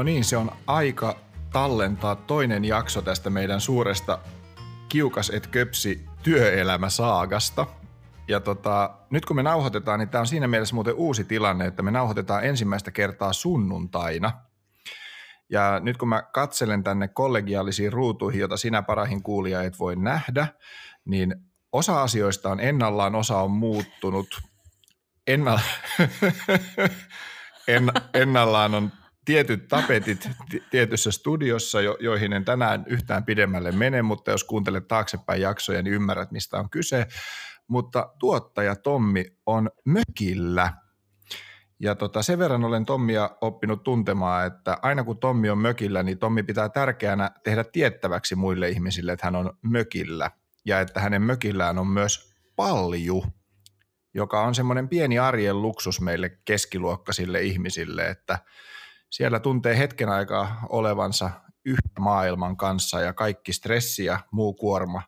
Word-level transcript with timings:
No 0.00 0.04
niin, 0.04 0.24
se 0.24 0.36
on 0.36 0.50
aika 0.66 1.16
tallentaa 1.52 2.16
toinen 2.16 2.64
jakso 2.64 3.02
tästä 3.02 3.30
meidän 3.30 3.60
suuresta 3.60 4.18
kiukas 4.88 5.30
et 5.30 5.46
köpsi 5.46 6.06
työelämäsaagasta. 6.22 7.66
Ja 8.28 8.40
tota, 8.40 8.90
nyt 9.10 9.24
kun 9.24 9.36
me 9.36 9.42
nauhoitetaan, 9.42 9.98
niin 9.98 10.08
tämä 10.08 10.20
on 10.20 10.26
siinä 10.26 10.48
mielessä 10.48 10.74
muuten 10.74 10.94
uusi 10.94 11.24
tilanne, 11.24 11.66
että 11.66 11.82
me 11.82 11.90
nauhoitetaan 11.90 12.44
ensimmäistä 12.44 12.90
kertaa 12.90 13.32
sunnuntaina. 13.32 14.32
Ja 15.50 15.80
nyt 15.80 15.96
kun 15.96 16.08
mä 16.08 16.22
katselen 16.22 16.84
tänne 16.84 17.08
kollegiaalisiin 17.08 17.92
ruutuihin, 17.92 18.40
jota 18.40 18.56
sinä 18.56 18.82
parahin 18.82 19.22
kuulija 19.22 19.62
et 19.62 19.78
voi 19.78 19.96
nähdä, 19.96 20.46
niin 21.04 21.34
osa 21.72 22.02
asioista 22.02 22.50
on 22.50 22.60
ennallaan, 22.60 23.14
osa 23.14 23.38
on 23.38 23.50
muuttunut. 23.50 24.40
Ennalla... 25.26 25.60
en, 27.68 27.92
ennallaan 28.14 28.74
on 28.74 28.92
tietyt 29.24 29.68
tapetit 29.68 30.30
tietyssä 30.70 31.10
studiossa, 31.10 31.80
jo, 31.80 31.96
joihin 32.00 32.32
en 32.32 32.44
tänään 32.44 32.84
yhtään 32.86 33.24
pidemmälle 33.24 33.72
mene, 33.72 34.02
mutta 34.02 34.30
jos 34.30 34.44
kuuntelet 34.44 34.88
taaksepäin 34.88 35.40
jaksoja, 35.40 35.82
niin 35.82 35.94
ymmärrät, 35.94 36.30
mistä 36.30 36.58
on 36.58 36.70
kyse. 36.70 37.06
Mutta 37.68 38.12
tuottaja 38.18 38.76
Tommi 38.76 39.24
on 39.46 39.70
mökillä. 39.84 40.72
Ja 41.80 41.94
tota, 41.94 42.22
sen 42.22 42.38
verran 42.38 42.64
olen 42.64 42.86
Tommia 42.86 43.30
oppinut 43.40 43.82
tuntemaan, 43.82 44.46
että 44.46 44.78
aina 44.82 45.04
kun 45.04 45.18
Tommi 45.18 45.50
on 45.50 45.58
mökillä, 45.58 46.02
niin 46.02 46.18
Tommi 46.18 46.42
pitää 46.42 46.68
tärkeänä 46.68 47.30
tehdä 47.44 47.64
tiettäväksi 47.64 48.34
muille 48.34 48.68
ihmisille, 48.68 49.12
että 49.12 49.26
hän 49.26 49.36
on 49.36 49.58
mökillä. 49.62 50.30
Ja 50.64 50.80
että 50.80 51.00
hänen 51.00 51.22
mökillään 51.22 51.78
on 51.78 51.86
myös 51.86 52.34
palju, 52.56 53.24
joka 54.14 54.42
on 54.42 54.54
semmoinen 54.54 54.88
pieni 54.88 55.18
arjen 55.18 55.62
luksus 55.62 56.00
meille 56.00 56.28
keskiluokkaisille 56.44 57.42
ihmisille, 57.42 58.08
että– 58.08 58.38
siellä 59.10 59.40
tuntee 59.40 59.78
hetken 59.78 60.08
aikaa 60.08 60.66
olevansa 60.68 61.30
yhtä 61.64 62.00
maailman 62.00 62.56
kanssa 62.56 63.00
ja 63.00 63.12
kaikki 63.12 63.52
stressi 63.52 64.04
ja 64.04 64.18
muu 64.30 64.54
kuorma 64.54 65.02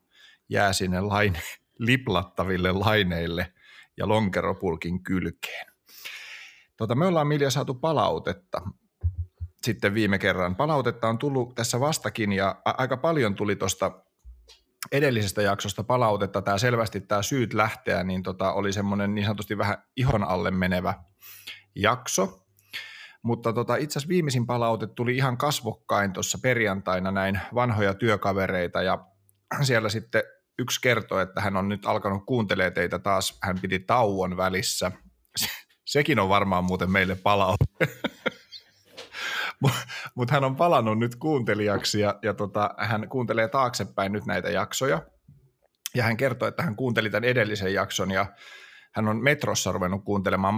jää 0.49 0.73
sinne 0.73 1.01
laine, 1.01 1.43
liplattaville 1.79 2.73
laineille 2.73 3.53
ja 3.97 4.09
lonkeropulkin 4.09 5.03
kylkeen. 5.03 5.67
Tota, 6.77 6.95
me 6.95 7.07
ollaan 7.07 7.27
Milja 7.27 7.51
saatu 7.51 7.75
palautetta 7.75 8.61
sitten 9.63 9.95
viime 9.95 10.19
kerran. 10.19 10.57
Palautetta 10.57 11.09
on 11.09 11.19
tullut 11.19 11.55
tässä 11.55 11.81
vastakin 11.81 12.33
ja 12.33 12.63
aika 12.65 12.97
paljon 12.97 13.35
tuli 13.35 13.57
tuosta 13.57 14.03
edellisestä 14.93 15.43
jaksosta 15.43 15.85
palautetta. 15.85 16.43
Tämä 16.43 16.59
selvästi 16.59 17.01
tämä 17.01 17.23
syyt 17.23 17.55
lähteä, 17.55 18.05
niin 18.05 18.23
tota, 18.23 18.53
oli 18.53 18.73
semmoinen 18.73 19.15
niin 19.15 19.25
sanotusti 19.25 19.59
vähän 19.59 19.85
ihon 19.97 20.25
alle 20.25 20.51
menevä 20.51 20.95
jakso. 21.75 22.42
Mutta 23.23 23.53
tota, 23.53 23.77
itse 23.77 23.93
asiassa 23.93 24.09
viimeisin 24.09 24.47
palaute 24.47 24.87
tuli 24.87 25.17
ihan 25.17 25.37
kasvokkain 25.37 26.13
tuossa 26.13 26.39
perjantaina 26.43 27.11
näin 27.11 27.41
vanhoja 27.55 27.95
työkavereita 27.95 28.83
ja 28.83 28.99
siellä 29.63 29.89
sitten 29.89 30.23
yksi 30.59 30.81
kertoi, 30.81 31.23
että 31.23 31.41
hän 31.41 31.57
on 31.57 31.69
nyt 31.69 31.87
alkanut 31.87 32.27
kuuntelee 32.27 32.71
teitä 32.71 32.99
taas, 32.99 33.39
hän 33.43 33.59
piti 33.63 33.79
tauon 33.79 34.37
välissä. 34.37 34.93
Sekin 35.85 36.19
on 36.19 36.29
varmaan 36.29 36.65
muuten 36.65 36.91
meille 36.91 37.15
palaute. 37.15 37.65
Mutta 40.15 40.35
hän 40.35 40.45
on 40.45 40.57
palannut 40.57 40.99
nyt 40.99 41.17
kuuntelijaksi 41.17 42.01
ja, 42.01 42.19
ja 42.23 42.35
tota, 42.35 42.75
hän 42.79 43.09
kuuntelee 43.09 43.49
taaksepäin 43.49 44.13
nyt 44.13 44.27
näitä 44.27 44.51
jaksoja. 44.51 45.03
Ja 45.95 46.03
hän 46.03 46.17
kertoi, 46.17 46.49
että 46.49 46.63
hän 46.63 46.77
kuunteli 46.77 47.11
tämän 47.11 47.25
edellisen 47.25 47.75
jakson 47.75 48.11
ja 48.11 48.27
hän 48.93 49.09
on 49.09 49.23
metrossa 49.23 49.73
ruvennut 49.73 50.05
kuuntelemaan 50.05 50.55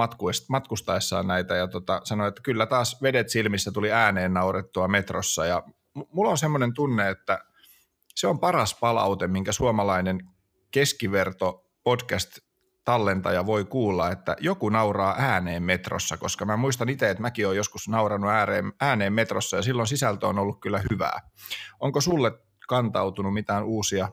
matkustaessaan 0.49 1.27
näitä 1.27 1.56
ja 1.56 1.69
tota, 1.69 2.00
sanoi, 2.05 2.28
että 2.28 2.43
kyllä 2.43 2.67
taas 2.67 3.03
vedet 3.03 3.28
silmissä 3.28 3.72
tuli 3.72 3.93
ääneen 3.93 4.34
naurettua 4.34 4.89
metrossa 4.89 5.47
ja 5.47 5.62
mulla 6.12 6.31
on 6.31 6.39
semmoinen 6.39 6.75
tunne, 6.75 7.11
että 7.11 7.44
se 8.15 8.27
on 8.27 8.39
paras 8.39 8.75
palaute, 8.81 9.27
minkä 9.27 9.53
suomalainen 9.53 10.21
keskiverto 10.71 11.71
podcast 11.84 12.39
tallentaja 12.84 13.47
voi 13.47 13.65
kuulla, 13.65 14.11
että 14.11 14.37
joku 14.41 14.69
nauraa 14.69 15.15
ääneen 15.19 15.62
metrossa, 15.62 16.17
koska 16.17 16.44
mä 16.44 16.56
muistan 16.56 16.89
itse, 16.89 17.11
että 17.11 17.23
mäkin 17.23 17.47
olen 17.47 17.56
joskus 17.56 17.89
naurannut 17.89 18.31
ääneen, 18.31 18.73
ääneen 18.81 19.12
metrossa 19.12 19.56
ja 19.56 19.62
silloin 19.62 19.89
sisältö 19.89 20.27
on 20.27 20.39
ollut 20.39 20.61
kyllä 20.61 20.81
hyvää. 20.91 21.21
Onko 21.81 22.00
sulle 22.00 22.33
kantautunut 22.69 23.34
mitään 23.34 23.65
uusia 23.65 24.09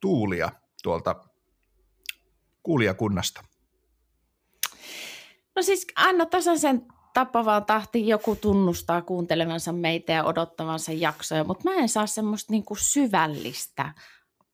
tuulia 0.00 0.50
tuolta 0.82 1.27
kuulijakunnasta? 2.68 3.44
No 5.56 5.62
siis 5.62 5.86
aina 5.96 6.26
tasaisen 6.26 6.86
tappavaan 7.14 7.64
tahti 7.64 8.08
joku 8.08 8.36
tunnustaa 8.36 9.02
kuuntelevansa 9.02 9.72
meitä 9.72 10.12
ja 10.12 10.24
odottavansa 10.24 10.92
jaksoja, 10.92 11.44
mutta 11.44 11.70
mä 11.70 11.76
en 11.76 11.88
saa 11.88 12.06
semmoista 12.06 12.52
niin 12.52 12.64
kuin 12.64 12.78
syvällistä 12.80 13.94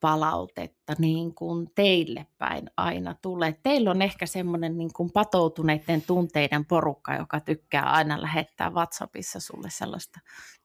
palautetta 0.01 0.95
niin 0.99 1.35
kuin 1.35 1.71
teille 1.75 2.27
päin 2.39 2.71
aina 2.77 3.15
tulee. 3.23 3.59
Teillä 3.63 3.91
on 3.91 4.03
ehkä 4.03 4.27
semmoinen 4.27 4.79
niin 4.79 4.93
kuin 4.93 5.11
patoutuneiden 5.11 6.03
tunteiden 6.03 6.65
porukka, 6.65 7.15
joka 7.15 7.41
tykkää 7.41 7.93
aina 7.93 8.23
lähettää 8.23 8.71
WhatsAppissa 8.71 9.41
sulle 9.41 9.69
sellaista 9.71 10.21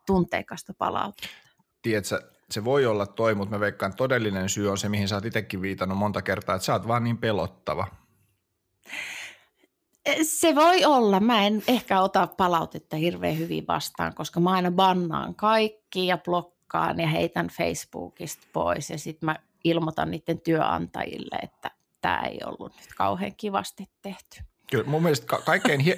tunteikasta 0.06 0.74
palautetta. 0.78 1.38
Tiedätkö, 1.82 2.39
se 2.52 2.64
voi 2.64 2.86
olla 2.86 3.06
toi, 3.06 3.36
mutta 3.36 3.56
mä 3.56 3.60
veikkaan, 3.60 3.96
todellinen 3.96 4.50
syy 4.50 4.72
on 4.72 4.78
se, 4.78 4.90
mihin 4.90 5.08
sä 5.08 5.16
oot 5.16 5.26
itsekin 5.26 5.62
viitannut 5.62 5.98
monta 5.98 6.22
kertaa, 6.22 6.56
että 6.56 6.66
sä 6.66 6.74
oot 6.74 6.88
vaan 6.88 7.04
niin 7.04 7.18
pelottava. 7.18 7.88
Se 10.24 10.56
voi 10.56 10.86
olla. 10.86 11.20
Mä 11.20 11.48
en 11.48 11.64
ehkä 11.68 12.02
ota 12.02 12.28
palautetta 12.28 12.96
hirveän 12.96 13.38
hyvin 13.38 13.68
vastaan, 13.68 14.16
koska 14.16 14.40
mä 14.40 14.52
aina 14.52 14.72
bannaan 14.72 15.36
kaikki 15.36 16.08
ja 16.08 16.18
blokkaan 16.18 17.00
ja 17.00 17.08
heitän 17.08 17.48
Facebookista 17.48 18.48
pois 18.54 18.90
ja 18.90 19.00
sitten 19.00 19.26
mä 19.26 19.36
ilmoitan 19.64 20.12
niiden 20.12 20.42
työnantajille, 20.42 21.36
että 21.44 21.72
tämä 22.02 22.22
ei 22.22 22.40
ollut 22.46 22.76
nyt 22.76 22.90
kauhean 22.98 23.36
kivasti 23.38 23.90
tehty. 24.02 24.49
Kyllä, 24.72 24.84
mun 24.84 25.04
mielestä 25.04 25.28
ka- 25.28 25.42
kaikkein 25.46 25.80
hie- 25.80 25.98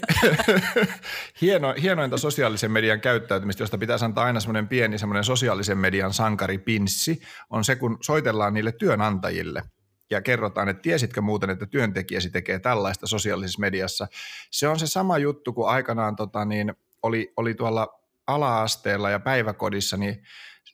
hieno, 1.42 1.76
hienointa 1.82 2.18
sosiaalisen 2.18 2.72
median 2.72 3.02
käyttäytymistä, 3.02 3.64
josta 3.64 3.78
pitäisi 3.78 4.06
antaa 4.06 4.26
aina 4.26 4.40
semmoinen 4.40 4.68
pieni 4.68 4.98
semmoinen 4.98 5.24
sosiaalisen 5.24 5.78
median 5.78 6.14
sankaripinssi, 6.14 7.22
on 7.50 7.64
se, 7.64 7.76
kun 7.76 7.98
soitellaan 8.02 8.54
niille 8.54 8.72
työnantajille 8.72 9.64
ja 10.12 10.22
kerrotaan, 10.22 10.70
että 10.70 10.82
tiesitkö 10.82 11.22
muuten, 11.22 11.50
että 11.50 11.66
työntekijäsi 11.66 12.30
tekee 12.30 12.60
tällaista 12.60 13.08
sosiaalisessa 13.08 13.60
mediassa. 13.60 14.08
Se 14.52 14.68
on 14.68 14.80
se 14.80 14.88
sama 14.88 15.18
juttu, 15.18 15.54
kuin 15.54 15.70
aikanaan 15.70 16.16
tota, 16.16 16.46
niin, 16.46 16.74
oli, 17.04 17.34
oli 17.38 17.54
tuolla 17.54 17.88
ala-asteella 18.28 19.10
ja 19.10 19.20
päiväkodissa, 19.20 19.98
niin 19.98 20.24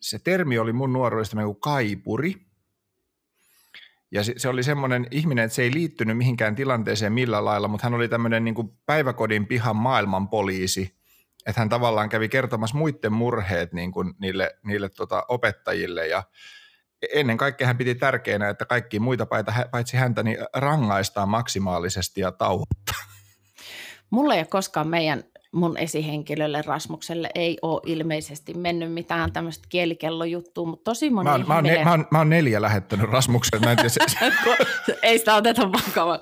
se 0.02 0.19
termi 0.19 0.59
oli 0.59 0.74
mun 0.74 0.94
nuoruudesta 0.94 1.44
kuin 1.44 1.59
kaipuri– 1.59 2.35
ja 4.12 4.23
se, 4.38 4.50
oli 4.50 4.63
semmoinen 4.63 5.07
ihminen, 5.12 5.45
että 5.45 5.56
se 5.56 5.62
ei 5.62 5.73
liittynyt 5.73 6.18
mihinkään 6.18 6.56
tilanteeseen 6.56 7.13
millä 7.13 7.45
lailla, 7.45 7.68
mutta 7.68 7.85
hän 7.85 7.94
oli 7.94 8.07
tämmöinen 8.07 8.44
niin 8.45 8.56
kuin 8.56 8.69
päiväkodin 8.85 9.47
pihan 9.47 9.75
maailman 9.75 10.29
poliisi, 10.29 10.97
että 11.45 11.62
hän 11.62 11.69
tavallaan 11.69 12.09
kävi 12.09 12.29
kertomassa 12.29 12.78
muiden 12.78 13.13
murheet 13.13 13.73
niin 13.73 13.91
kuin 13.91 14.13
niille, 14.19 14.56
niille 14.63 14.90
tota 14.90 15.25
opettajille 15.28 16.07
ja 16.07 16.23
ennen 17.13 17.38
kaikkea 17.38 17.67
hän 17.67 17.78
piti 17.78 17.96
tärkeänä, 17.96 18.50
että 18.50 18.66
kaikki 18.66 19.00
muita 19.00 19.28
paitsi 19.72 19.97
häntä 19.97 20.23
niin 20.23 20.38
rangaistaan 20.53 21.29
maksimaalisesti 21.29 22.22
ja 22.22 22.31
tauottaa. 22.31 23.03
Mulla 24.09 24.34
ei 24.34 24.40
ole 24.40 24.47
koskaan 24.47 24.88
meidän 24.88 25.23
mun 25.52 25.78
esihenkilölle 25.78 26.62
Rasmukselle 26.62 27.30
ei 27.35 27.58
ole 27.62 27.81
ilmeisesti 27.85 28.53
mennyt 28.53 28.94
mitään 28.94 29.31
tämmöistä 29.31 29.68
kielikellojuttua, 29.69 30.66
mutta 30.66 30.84
tosi 30.84 31.09
moni 31.09 31.24
mä 31.24 31.31
oon, 31.31 31.47
mä, 31.47 31.56
oon 31.56 31.63
ne, 31.63 31.84
mä, 31.84 31.91
oon, 31.91 32.06
mä 32.12 32.17
oon 32.17 32.29
neljä 32.29 32.61
lähettänyt 32.61 33.09
Rasmukselle, 33.09 33.66
mä 33.66 33.72
en 33.72 33.78
tiedä 33.78 33.90
se. 33.90 34.32
ei 35.03 35.20
sitä 35.20 35.35
oteta 35.35 35.72
vakavaa. 35.72 36.20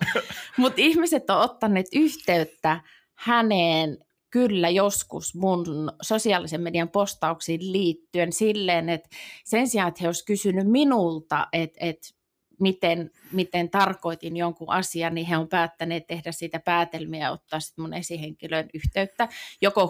mutta 0.57 0.81
ihmiset 0.81 1.29
on 1.29 1.41
ottaneet 1.41 1.87
yhteyttä 1.93 2.81
häneen 3.15 3.97
kyllä 4.35 4.69
joskus 4.69 5.35
mun 5.35 5.91
sosiaalisen 6.01 6.61
median 6.61 6.89
postauksiin 6.89 7.71
liittyen 7.71 8.31
silleen, 8.31 8.89
että 8.89 9.09
sen 9.45 9.67
sijaan, 9.67 9.87
että 9.87 9.99
he 10.01 10.07
olisivat 10.07 10.27
kysynyt 10.27 10.67
minulta, 10.67 11.47
että, 11.53 11.77
että 11.81 12.07
miten, 12.59 13.11
miten 13.31 13.69
tarkoitin 13.69 14.37
jonkun 14.37 14.69
asian, 14.69 15.15
niin 15.15 15.27
he 15.27 15.37
on 15.37 15.47
päättäneet 15.47 16.07
tehdä 16.07 16.31
siitä 16.31 16.59
päätelmiä 16.59 17.25
ja 17.25 17.31
ottaa 17.31 17.59
sitten 17.59 17.83
mun 17.83 17.93
esihenkilön 17.93 18.69
yhteyttä, 18.73 19.27
joko 19.61 19.89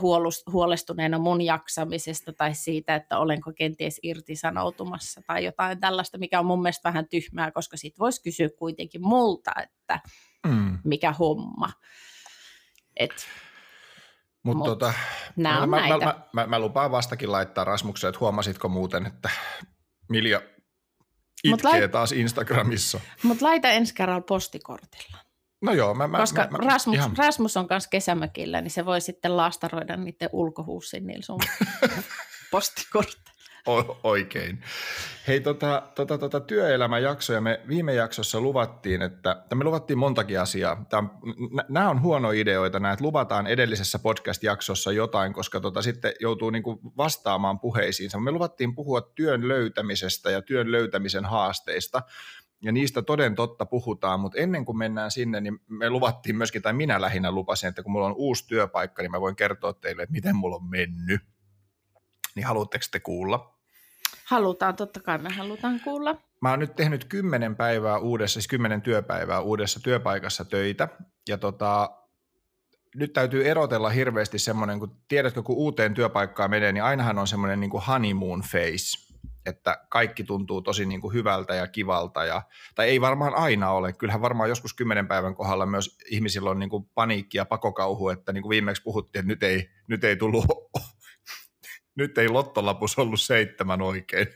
huolestuneena 0.52 1.18
mun 1.18 1.42
jaksamisesta 1.42 2.34
tai 2.34 2.56
siitä, 2.56 2.96
että 2.96 3.20
olenko 3.20 3.52
kenties 3.58 4.00
irtisanoutumassa 4.04 5.22
tai 5.28 5.46
jotain 5.46 5.80
tällaista, 5.80 6.18
mikä 6.18 6.40
on 6.40 6.46
mun 6.46 6.62
mielestä 6.62 6.90
vähän 6.90 7.08
tyhmää, 7.10 7.52
koska 7.52 7.78
sitten 7.78 8.00
voisi 8.00 8.24
kysyä 8.24 8.50
kuitenkin 8.60 9.02
multa, 9.02 9.52
että 9.64 10.00
mm. 10.48 10.80
mikä 10.84 11.12
homma. 11.12 11.70
Et, 12.96 13.28
Mut 14.44 14.58
mut 14.58 14.66
tota, 14.66 14.94
mä, 15.36 15.68
mä, 15.68 15.88
mä, 15.88 16.16
mä, 16.34 16.48
mä, 16.48 16.60
lupaan 16.60 16.92
vastakin 16.92 17.32
laittaa 17.32 17.64
Rasmukseen, 17.64 18.10
että 18.10 18.20
huomasitko 18.20 18.70
muuten, 18.70 19.06
että 19.06 19.30
Milja 20.10 20.42
Itkee 21.44 21.72
lait- 21.72 21.92
taas 21.92 22.12
Instagramissa. 22.12 23.00
Mutta 23.24 23.46
laita 23.46 23.70
ensi 23.70 23.94
kerralla 23.94 24.22
postikortilla. 24.22 25.18
No 25.62 25.74
joo, 25.74 25.94
mä, 25.94 26.08
mä, 26.08 26.18
Koska 26.18 26.48
mä, 26.52 26.58
mä, 26.58 26.58
Rasmus, 26.58 26.96
ihan... 26.96 27.18
Rasmus 27.18 27.58
on 27.58 27.68
kanssa 27.68 27.90
kesämökillä, 27.90 28.62
niin 28.62 28.72
se 28.72 28.86
voi 28.86 29.02
sitten 29.02 29.38
laastaroida 29.38 29.98
niiden 29.98 30.30
ulkohuussin 30.32 31.08
niillä 31.08 31.26
sun 31.26 31.40
postikortteilla. 32.52 33.25
O- 33.68 34.00
oikein. 34.04 34.62
Hei, 35.28 35.42
tota, 35.42 35.84
tota, 35.96 36.18
tota, 36.18 36.40
työelämäjaksoja 36.40 37.42
me 37.42 37.62
viime 37.68 37.94
jaksossa 37.94 38.42
luvattiin, 38.42 39.02
että, 39.02 39.44
me 39.56 39.64
luvattiin 39.64 39.98
montakin 39.98 40.40
asiaa. 40.40 40.86
Nämä 41.70 41.90
on 41.90 42.02
huono 42.02 42.32
ideoita, 42.32 42.80
nämä, 42.80 42.94
että 42.94 43.06
luvataan 43.06 43.48
edellisessä 43.48 44.00
podcast-jaksossa 44.00 44.92
jotain, 44.92 45.34
koska 45.34 45.60
tota, 45.60 45.82
sitten 45.82 46.14
joutuu 46.20 46.50
niinku 46.50 46.80
vastaamaan 46.98 47.60
puheisiinsa. 47.60 48.20
Me 48.20 48.32
luvattiin 48.32 48.76
puhua 48.76 49.02
työn 49.02 49.48
löytämisestä 49.48 50.32
ja 50.32 50.42
työn 50.42 50.72
löytämisen 50.72 51.26
haasteista, 51.26 52.02
ja 52.62 52.72
niistä 52.72 53.02
toden 53.02 53.36
totta 53.36 53.66
puhutaan, 53.66 54.20
mutta 54.20 54.38
ennen 54.38 54.66
kuin 54.66 54.78
mennään 54.78 55.12
sinne, 55.12 55.42
niin 55.42 55.60
me 55.68 55.90
luvattiin 55.90 56.36
myöskin, 56.36 56.62
tai 56.62 56.74
minä 56.74 57.02
lähinnä 57.02 57.32
lupasin, 57.32 57.70
että 57.70 57.84
kun 57.84 57.92
mulla 57.92 58.06
on 58.06 58.16
uusi 58.16 58.48
työpaikka, 58.48 59.02
niin 59.02 59.12
mä 59.12 59.22
voin 59.22 59.36
kertoa 59.36 59.74
teille, 59.74 60.04
että 60.04 60.14
miten 60.14 60.36
mulla 60.36 60.56
on 60.56 60.70
mennyt. 60.70 61.22
Niin 62.36 62.46
haluatteko 62.46 62.86
te 62.92 63.00
kuulla? 63.00 63.55
Halutaan, 64.26 64.76
totta 64.76 65.00
kai 65.00 65.18
me 65.18 65.30
halutaan 65.30 65.80
kuulla. 65.80 66.16
Mä 66.42 66.50
oon 66.50 66.60
nyt 66.60 66.76
tehnyt 66.76 67.06
kymmenen 67.06 67.56
päivää 67.56 67.98
uudessa, 67.98 68.34
siis 68.34 68.48
kymmenen 68.48 68.82
työpäivää 68.82 69.40
uudessa 69.40 69.80
työpaikassa 69.80 70.46
töitä, 70.46 70.88
ja 71.30 71.38
tota, 71.38 71.90
nyt 72.96 73.14
täytyy 73.14 73.48
erotella 73.48 73.90
hirveästi 73.90 74.40
semmoinen, 74.40 74.80
kun 74.80 74.96
tiedätkö, 75.08 75.44
kun 75.44 75.56
uuteen 75.56 75.94
työpaikkaan 75.94 76.50
menee, 76.50 76.72
niin 76.72 76.84
ainahan 76.84 77.20
on 77.20 77.28
semmoinen 77.28 77.60
niin 77.60 77.70
kuin 77.70 77.84
honeymoon 77.84 78.42
face, 78.42 79.06
että 79.46 79.86
kaikki 79.90 80.24
tuntuu 80.24 80.62
tosi 80.62 80.86
niin 80.86 81.02
kuin 81.02 81.14
hyvältä 81.14 81.56
ja 81.56 81.68
kivalta, 81.68 82.26
ja, 82.26 82.42
tai 82.76 82.90
ei 82.90 83.02
varmaan 83.02 83.36
aina 83.36 83.72
ole, 83.72 83.94
kyllähän 83.94 84.22
varmaan 84.22 84.50
joskus 84.50 84.74
kymmenen 84.74 85.08
päivän 85.08 85.36
kohdalla 85.36 85.66
myös 85.66 85.98
ihmisillä 86.10 86.50
on 86.50 86.60
niin 86.60 86.70
kuin 86.70 86.86
paniikki 86.94 87.38
ja 87.38 87.46
pakokauhu, 87.46 88.10
että 88.10 88.34
niin 88.34 88.42
kuin 88.42 88.50
viimeksi 88.50 88.84
puhuttiin, 88.84 89.20
että 89.20 89.28
nyt 89.28 89.44
ei, 89.44 89.70
nyt 89.88 90.04
ei 90.04 90.16
tullut 90.16 90.46
nyt 91.96 92.18
ei 92.18 92.30
lottolapus 92.30 93.00
ollut 93.00 93.22
seitsemän 93.22 93.82
oikein. 93.82 94.28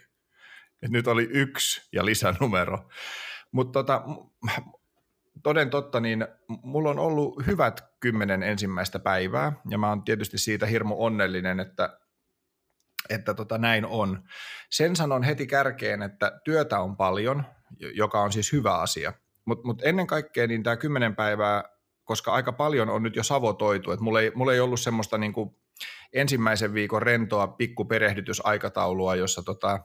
Et 0.82 0.92
nyt 0.92 1.08
oli 1.08 1.28
yksi 1.32 1.90
ja 1.94 2.06
lisänumero. 2.06 2.90
Mutta 3.52 3.72
tota, 3.72 4.04
toden 5.44 5.70
totta, 5.70 6.00
niin 6.00 6.28
mulla 6.48 6.90
on 6.90 7.00
ollut 7.00 7.48
hyvät 7.48 7.90
kymmenen 8.00 8.44
ensimmäistä 8.44 9.00
päivää, 9.00 9.54
ja 9.70 9.78
mä 9.78 9.90
oon 9.90 10.04
tietysti 10.04 10.38
siitä 10.38 10.66
hirmu 10.66 10.96
onnellinen, 11.04 11.60
että, 11.60 12.00
että 13.10 13.34
tota 13.34 13.58
näin 13.58 13.86
on. 13.86 14.24
Sen 14.70 14.96
sanon 14.96 15.24
heti 15.24 15.48
kärkeen, 15.48 16.02
että 16.02 16.42
työtä 16.44 16.80
on 16.80 16.98
paljon, 16.98 17.44
joka 17.94 18.22
on 18.22 18.32
siis 18.32 18.52
hyvä 18.52 18.74
asia. 18.74 19.14
Mutta 19.46 19.68
mut 19.68 19.82
ennen 19.84 20.08
kaikkea 20.08 20.48
niin 20.48 20.64
tämä 20.64 20.78
kymmenen 20.78 21.16
päivää, 21.16 21.64
koska 22.04 22.32
aika 22.32 22.52
paljon 22.52 22.90
on 22.90 23.04
nyt 23.04 23.16
jo 23.16 23.24
savotoitu, 23.24 23.92
että 23.92 24.04
mulla 24.04 24.22
ei, 24.22 24.32
mulla 24.36 24.54
ei 24.54 24.60
ollut 24.60 24.80
semmoista 24.80 25.18
niinku 25.18 25.60
ensimmäisen 26.14 26.74
viikon 26.74 27.02
rentoa 27.02 27.48
pikkuperehdytysaikataulua, 27.48 29.16
jossa 29.16 29.44
tota, 29.44 29.80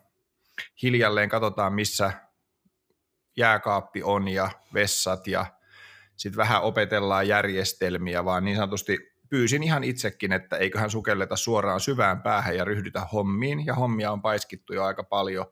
hiljalleen 0.82 1.28
katsotaan, 1.28 1.72
missä 1.72 2.12
jääkaappi 3.36 4.02
on 4.02 4.28
ja 4.28 4.50
vessat 4.74 5.26
ja 5.26 5.46
sitten 6.16 6.36
vähän 6.36 6.62
opetellaan 6.62 7.28
järjestelmiä, 7.28 8.24
vaan 8.24 8.44
niin 8.44 8.56
sanotusti 8.56 8.98
pyysin 9.28 9.62
ihan 9.62 9.84
itsekin, 9.84 10.32
että 10.32 10.56
eiköhän 10.56 10.90
sukelleta 10.90 11.36
suoraan 11.36 11.80
syvään 11.80 12.22
päähän 12.22 12.56
ja 12.56 12.64
ryhdytä 12.64 13.00
hommiin, 13.00 13.66
ja 13.66 13.74
hommia 13.74 14.12
on 14.12 14.22
paiskittu 14.22 14.74
jo 14.74 14.84
aika 14.84 15.04
paljon. 15.04 15.46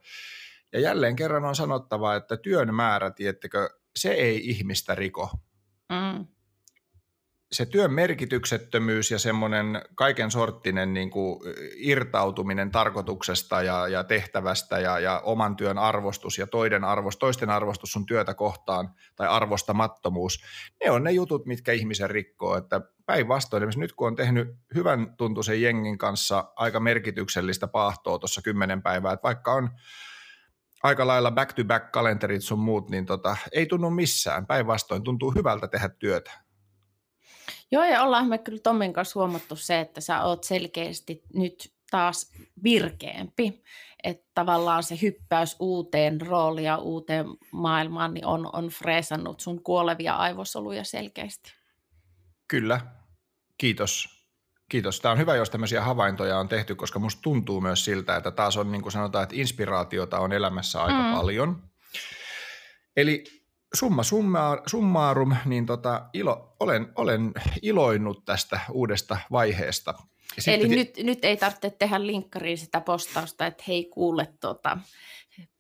Ja 0.73 0.81
jälleen 0.81 1.17
kerran 1.17 1.45
on 1.45 1.57
sanottava, 1.57 2.15
että 2.15 2.37
työn 2.37 2.75
määrä, 2.75 3.11
tiettekö, 3.11 3.71
se 3.97 4.11
ei 4.11 4.51
ihmistä 4.51 4.95
riko. 4.95 5.31
Mm 5.89 6.27
se 7.53 7.67
työn 7.67 7.93
merkityksettömyys 7.93 9.11
ja 9.11 9.19
semmoinen 9.19 9.83
kaiken 9.95 10.31
sorttinen 10.31 10.95
niin 10.95 11.11
kuin 11.11 11.41
irtautuminen 11.77 12.71
tarkoituksesta 12.71 13.63
ja, 13.63 13.89
ja 13.89 14.05
tehtävästä 14.05 14.79
ja, 14.79 14.99
ja 14.99 15.21
oman 15.25 15.57
työn 15.57 15.79
arvostus 15.79 16.39
ja 16.39 16.47
toiden 16.47 16.85
arvostus, 16.85 17.19
toisten 17.19 17.51
arvostus 17.51 17.93
sun 17.93 18.07
työtä 18.07 18.35
kohtaan 18.35 18.91
tai 19.17 19.29
arvostamattomuus, 19.29 20.45
ne 20.85 20.91
on 20.91 21.05
ne 21.05 21.11
jutut, 21.11 21.47
mitkä 21.47 21.73
ihmisen 21.73 22.11
rikkoo. 22.11 22.57
Että 22.57 22.81
päinvastoin, 23.07 23.63
nyt 23.77 23.93
kun 23.93 24.07
on 24.07 24.17
tehnyt 24.17 24.49
hyvän 24.75 25.15
tuntuisen 25.17 25.63
jengin 25.63 25.99
kanssa 25.99 26.53
aika 26.57 26.81
merkityksellistä 26.81 27.69
paahtoa 27.69 28.19
tuossa 28.19 28.43
kymmenen 28.43 28.83
päivää, 28.83 29.13
että 29.13 29.23
vaikka 29.23 29.53
on 29.53 29.71
aika 30.83 31.07
lailla 31.07 31.31
back-to-back 31.31 31.93
kalenterit 31.93 32.43
sun 32.43 32.59
muut, 32.59 32.91
niin 32.91 33.07
tota, 33.07 33.37
ei 33.53 33.67
tunnu 33.67 33.91
missään. 33.91 34.47
Päinvastoin 34.47 35.03
tuntuu 35.03 35.31
hyvältä 35.31 35.69
tehdä 35.69 35.89
työtä. 35.89 36.33
Joo, 37.73 37.85
ja 37.85 38.03
ollaan 38.03 38.29
me 38.29 38.39
kyllä 38.39 38.61
Tommin 38.63 38.93
kanssa 38.93 39.21
huomattu 39.21 39.57
se, 39.57 39.81
että 39.81 40.01
sä 40.01 40.23
oot 40.23 40.45
selkeästi 40.45 41.23
nyt 41.35 41.73
taas 41.91 42.33
virkeämpi. 42.65 43.63
Että 44.03 44.31
tavallaan 44.35 44.83
se 44.83 44.99
hyppäys 45.03 45.57
uuteen 45.61 46.21
rooliin 46.21 46.65
ja 46.65 46.77
uuteen 46.77 47.27
maailmaan 47.53 48.15
niin 48.15 48.27
on, 48.27 48.51
on 48.53 48.69
freesannut 48.69 49.41
sun 49.41 49.63
kuolevia 49.63 50.15
aivosoluja 50.15 50.85
selkeästi. 50.85 51.55
Kyllä, 52.49 52.81
kiitos. 53.59 54.23
Kiitos. 54.69 55.01
Tämä 55.01 55.13
on 55.13 55.19
hyvä, 55.19 55.37
jos 55.37 55.51
tämmöisiä 55.51 55.83
havaintoja 55.83 56.39
on 56.39 56.49
tehty, 56.49 56.75
koska 56.75 56.99
musta 56.99 57.23
tuntuu 57.23 57.61
myös 57.61 57.85
siltä, 57.85 58.17
että 58.17 58.31
taas 58.31 58.57
on 58.57 58.73
niin 58.73 58.83
kuin 58.83 58.93
sanotaan, 58.93 59.23
että 59.23 59.37
inspiraatiota 59.37 60.19
on 60.19 60.33
elämässä 60.33 60.83
aika 60.83 61.03
mm. 61.03 61.15
paljon. 61.15 61.63
Eli 62.97 63.25
summa 63.75 64.03
summa, 64.03 64.59
summarum, 64.67 65.37
niin 65.45 65.67
tota, 65.67 66.09
ilo, 66.13 66.57
olen, 66.61 66.93
olen 66.95 67.33
iloinnut 67.63 68.25
tästä 68.25 68.61
uudesta 68.71 69.19
vaiheesta. 69.31 69.95
Sitten 70.39 70.55
Eli 70.55 70.69
nyt, 70.69 70.91
nyt 71.03 71.25
ei 71.25 71.37
tarvitse 71.37 71.71
tehdä 71.71 72.07
linkkariin 72.07 72.59
sitä 72.59 72.81
postausta, 72.81 73.47
että 73.47 73.65
hei 73.69 73.85
kuule, 73.85 74.29
tota, 74.41 74.79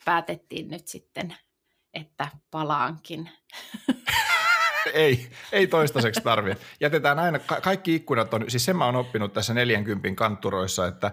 päätettiin 0.04 0.68
nyt 0.68 0.88
sitten, 0.88 1.36
että 1.94 2.28
palaankin. 2.50 3.30
ei, 4.94 5.28
ei 5.52 5.66
toistaiseksi 5.66 6.20
tarvitse. 6.20 6.64
Jätetään 6.80 7.18
aina, 7.18 7.38
kaikki 7.38 7.94
ikkunat 7.94 8.34
on, 8.34 8.44
siis 8.48 8.64
sen 8.64 8.76
mä 8.76 8.86
oon 8.86 8.96
oppinut 8.96 9.32
tässä 9.32 9.54
40 9.54 10.08
kantturoissa, 10.14 10.86
että 10.86 11.10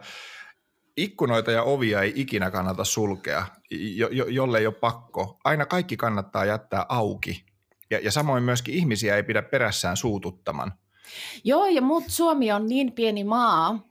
ikkunoita 1.04 1.52
ja 1.52 1.64
ovia 1.64 2.02
ei 2.02 2.14
ikinä 2.16 2.52
kannata 2.52 2.84
sulkea, 2.84 3.46
jo, 3.72 4.08
jo, 4.12 4.26
jolle 4.26 4.60
ei 4.60 4.68
ole 4.68 4.76
pakko. 4.76 5.40
Aina 5.44 5.66
kaikki 5.66 5.98
kannattaa 5.98 6.46
jättää 6.46 6.86
auki. 6.90 7.46
Ja, 7.90 8.00
ja 8.00 8.12
samoin 8.12 8.44
myöskin 8.44 8.76
ihmisiä 8.76 9.16
ei 9.16 9.24
pidä 9.24 9.42
perässään 9.42 9.98
suututtaman. 9.98 10.74
Joo, 11.44 11.66
ja 11.66 11.82
mut 11.82 12.04
Suomi 12.08 12.52
on 12.52 12.68
niin 12.68 12.92
pieni 12.92 13.24
maa, 13.24 13.89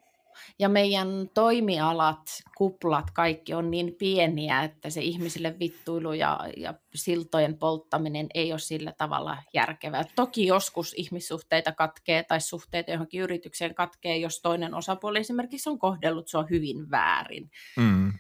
ja 0.59 0.69
meidän 0.69 1.31
toimialat, 1.35 2.43
kuplat, 2.57 3.11
kaikki 3.11 3.55
on 3.55 3.71
niin 3.71 3.95
pieniä, 3.99 4.63
että 4.63 4.91
se 4.91 5.01
ihmisille 5.01 5.59
vittuilu 5.59 6.13
ja, 6.13 6.41
ja 6.57 6.75
siltojen 6.95 7.59
polttaminen 7.59 8.27
ei 8.35 8.53
ole 8.53 8.59
sillä 8.59 8.93
tavalla 8.93 9.43
järkevää. 9.55 10.05
Toki 10.17 10.47
joskus 10.47 10.95
ihmissuhteita 10.97 11.73
katkee 11.73 12.23
tai 12.23 12.41
suhteita 12.41 12.91
johonkin 12.91 13.21
yritykseen 13.21 13.75
katkee, 13.75 14.17
jos 14.17 14.41
toinen 14.41 14.75
osapuoli 14.75 15.19
esimerkiksi 15.19 15.71
on 15.71 15.79
kohdellut 15.79 16.29
sua 16.29 16.45
hyvin 16.51 16.91
väärin. 16.91 17.51
Mm. 17.77 18.13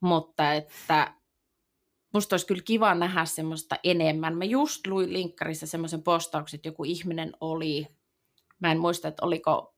Mutta 0.00 0.52
että 0.52 1.14
musta 2.14 2.34
olisi 2.34 2.46
kyllä 2.46 2.62
kiva 2.64 2.94
nähdä 2.94 3.24
semmoista 3.24 3.76
enemmän. 3.84 4.36
Mä 4.38 4.44
just 4.44 4.86
luin 4.86 5.12
linkkarissa 5.12 5.66
semmoisen 5.66 6.02
postauksen, 6.02 6.58
että 6.58 6.68
joku 6.68 6.84
ihminen 6.84 7.32
oli, 7.40 7.86
mä 8.60 8.72
en 8.72 8.78
muista, 8.78 9.08
että 9.08 9.26
oliko 9.26 9.75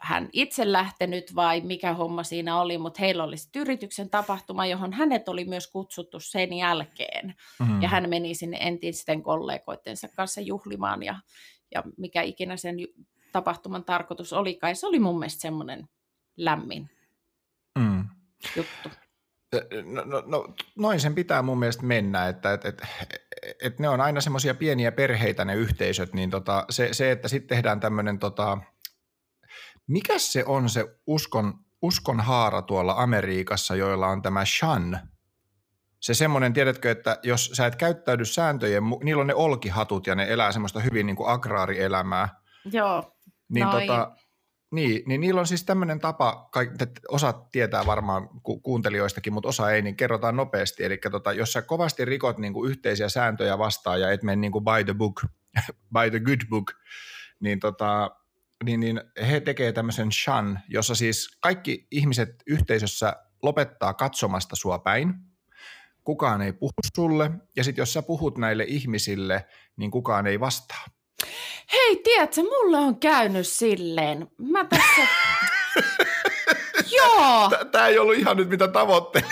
hän 0.00 0.28
itse 0.32 0.72
lähtenyt 0.72 1.34
vai 1.34 1.60
mikä 1.60 1.94
homma 1.94 2.22
siinä 2.22 2.60
oli, 2.60 2.78
mutta 2.78 3.00
heillä 3.00 3.24
oli 3.24 3.36
sitten 3.36 3.62
yrityksen 3.62 4.10
tapahtuma, 4.10 4.66
johon 4.66 4.92
hänet 4.92 5.28
oli 5.28 5.44
myös 5.44 5.66
kutsuttu 5.66 6.20
sen 6.20 6.52
jälkeen. 6.52 7.34
Mm. 7.58 7.82
Ja 7.82 7.88
hän 7.88 8.10
meni 8.10 8.34
sinne 8.34 8.58
entisten 8.60 9.22
kollegoittensa 9.22 10.08
kanssa 10.16 10.40
juhlimaan 10.40 11.02
ja, 11.02 11.16
ja 11.74 11.82
mikä 11.96 12.22
ikinä 12.22 12.56
sen 12.56 12.76
tapahtuman 13.32 13.84
tarkoitus 13.84 14.32
oli 14.32 14.54
kai. 14.54 14.74
Se 14.74 14.86
oli 14.86 14.98
mun 14.98 15.18
mielestä 15.18 15.40
semmoinen 15.40 15.88
lämmin 16.36 16.90
mm. 17.78 18.04
juttu. 18.56 18.88
No, 19.84 20.04
no, 20.04 20.22
no, 20.26 20.54
noin 20.78 21.00
sen 21.00 21.14
pitää 21.14 21.42
mun 21.42 21.58
mielestä 21.58 21.82
mennä, 21.82 22.28
että 22.28 22.52
et, 22.52 22.64
et, 22.64 22.82
et 23.62 23.78
ne 23.78 23.88
on 23.88 24.00
aina 24.00 24.20
semmoisia 24.20 24.54
pieniä 24.54 24.92
perheitä 24.92 25.44
ne 25.44 25.54
yhteisöt, 25.54 26.14
niin 26.14 26.30
tota, 26.30 26.64
se, 26.70 26.88
se, 26.92 27.10
että 27.10 27.28
sitten 27.28 27.56
tehdään 27.56 27.80
tämmöinen 27.80 28.18
tota, 28.18 28.58
mikä 29.90 30.18
se 30.18 30.44
on 30.46 30.68
se 30.68 30.84
uskon, 31.06 31.54
uskon 31.82 32.20
haara 32.20 32.62
tuolla 32.62 32.92
Amerikassa, 32.92 33.76
joilla 33.76 34.06
on 34.08 34.22
tämä 34.22 34.44
shan? 34.44 35.00
Se 36.00 36.14
semmoinen, 36.14 36.52
tiedätkö, 36.52 36.90
että 36.90 37.18
jos 37.22 37.50
sä 37.52 37.66
et 37.66 37.76
käyttäydy 37.76 38.24
sääntöjen, 38.24 38.82
niillä 39.04 39.20
on 39.20 39.26
ne 39.26 39.34
olkihatut 39.34 40.06
ja 40.06 40.14
ne 40.14 40.26
elää 40.28 40.52
semmoista 40.52 40.80
hyvin 40.80 41.06
niin 41.06 41.16
kuin 41.16 41.28
agraarielämää. 41.28 42.28
Joo, 42.72 43.16
niin 43.48 43.68
tota, 43.68 44.16
niin, 44.70 45.02
niin 45.06 45.20
niillä 45.20 45.40
on 45.40 45.46
siis 45.46 45.64
tämmöinen 45.64 46.00
tapa, 46.00 46.50
että 46.80 47.00
osa 47.08 47.32
tietää 47.32 47.86
varmaan 47.86 48.28
ku, 48.42 48.60
kuuntelijoistakin, 48.60 49.32
mutta 49.32 49.48
osa 49.48 49.70
ei, 49.70 49.82
niin 49.82 49.96
kerrotaan 49.96 50.36
nopeasti. 50.36 50.84
Eli 50.84 50.98
tota, 51.10 51.32
jos 51.32 51.52
sä 51.52 51.62
kovasti 51.62 52.04
rikot 52.04 52.38
niin 52.38 52.52
kuin 52.52 52.70
yhteisiä 52.70 53.08
sääntöjä 53.08 53.58
vastaan 53.58 54.00
ja 54.00 54.10
et 54.10 54.22
mene 54.22 54.36
niin 54.36 54.52
kuin 54.52 54.64
by 54.64 54.84
the 54.84 54.94
book, 54.94 55.22
by 55.98 56.10
the 56.10 56.20
good 56.20 56.40
book, 56.50 56.72
niin, 57.40 57.60
tota, 57.60 58.10
niin, 58.64 58.80
niin 58.80 59.00
he 59.28 59.40
tekee 59.40 59.72
tämmöisen 59.72 60.12
shan, 60.12 60.60
jossa 60.68 60.94
siis 60.94 61.38
kaikki 61.40 61.86
ihmiset 61.90 62.28
yhteisössä 62.46 63.16
lopettaa 63.42 63.94
katsomasta 63.94 64.56
sua 64.56 64.78
päin, 64.78 65.14
kukaan 66.04 66.42
ei 66.42 66.52
puhu 66.52 66.70
sulle, 66.96 67.30
ja 67.56 67.64
sitten 67.64 67.82
jos 67.82 67.92
sä 67.92 68.02
puhut 68.02 68.38
näille 68.38 68.64
ihmisille, 68.68 69.46
niin 69.76 69.90
kukaan 69.90 70.26
ei 70.26 70.40
vastaa. 70.40 70.84
Hei, 71.72 72.00
tiedätkö, 72.04 72.42
mulle 72.42 72.78
on 72.78 73.00
käynyt 73.00 73.46
silleen. 73.46 74.26
Mä 74.38 74.64
tässä... 74.64 75.06
Joo. 76.96 77.50
Tämä 77.70 77.86
ei 77.86 77.98
ollut 77.98 78.16
ihan 78.16 78.36
nyt 78.36 78.48
mitä 78.48 78.68
tavoittelit. 78.68 79.26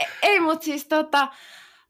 E-, 0.00 0.04
ei, 0.28 0.40
mutta 0.40 0.64
siis 0.64 0.86
tota, 0.86 1.28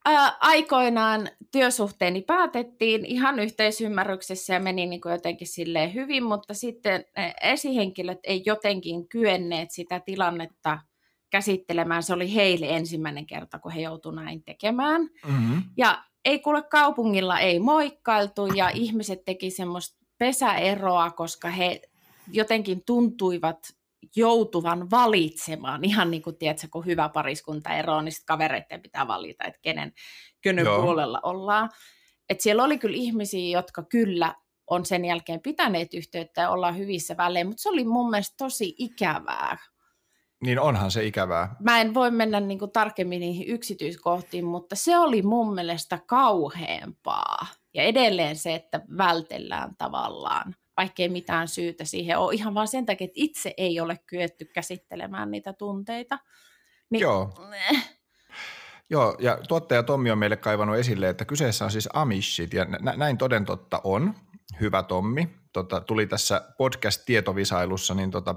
ää, 0.05 0.37
aikoinaan 0.41 1.29
työsuhteeni 1.53 2.23
päätettiin 2.23 3.05
ihan 3.05 3.39
yhteisymmärryksessä 3.39 4.55
ja 4.55 4.61
meni 4.61 4.87
niin 4.87 5.01
kuin 5.01 5.13
jotenkin 5.13 5.49
silleen 5.49 5.95
hyvin, 5.95 6.25
mutta 6.25 6.55
sitten 6.55 7.05
esihenkilöt 7.43 8.19
ei 8.25 8.43
jotenkin 8.47 9.09
kyenneet 9.09 9.71
sitä 9.71 10.01
tilannetta 10.01 10.79
käsittelemään. 11.31 12.03
Se 12.03 12.13
oli 12.13 12.35
heille 12.35 12.67
ensimmäinen 12.69 13.27
kerta, 13.27 13.59
kun 13.59 13.73
he 13.73 13.81
joutuivat 13.81 14.25
näin 14.25 14.43
tekemään. 14.43 15.03
Mm-hmm. 15.03 15.63
Ja 15.77 16.05
ei 16.25 16.39
kuule 16.39 16.63
kaupungilla 16.63 17.39
ei 17.39 17.61
moikkailtu 17.61 18.47
ja 18.47 18.69
ihmiset 18.69 19.25
teki 19.25 19.51
semmoista 19.51 19.99
pesäeroa, 20.19 21.11
koska 21.11 21.49
he 21.49 21.81
jotenkin 22.33 22.83
tuntuivat 22.87 23.59
joutuvan 24.17 24.91
valitsemaan, 24.91 25.85
ihan 25.85 26.11
niin 26.11 26.23
kuin 26.23 26.39
tiedätkö, 26.39 26.69
kun 26.71 26.87
hyvä 26.87 27.09
pariskunta 27.09 27.75
eroaa, 27.75 28.03
niin 28.03 28.13
sitten 28.13 28.27
kavereiden 28.27 28.83
pitää 28.83 29.07
valita, 29.09 29.45
että 29.45 29.61
kenen 29.63 29.93
kynyn 30.41 30.67
puolella 30.67 31.21
ollaan. 31.23 31.71
Et 32.29 32.41
siellä 32.41 32.65
oli 32.65 32.79
kyllä 32.79 32.97
ihmisiä, 32.97 33.59
jotka 33.59 33.83
kyllä 33.83 34.35
on 34.71 34.87
sen 34.87 35.05
jälkeen 35.05 35.41
pitäneet 35.41 35.95
yhteyttä 35.95 36.41
ja 36.41 36.51
ollaan 36.51 36.79
hyvissä 36.79 37.17
välein, 37.17 37.47
mutta 37.47 37.63
se 37.63 37.69
oli 37.69 37.85
mun 37.85 38.11
mielestä 38.11 38.35
tosi 38.39 38.75
ikävää, 38.79 39.59
niin 40.45 40.61
onhan 40.61 40.91
se 40.91 41.05
ikävää. 41.05 41.57
Mä 41.61 41.81
en 41.81 41.95
voi 41.95 42.11
mennä 42.11 42.41
niin 42.41 42.59
kuin 42.59 42.71
tarkemmin 42.71 43.21
niihin 43.21 43.49
yksityiskohtiin, 43.49 44.45
mutta 44.45 44.77
se 44.77 44.99
oli 44.99 45.23
mun 45.23 45.55
mielestä 45.55 45.99
kauheampaa. 46.07 47.47
Ja 47.75 47.83
edelleen 47.83 48.37
se, 48.37 48.55
että 48.55 48.81
vältellään 48.99 49.77
tavallaan, 49.79 50.55
vaikkei 50.77 51.09
mitään 51.09 51.49
syytä 51.49 51.85
siihen 51.85 52.19
ole, 52.19 52.35
ihan 52.35 52.55
vaan 52.55 52.69
sen 52.69 52.87
takia, 52.87 53.05
että 53.05 53.15
itse 53.17 53.55
ei 53.57 53.81
ole 53.81 53.99
kyetty 54.07 54.45
käsittelemään 54.45 55.31
niitä 55.31 55.53
tunteita. 55.53 56.19
Niin, 56.91 57.01
Joo. 57.01 57.35
Joo, 58.91 59.17
ja 59.19 59.39
tuottaja 59.49 59.83
Tommi 59.83 60.11
on 60.11 60.19
meille 60.19 60.37
kaivannut 60.37 60.77
esille, 60.77 61.09
että 61.09 61.25
kyseessä 61.25 61.65
on 61.65 61.71
siis 61.71 61.89
Amishit, 61.93 62.55
ja 62.55 62.65
nä- 62.65 62.95
näin 62.97 63.19
toden 63.19 63.45
totta 63.45 63.81
on. 63.85 64.15
Hyvä 64.61 64.83
Tommi. 64.83 65.29
Tota, 65.53 65.81
tuli 65.81 66.07
tässä 66.07 66.55
podcast-tietovisailussa, 66.59 67.95
niin 67.95 68.11
tota, 68.11 68.35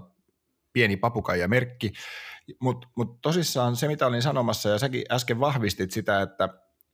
pieni 0.73 0.99
merkki. 1.47 1.91
Mutta 2.61 2.87
mut 2.97 3.21
tosissaan 3.21 3.75
se, 3.75 3.87
mitä 3.87 4.07
olin 4.07 4.21
sanomassa, 4.21 4.69
ja 4.69 4.79
säkin 4.79 5.03
äsken 5.11 5.39
vahvistit 5.39 5.91
sitä, 5.91 6.21
että 6.21 6.49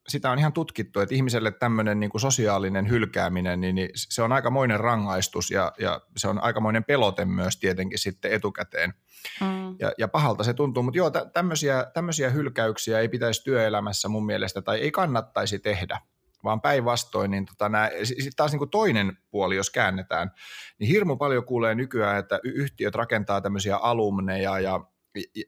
sitä 0.08 0.32
on 0.32 0.40
ihan 0.40 0.54
tutkittu, 0.54 1.00
että 1.00 1.16
ihmiselle 1.16 1.52
tämmöinen 1.52 2.00
niin 2.00 2.12
sosiaalinen 2.18 2.90
hylkääminen, 2.90 3.62
niin, 3.62 3.76
niin 3.76 3.90
se 3.96 4.22
on 4.22 4.32
aikamoinen 4.32 4.80
rangaistus 4.80 5.52
ja, 5.52 5.72
ja 5.80 6.02
se 6.18 6.28
on 6.28 6.44
aikamoinen 6.44 6.84
pelote 6.84 7.26
myös 7.26 7.58
tietenkin 7.58 8.00
sitten 8.00 8.32
etukäteen. 8.32 8.94
Mm. 9.42 9.76
Ja, 9.80 9.92
ja 9.98 10.08
pahalta 10.08 10.44
se 10.44 10.54
tuntuu, 10.54 10.84
mutta 10.84 10.98
joo, 10.98 11.12
tämmöisiä, 11.34 11.86
tämmöisiä 11.94 12.30
hylkäyksiä 12.30 13.00
ei 13.00 13.10
pitäisi 13.10 13.44
työelämässä 13.44 14.08
mun 14.10 14.26
mielestä 14.26 14.62
tai 14.62 14.80
ei 14.80 14.92
kannattaisi 14.92 15.60
tehdä 15.60 16.00
vaan 16.44 16.62
päinvastoin, 16.62 17.32
niin 17.32 17.46
tota 17.46 17.72
sitten 18.04 18.36
taas 18.36 18.52
niin 18.52 18.60
kuin 18.60 18.70
toinen 18.70 19.18
puoli, 19.32 19.56
jos 19.56 19.70
käännetään, 19.70 20.32
niin 20.80 20.88
hirmu 20.88 21.18
paljon 21.18 21.46
kuulee 21.46 21.76
nykyään, 21.76 22.20
että 22.20 22.40
yhtiöt 22.44 22.96
rakentaa 22.96 23.42
tämmöisiä 23.42 23.78
alumneja 23.78 24.60
ja 24.60 24.86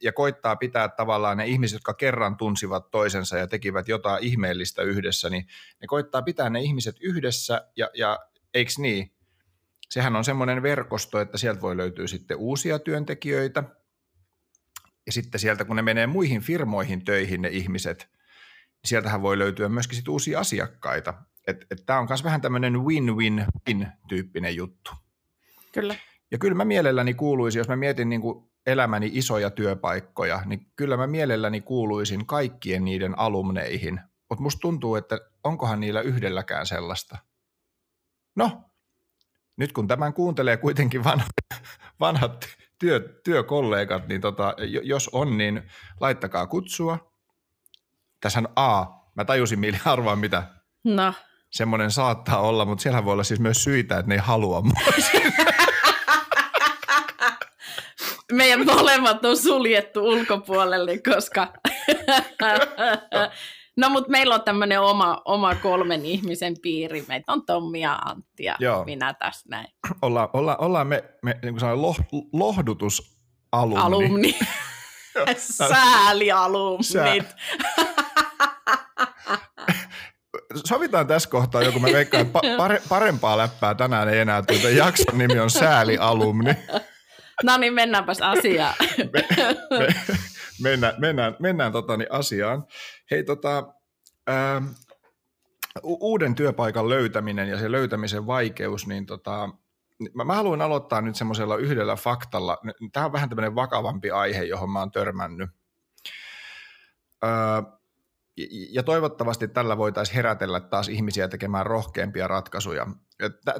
ja 0.01 0.13
koittaa 0.13 0.55
pitää 0.55 0.89
tavallaan 0.89 1.37
ne 1.37 1.45
ihmiset, 1.45 1.75
jotka 1.75 1.93
kerran 1.93 2.37
tunsivat 2.37 2.91
toisensa 2.91 3.37
ja 3.37 3.47
tekivät 3.47 3.87
jotain 3.87 4.23
ihmeellistä 4.23 4.81
yhdessä, 4.81 5.29
niin 5.29 5.47
ne 5.81 5.87
koittaa 5.87 6.21
pitää 6.21 6.49
ne 6.49 6.61
ihmiset 6.61 6.95
yhdessä 7.01 7.67
ja, 7.75 7.89
ja 7.93 8.19
eikö 8.53 8.71
niin? 8.77 9.11
Sehän 9.89 10.15
on 10.15 10.23
semmoinen 10.23 10.63
verkosto, 10.63 11.19
että 11.19 11.37
sieltä 11.37 11.61
voi 11.61 11.77
löytyä 11.77 12.07
sitten 12.07 12.37
uusia 12.37 12.79
työntekijöitä 12.79 13.63
ja 15.05 15.11
sitten 15.11 15.39
sieltä 15.39 15.65
kun 15.65 15.75
ne 15.75 15.81
menee 15.81 16.07
muihin 16.07 16.41
firmoihin 16.41 17.05
töihin 17.05 17.41
ne 17.41 17.49
ihmiset, 17.49 18.09
sieltähän 18.85 19.21
voi 19.21 19.37
löytyä 19.37 19.69
myöskin 19.69 19.97
sit 19.97 20.07
uusia 20.07 20.39
asiakkaita. 20.39 21.13
Tämä 21.85 21.99
on 21.99 22.07
myös 22.09 22.23
vähän 22.23 22.41
tämmöinen 22.41 22.85
win-win-win 22.85 23.87
tyyppinen 24.07 24.55
juttu. 24.55 24.91
Kyllä. 25.71 25.95
Ja 26.31 26.37
kyllä 26.37 26.55
mä 26.55 26.65
mielelläni 26.65 27.13
kuuluisin, 27.13 27.59
jos 27.59 27.67
mä 27.67 27.75
mietin 27.75 28.09
niin 28.09 28.21
kuin 28.21 28.49
elämäni 28.65 29.09
isoja 29.13 29.49
työpaikkoja, 29.49 30.41
niin 30.45 30.71
kyllä 30.75 30.97
mä 30.97 31.07
mielelläni 31.07 31.61
kuuluisin 31.61 32.25
kaikkien 32.25 32.85
niiden 32.85 33.19
alumneihin. 33.19 33.99
Mutta 34.29 34.43
musta 34.43 34.59
tuntuu, 34.59 34.95
että 34.95 35.19
onkohan 35.43 35.79
niillä 35.79 36.01
yhdelläkään 36.01 36.65
sellaista. 36.65 37.17
No, 38.35 38.61
nyt 39.57 39.71
kun 39.71 39.87
tämän 39.87 40.13
kuuntelee 40.13 40.57
kuitenkin 40.57 41.03
vanhat, 41.03 41.33
vanhat 41.99 42.45
työ, 42.79 43.19
työkollegat, 43.23 44.07
niin 44.07 44.21
tota, 44.21 44.55
jos 44.83 45.09
on, 45.13 45.37
niin 45.37 45.63
laittakaa 45.99 46.47
kutsua 46.47 47.15
tässä 48.25 48.39
on 48.39 48.47
A. 48.55 48.85
Mä 49.15 49.25
tajusin 49.25 49.59
mieli 49.59 49.77
arvaa 49.85 50.15
mitä. 50.15 50.43
No. 50.83 51.13
Semmoinen 51.51 51.91
saattaa 51.91 52.39
olla, 52.39 52.65
mutta 52.65 52.81
siellä 52.81 53.05
voi 53.05 53.13
olla 53.13 53.23
siis 53.23 53.39
myös 53.39 53.63
syitä, 53.63 53.97
että 53.97 54.09
ne 54.09 54.15
ei 54.15 54.21
halua 54.21 54.61
mua. 54.61 54.81
Meidän 58.31 58.65
molemmat 58.65 59.25
on 59.25 59.37
suljettu 59.37 60.03
ulkopuolelle, 60.03 60.97
koska... 60.97 61.53
No, 63.77 63.89
mutta 63.89 64.11
meillä 64.11 64.35
on 64.35 64.43
tämmöinen 64.43 64.81
oma, 64.81 65.21
oma 65.25 65.55
kolmen 65.55 66.05
ihmisen 66.05 66.55
piiri. 66.61 67.05
Meitä 67.07 67.31
on 67.31 67.45
Tommi 67.45 67.81
ja 67.81 67.93
Antti 67.93 68.43
ja 68.43 68.55
Joo. 68.59 68.85
minä 68.85 69.13
tässä 69.13 69.49
näin. 69.49 69.67
Olla, 70.01 70.29
olla, 70.33 70.55
ollaan 70.55 70.87
me, 70.87 71.03
me 71.21 71.39
niin 71.41 71.53
kuin 71.53 71.59
sanoin, 71.59 71.81
loh, 71.81 71.97
lohdutusalumni. 72.33 73.81
Alumni. 73.81 74.39
Säälialumnit. 75.37 76.85
Sää 76.85 77.25
sovitaan 80.65 81.07
tässä 81.07 81.29
kohtaa 81.29 81.63
joku, 81.63 81.79
mä 81.79 81.87
veikkaan, 81.93 82.25
että 82.25 82.39
pare, 82.57 82.81
parempaa 82.89 83.37
läppää 83.37 83.75
tänään 83.75 84.09
ei 84.09 84.19
enää 84.19 84.41
tule. 84.41 84.71
Jakson 84.71 85.17
nimi 85.17 85.39
on 85.39 85.49
Sääli-alumni. 85.49 86.57
No 87.43 87.57
niin, 87.57 87.73
mennäänpäs 87.73 88.21
asiaan. 88.21 88.73
Me, 89.13 89.23
me, 89.37 89.87
mennään, 90.61 90.93
mennään, 90.97 91.35
mennään 91.39 91.71
totani 91.71 91.97
niin 91.97 92.11
asiaan. 92.11 92.65
Hei, 93.11 93.23
tota, 93.23 93.73
ää, 94.27 94.61
uuden 95.83 96.35
työpaikan 96.35 96.89
löytäminen 96.89 97.49
ja 97.49 97.59
se 97.59 97.71
löytämisen 97.71 98.27
vaikeus, 98.27 98.87
niin 98.87 99.05
tota, 99.05 99.49
mä, 100.13 100.23
mä 100.23 100.35
haluan 100.35 100.61
aloittaa 100.61 101.01
nyt 101.01 101.15
semmoisella 101.15 101.57
yhdellä 101.57 101.95
faktalla. 101.95 102.57
Tämä 102.93 103.05
on 103.05 103.13
vähän 103.13 103.29
tämmöinen 103.29 103.55
vakavampi 103.55 104.11
aihe, 104.11 104.43
johon 104.43 104.69
mä 104.69 104.79
oon 104.79 104.91
törmännyt. 104.91 105.49
Ää, 107.21 107.63
ja 108.69 108.83
toivottavasti 108.83 109.47
tällä 109.47 109.77
voitaisiin 109.77 110.15
herätellä 110.15 110.59
taas 110.59 110.89
ihmisiä 110.89 111.27
tekemään 111.27 111.65
rohkeampia 111.65 112.27
ratkaisuja. 112.27 112.87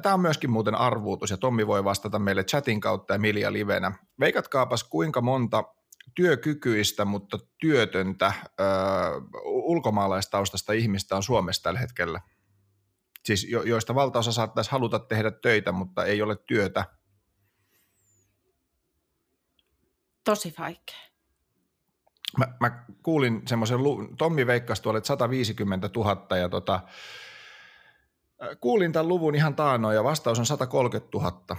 Tämä 0.02 0.14
on 0.14 0.20
myöskin 0.20 0.50
muuten 0.50 0.74
arvuutus, 0.74 1.30
ja 1.30 1.36
Tommi 1.36 1.66
voi 1.66 1.84
vastata 1.84 2.18
meille 2.18 2.44
chatin 2.44 2.80
kautta 2.80 3.14
ja 3.14 3.18
Milja 3.18 3.52
livenä. 3.52 3.92
Veikatkaapas, 4.20 4.84
kuinka 4.84 5.20
monta 5.20 5.64
työkykyistä, 6.14 7.04
mutta 7.04 7.38
työtöntä 7.58 8.32
ö, 8.44 8.64
ulkomaalaistaustasta 9.44 10.72
ihmistä 10.72 11.16
on 11.16 11.22
Suomessa 11.22 11.62
tällä 11.62 11.80
hetkellä. 11.80 12.20
Siis 13.24 13.46
jo, 13.50 13.62
joista 13.62 13.94
valtaosa 13.94 14.32
saattaisi 14.32 14.70
haluta 14.70 14.98
tehdä 14.98 15.30
töitä, 15.30 15.72
mutta 15.72 16.04
ei 16.04 16.22
ole 16.22 16.36
työtä. 16.46 16.84
Tosi 20.24 20.54
vaikea 20.58 21.06
mä, 22.38 22.48
mä 22.60 22.84
kuulin 23.02 23.42
semmoisen, 23.46 23.78
Tommi 24.18 24.46
veikkasi 24.46 24.82
tuolle 24.82 25.04
150 25.04 25.90
000 25.96 26.36
ja 26.36 26.48
tota, 26.48 26.80
kuulin 28.60 28.92
tämän 28.92 29.08
luvun 29.08 29.34
ihan 29.34 29.54
taanoin 29.54 29.94
ja 29.94 30.04
vastaus 30.04 30.38
on 30.38 30.46
130 30.46 31.18
000. 31.18 31.56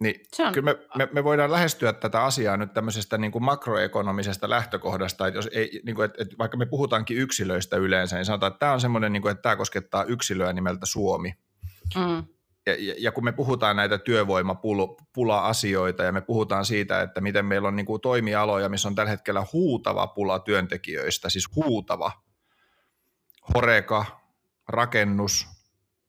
Niin 0.00 0.20
on... 0.38 0.52
kyllä 0.52 0.72
me, 0.72 0.78
me, 0.96 1.08
me 1.12 1.24
voidaan 1.24 1.52
lähestyä 1.52 1.92
tätä 1.92 2.22
asiaa 2.22 2.56
nyt 2.56 2.72
tämmöisestä 2.72 3.18
niin 3.18 3.32
kuin 3.32 3.44
makroekonomisesta 3.44 4.50
lähtökohdasta, 4.50 5.26
että 5.26 5.38
jos 5.38 5.48
ei, 5.52 5.80
niin 5.86 5.96
kuin, 5.96 6.04
että, 6.04 6.22
että 6.22 6.38
vaikka 6.38 6.56
me 6.56 6.66
puhutaankin 6.66 7.16
yksilöistä 7.16 7.76
yleensä, 7.76 8.16
niin 8.16 8.24
sanotaan, 8.24 8.52
että 8.52 8.58
tämä 8.58 8.72
on 8.72 8.80
semmoinen, 8.80 9.12
niin 9.12 9.22
kuin, 9.22 9.32
että 9.32 9.42
tämä 9.42 9.56
koskettaa 9.56 10.04
yksilöä 10.04 10.52
nimeltä 10.52 10.86
Suomi. 10.86 11.34
Mm. 11.96 12.24
Ja, 12.66 12.94
ja 12.98 13.12
kun 13.12 13.24
me 13.24 13.32
puhutaan 13.32 13.76
näitä 13.76 13.98
työvoimapula-asioita 13.98 16.02
ja 16.02 16.12
me 16.12 16.20
puhutaan 16.20 16.64
siitä, 16.64 17.02
että 17.02 17.20
miten 17.20 17.46
meillä 17.46 17.68
on 17.68 17.76
niin 17.76 17.86
kuin 17.86 18.00
toimialoja, 18.00 18.68
missä 18.68 18.88
on 18.88 18.94
tällä 18.94 19.10
hetkellä 19.10 19.46
huutava 19.52 20.06
pula 20.06 20.38
työntekijöistä, 20.38 21.30
siis 21.30 21.56
huutava, 21.56 22.12
horeka, 23.54 24.04
rakennus, 24.68 25.46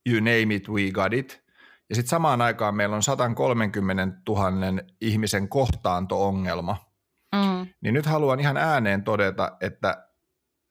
you 0.10 0.20
name 0.20 0.55
it, 0.55 0.70
we 0.70 0.91
got 0.91 1.13
it. 1.13 1.41
Ja 1.89 1.96
sitten 1.96 2.10
samaan 2.10 2.41
aikaan 2.41 2.75
meillä 2.75 2.96
on 2.96 3.03
130 3.03 4.17
000 4.29 4.50
ihmisen 5.01 5.50
kohtaanto-ongelma. 5.50 6.77
Mm. 7.36 7.67
Niin 7.81 7.93
nyt 7.93 8.05
haluan 8.05 8.39
ihan 8.39 8.58
ääneen 8.58 9.03
todeta, 9.03 9.58
että 9.62 10.10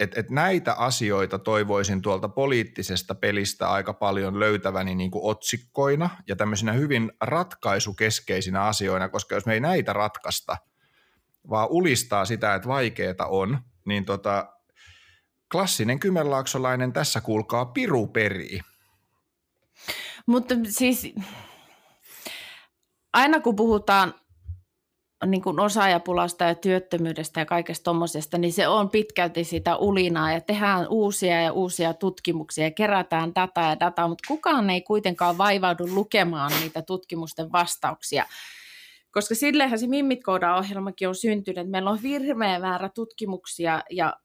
et, 0.00 0.18
et 0.18 0.30
näitä 0.30 0.72
asioita 0.72 1.38
toivoisin 1.38 2.02
tuolta 2.02 2.28
poliittisesta 2.28 3.14
pelistä 3.14 3.70
aika 3.70 3.94
paljon 3.94 4.40
löytäväni 4.40 4.94
niin 4.94 5.10
kuin 5.10 5.24
otsikkoina 5.24 6.10
ja 6.28 6.36
tämmöisinä 6.36 6.72
hyvin 6.72 7.12
ratkaisukeskeisinä 7.20 8.62
asioina, 8.62 9.08
koska 9.08 9.34
jos 9.34 9.46
me 9.46 9.54
ei 9.54 9.60
näitä 9.60 9.92
ratkaista, 9.92 10.56
vaan 11.50 11.68
ulistaa 11.70 12.24
sitä, 12.24 12.54
että 12.54 12.68
vaikeeta 12.68 13.26
on, 13.26 13.58
niin 13.84 14.04
tota, 14.04 14.56
klassinen 15.52 16.00
kymenlaaksolainen 16.00 16.92
tässä 16.92 17.20
kuulkaa 17.20 17.64
piru 17.66 18.06
perii. 18.06 18.60
Mutta 20.26 20.54
siis 20.68 21.14
aina 23.12 23.40
kun 23.40 23.56
puhutaan 23.56 24.14
niin 25.26 25.42
kuin 25.42 25.60
osaajapulasta 25.60 26.44
ja 26.44 26.54
työttömyydestä 26.54 27.40
ja 27.40 27.46
kaikesta 27.46 27.84
tuommoisesta, 27.84 28.38
niin 28.38 28.52
se 28.52 28.68
on 28.68 28.90
pitkälti 28.90 29.44
sitä 29.44 29.76
ulinaa 29.76 30.32
ja 30.32 30.40
tehdään 30.40 30.88
uusia 30.88 31.42
ja 31.42 31.52
uusia 31.52 31.94
tutkimuksia 31.94 32.64
ja 32.64 32.70
kerätään 32.70 33.34
dataa 33.34 33.70
ja 33.70 33.80
dataa, 33.80 34.08
mutta 34.08 34.28
kukaan 34.28 34.70
ei 34.70 34.80
kuitenkaan 34.80 35.38
vaivaudu 35.38 35.86
lukemaan 35.94 36.52
niitä 36.60 36.82
tutkimusten 36.82 37.52
vastauksia. 37.52 38.24
Koska 39.10 39.34
sillehän 39.34 39.78
se 39.78 39.86
Mimmit 39.86 40.20
ohjelmakin 40.58 41.08
on 41.08 41.14
syntynyt. 41.14 41.70
Meillä 41.70 41.90
on 41.90 42.02
hirveä 42.02 42.58
määrä 42.58 42.88
tutkimuksia 42.88 43.82
ja 43.90 44.16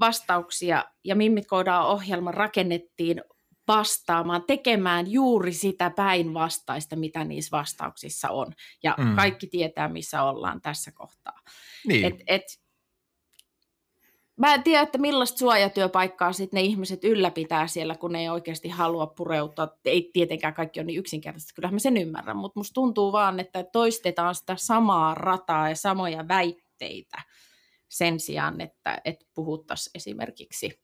vastauksia 0.00 0.84
ja 1.04 1.16
Mimmit 1.16 1.46
ohjelma 1.86 2.32
rakennettiin 2.32 3.22
vastaamaan, 3.68 4.44
tekemään 4.46 5.10
juuri 5.12 5.52
sitä 5.52 5.90
päinvastaista, 5.90 6.96
mitä 6.96 7.24
niissä 7.24 7.56
vastauksissa 7.56 8.30
on. 8.30 8.52
Ja 8.82 8.94
mm. 8.98 9.16
kaikki 9.16 9.46
tietää, 9.46 9.88
missä 9.88 10.22
ollaan 10.22 10.60
tässä 10.60 10.92
kohtaa. 10.92 11.40
Niin. 11.86 12.04
Et, 12.04 12.14
et, 12.26 12.42
mä 14.36 14.54
en 14.54 14.62
tiedä, 14.62 14.82
että 14.82 14.98
millaista 14.98 15.38
suojatyöpaikkaa 15.38 16.32
sitten 16.32 16.58
ne 16.58 16.62
ihmiset 16.62 17.04
ylläpitää 17.04 17.66
siellä, 17.66 17.94
kun 17.94 18.12
ne 18.12 18.20
ei 18.20 18.28
oikeasti 18.28 18.68
halua 18.68 19.06
pureutua. 19.06 19.68
Ei 19.84 20.10
tietenkään 20.12 20.54
kaikki 20.54 20.80
on 20.80 20.86
niin 20.86 20.98
yksinkertaisesti, 20.98 21.54
kyllähän 21.54 21.74
mä 21.74 21.78
sen 21.78 21.96
ymmärrän, 21.96 22.36
mutta 22.36 22.60
musta 22.60 22.74
tuntuu 22.74 23.12
vaan, 23.12 23.40
että 23.40 23.64
toistetaan 23.64 24.34
sitä 24.34 24.54
samaa 24.58 25.14
rataa 25.14 25.68
ja 25.68 25.76
samoja 25.76 26.28
väitteitä 26.28 27.22
sen 27.88 28.20
sijaan, 28.20 28.60
että, 28.60 29.00
että 29.04 29.26
puhuttaisiin 29.34 29.90
esimerkiksi 29.94 30.80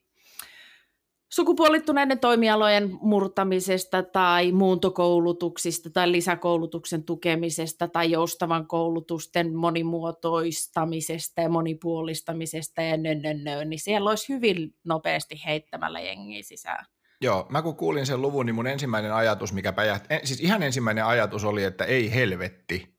sukupuolittuneiden 1.35 2.19
toimialojen 2.19 2.91
murtamisesta 3.00 4.03
tai 4.03 4.53
muuntokoulutuksista 4.53 5.91
tai 5.91 6.12
lisäkoulutuksen 6.12 7.05
tukemisesta 7.05 7.88
tai 7.88 8.11
joustavan 8.11 8.67
koulutusten 8.67 9.57
monimuotoistamisesta 9.57 11.41
ja 11.41 11.49
monipuolistamisesta 11.49 12.83
ja 12.83 12.97
nö, 12.97 13.14
nö, 13.14 13.35
nö, 13.35 13.64
niin 13.64 13.81
siellä 13.81 14.11
olisi 14.11 14.33
hyvin 14.33 14.75
nopeasti 14.85 15.43
heittämällä 15.47 16.00
jengiä 16.00 16.43
sisään. 16.43 16.85
Joo, 17.21 17.47
mä 17.49 17.62
kun 17.62 17.76
kuulin 17.76 18.07
sen 18.07 18.23
luvun, 18.23 18.47
niin 18.47 18.55
mun 18.55 18.67
ensimmäinen 18.67 19.14
ajatus, 19.14 19.53
mikä 19.53 19.73
päjähti, 19.73 20.09
siis 20.25 20.41
ihan 20.41 20.62
ensimmäinen 20.62 21.05
ajatus 21.05 21.45
oli, 21.45 21.64
että 21.64 21.85
ei 21.85 22.14
helvetti. 22.14 22.95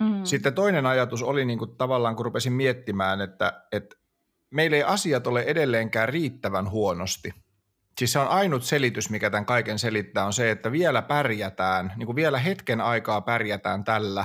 Mm. 0.00 0.24
Sitten 0.24 0.54
toinen 0.54 0.86
ajatus 0.86 1.22
oli 1.22 1.44
niin 1.44 1.58
kuin 1.58 1.76
tavallaan, 1.76 2.16
kun 2.16 2.24
rupesin 2.24 2.52
miettimään, 2.52 3.20
että, 3.20 3.62
että 3.72 3.96
meillä 4.50 4.76
ei 4.76 4.82
asiat 4.82 5.26
ole 5.26 5.42
edelleenkään 5.42 6.08
riittävän 6.08 6.70
huonosti– 6.70 7.32
Siis 7.98 8.12
se 8.12 8.18
on 8.18 8.28
ainut 8.28 8.62
selitys, 8.62 9.10
mikä 9.10 9.30
tämän 9.30 9.46
kaiken 9.46 9.78
selittää, 9.78 10.24
on 10.24 10.32
se, 10.32 10.50
että 10.50 10.72
vielä 10.72 11.02
pärjätään, 11.02 11.92
niin 11.96 12.06
kuin 12.06 12.16
vielä 12.16 12.38
hetken 12.38 12.80
aikaa 12.80 13.20
pärjätään 13.20 13.84
tällä, 13.84 14.24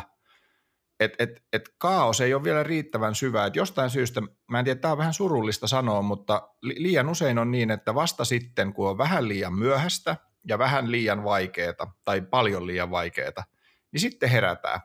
että 0.99 1.23
et, 1.23 1.43
et 1.53 1.69
kaos 1.77 2.21
ei 2.21 2.33
ole 2.33 2.43
vielä 2.43 2.63
riittävän 2.63 3.15
syvä. 3.15 3.45
Et 3.45 3.55
jostain 3.55 3.89
syystä, 3.89 4.21
mä 4.51 4.59
en 4.59 4.65
tiedä, 4.65 4.79
tämä 4.79 4.91
on 4.91 4.97
vähän 4.97 5.13
surullista 5.13 5.67
sanoa, 5.67 6.01
mutta 6.01 6.49
liian 6.61 7.09
usein 7.09 7.39
on 7.39 7.51
niin, 7.51 7.71
että 7.71 7.95
vasta 7.95 8.25
sitten, 8.25 8.73
kun 8.73 8.89
on 8.89 8.97
vähän 8.97 9.27
liian 9.27 9.53
myöhäistä 9.53 10.15
ja 10.47 10.59
vähän 10.59 10.91
liian 10.91 11.23
vaikeeta 11.23 11.87
tai 12.05 12.21
paljon 12.21 12.67
liian 12.67 12.91
vaikeeta, 12.91 13.43
niin 13.91 14.01
sitten 14.01 14.29
herätään, 14.29 14.79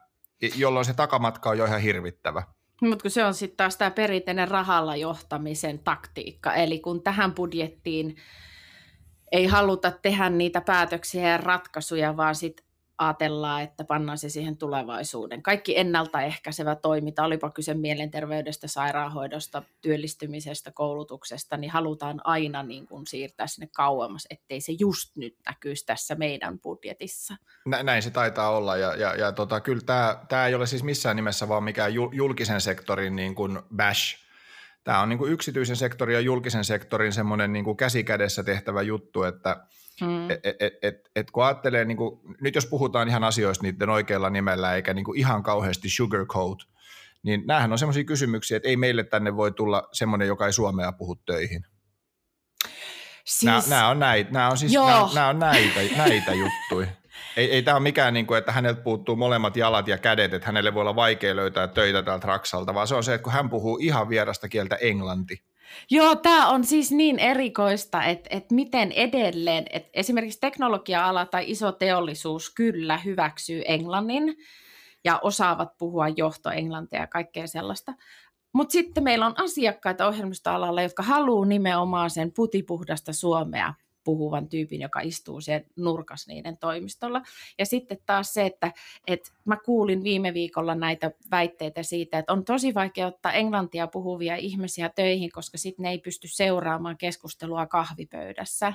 jolloin 0.57 0.85
se 0.85 0.94
takamatka 0.94 1.51
on 1.51 1.59
jo 1.59 1.64
ihan 1.64 1.81
hirvittävä. 1.81 2.42
Mutta 2.83 3.03
kun 3.03 3.11
se 3.11 3.24
on 3.24 3.35
sitten 3.35 3.57
taas 3.57 3.77
tämä 3.77 3.90
perinteinen 3.90 4.48
rahalla 4.48 4.96
johtamisen 4.96 5.79
taktiikka, 5.79 6.55
eli 6.55 6.79
kun 6.79 7.03
tähän 7.03 7.35
budjettiin 7.35 8.16
ei 9.33 9.47
haluta 9.47 9.91
tehdä 9.91 10.31
niitä 10.31 10.61
päätöksiä 10.61 11.29
ja 11.29 11.37
ratkaisuja, 11.37 12.17
vaan 12.17 12.35
sitten 12.35 12.69
ajatellaan, 12.99 13.62
että 13.62 13.85
pannaan 13.85 14.19
se 14.19 14.29
siihen 14.29 14.57
tulevaisuuden. 14.57 15.43
Kaikki 15.43 15.79
ennaltaehkäisevä 15.79 16.75
toiminta, 16.75 17.25
olipa 17.25 17.51
kyse 17.51 17.75
mielenterveydestä, 17.75 18.69
sairaanhoidosta, 18.69 19.62
työllistymisestä, 19.81 20.73
koulutuksesta, 20.73 21.57
niin 21.57 21.71
halutaan 21.71 22.21
aina 22.25 22.62
niin 22.62 22.87
kuin 22.87 23.07
siirtää 23.07 23.47
sinne 23.47 23.69
kauemmas, 23.77 24.27
ettei 24.31 24.61
se 24.61 24.73
just 24.79 25.17
nyt 25.17 25.37
näkyisi 25.47 25.87
tässä 25.87 26.14
meidän 26.14 26.59
budjetissa. 26.59 27.37
Näin 27.83 28.03
se 28.03 28.11
taitaa 28.11 28.51
olla, 28.51 28.77
ja, 28.77 28.95
ja, 28.95 29.14
ja 29.14 29.33
tota, 29.33 29.61
kyllä 29.61 29.83
tämä, 29.87 30.25
tämä 30.29 30.47
ei 30.47 30.55
ole 30.55 30.67
siis 30.67 30.83
missään 30.83 31.17
nimessä 31.17 31.49
vaan 31.49 31.64
mikään 31.64 31.95
julkisen 31.95 32.61
sektorin 32.61 33.17
niin 33.17 33.35
kuin 33.35 33.59
bash, 33.77 34.28
tämä 34.88 35.01
on 35.01 35.09
niin 35.09 35.18
kuin 35.18 35.33
yksityisen 35.33 35.77
sektorin 35.77 36.14
ja 36.14 36.20
julkisen 36.20 36.64
sektorin 36.64 37.12
semmoinen 37.12 37.53
niin 37.53 37.64
kuin 37.64 37.77
käsikädessä 37.77 38.44
tehtävä 38.44 38.83
juttu, 38.83 39.22
että 39.22 39.66
hmm. 40.01 40.31
et, 40.31 40.40
et, 40.44 40.72
et, 40.83 40.94
et 41.16 41.31
kun 41.31 41.44
ajattelee, 41.44 41.85
niin 41.85 41.96
kuin, 41.96 42.20
nyt 42.40 42.55
jos 42.55 42.66
puhutaan 42.66 43.09
ihan 43.09 43.24
asioista 43.24 43.62
niiden 43.62 43.88
oikealla 43.88 44.31
nimellä 44.31 44.74
eikä 44.74 44.94
niin 44.94 45.05
kuin 45.05 45.18
ihan 45.18 45.42
kauheasti 45.42 45.88
sugarcoat, 45.88 46.59
niin 47.22 47.42
näähän 47.46 47.72
on 47.72 47.79
semmoisia 47.79 48.05
kysymyksiä, 48.05 48.57
että 48.57 48.68
ei 48.68 48.77
meille 48.77 49.05
tänne 49.05 49.37
voi 49.37 49.53
tulla 49.53 49.88
semmoinen, 49.92 50.29
joka 50.29 50.46
ei 50.46 50.53
suomea 50.53 50.92
puhu 50.92 51.16
töihin. 51.16 51.66
Siis, 53.24 53.44
nämä, 53.44 53.62
nämä, 53.68 53.88
on 53.88 53.98
näitä, 53.98 54.31
nämä 54.31 54.48
on 54.48 54.59
siis 54.59 54.72
nämä, 54.72 55.09
nämä 55.14 55.29
on 55.29 55.38
näitä, 55.38 55.81
näitä 55.96 56.35
juttuja. 56.35 56.88
Ei, 57.37 57.52
ei 57.52 57.62
tämä 57.62 57.76
ole 57.76 57.83
mikään, 57.83 58.14
niin 58.14 58.26
kuin, 58.26 58.38
että 58.38 58.52
häneltä 58.52 58.81
puuttuu 58.81 59.16
molemmat 59.16 59.57
jalat 59.57 59.88
ja 59.88 59.98
kädet, 59.98 60.35
että 60.35 60.46
hänelle 60.46 60.74
voi 60.74 60.81
olla 60.81 60.96
vaikea 60.96 61.37
löytää 61.37 61.68
töitä 61.68 62.02
täältä 62.02 62.26
Raksalta, 62.26 62.74
vaan 62.74 62.88
se 62.88 62.94
on 62.94 63.04
se, 63.04 63.14
että 63.14 63.22
kun 63.24 63.33
hän 63.33 63.50
puhuu 63.50 63.78
ihan 63.81 64.09
vierasta 64.09 64.48
kieltä 64.48 64.76
englanti. 64.76 65.42
Joo, 65.90 66.16
tämä 66.16 66.48
on 66.48 66.64
siis 66.64 66.92
niin 66.92 67.18
erikoista, 67.18 68.04
että, 68.04 68.28
että 68.33 68.54
miten 68.54 68.92
edelleen, 68.92 69.64
että 69.70 69.90
esimerkiksi 69.92 70.40
teknologia-ala 70.40 71.26
tai 71.26 71.50
iso 71.50 71.72
teollisuus 71.72 72.54
kyllä 72.54 72.98
hyväksyy 72.98 73.62
englannin 73.66 74.37
ja 75.04 75.18
osaavat 75.22 75.78
puhua 75.78 76.09
johtoenglantia 76.09 77.00
ja 77.00 77.07
kaikkea 77.07 77.46
sellaista. 77.46 77.92
Mutta 78.52 78.72
sitten 78.72 79.04
meillä 79.04 79.26
on 79.26 79.40
asiakkaita 79.40 80.07
ohjelmistoalalla, 80.07 80.83
jotka 80.83 81.02
haluaa 81.02 81.46
nimenomaan 81.46 82.11
sen 82.11 82.33
putipuhdasta 82.33 83.12
suomea 83.12 83.74
puhuvan 84.04 84.48
tyypin, 84.48 84.80
joka 84.80 85.00
istuu 85.00 85.40
siellä 85.40 85.66
nurkas 85.76 86.26
niiden 86.26 86.58
toimistolla. 86.58 87.22
Ja 87.58 87.66
sitten 87.66 87.98
taas 88.06 88.34
se, 88.34 88.46
että, 88.46 88.72
että 89.06 89.30
mä 89.44 89.56
kuulin 89.64 90.04
viime 90.04 90.34
viikolla 90.34 90.74
näitä 90.74 91.11
väitteitä 91.30 91.82
siitä, 91.82 92.18
että 92.18 92.32
on 92.32 92.44
tosi 92.44 92.74
vaikea 92.74 93.06
ottaa 93.06 93.32
englantia 93.32 93.87
puhuvia 93.87 94.37
ihmisiä 94.37 94.88
töihin, 94.88 95.32
koska 95.32 95.58
sitten 95.58 95.82
ne 95.82 95.90
ei 95.90 95.98
pysty 95.98 96.28
seuraamaan 96.28 96.98
keskustelua 96.98 97.66
kahvipöydässä. 97.66 98.72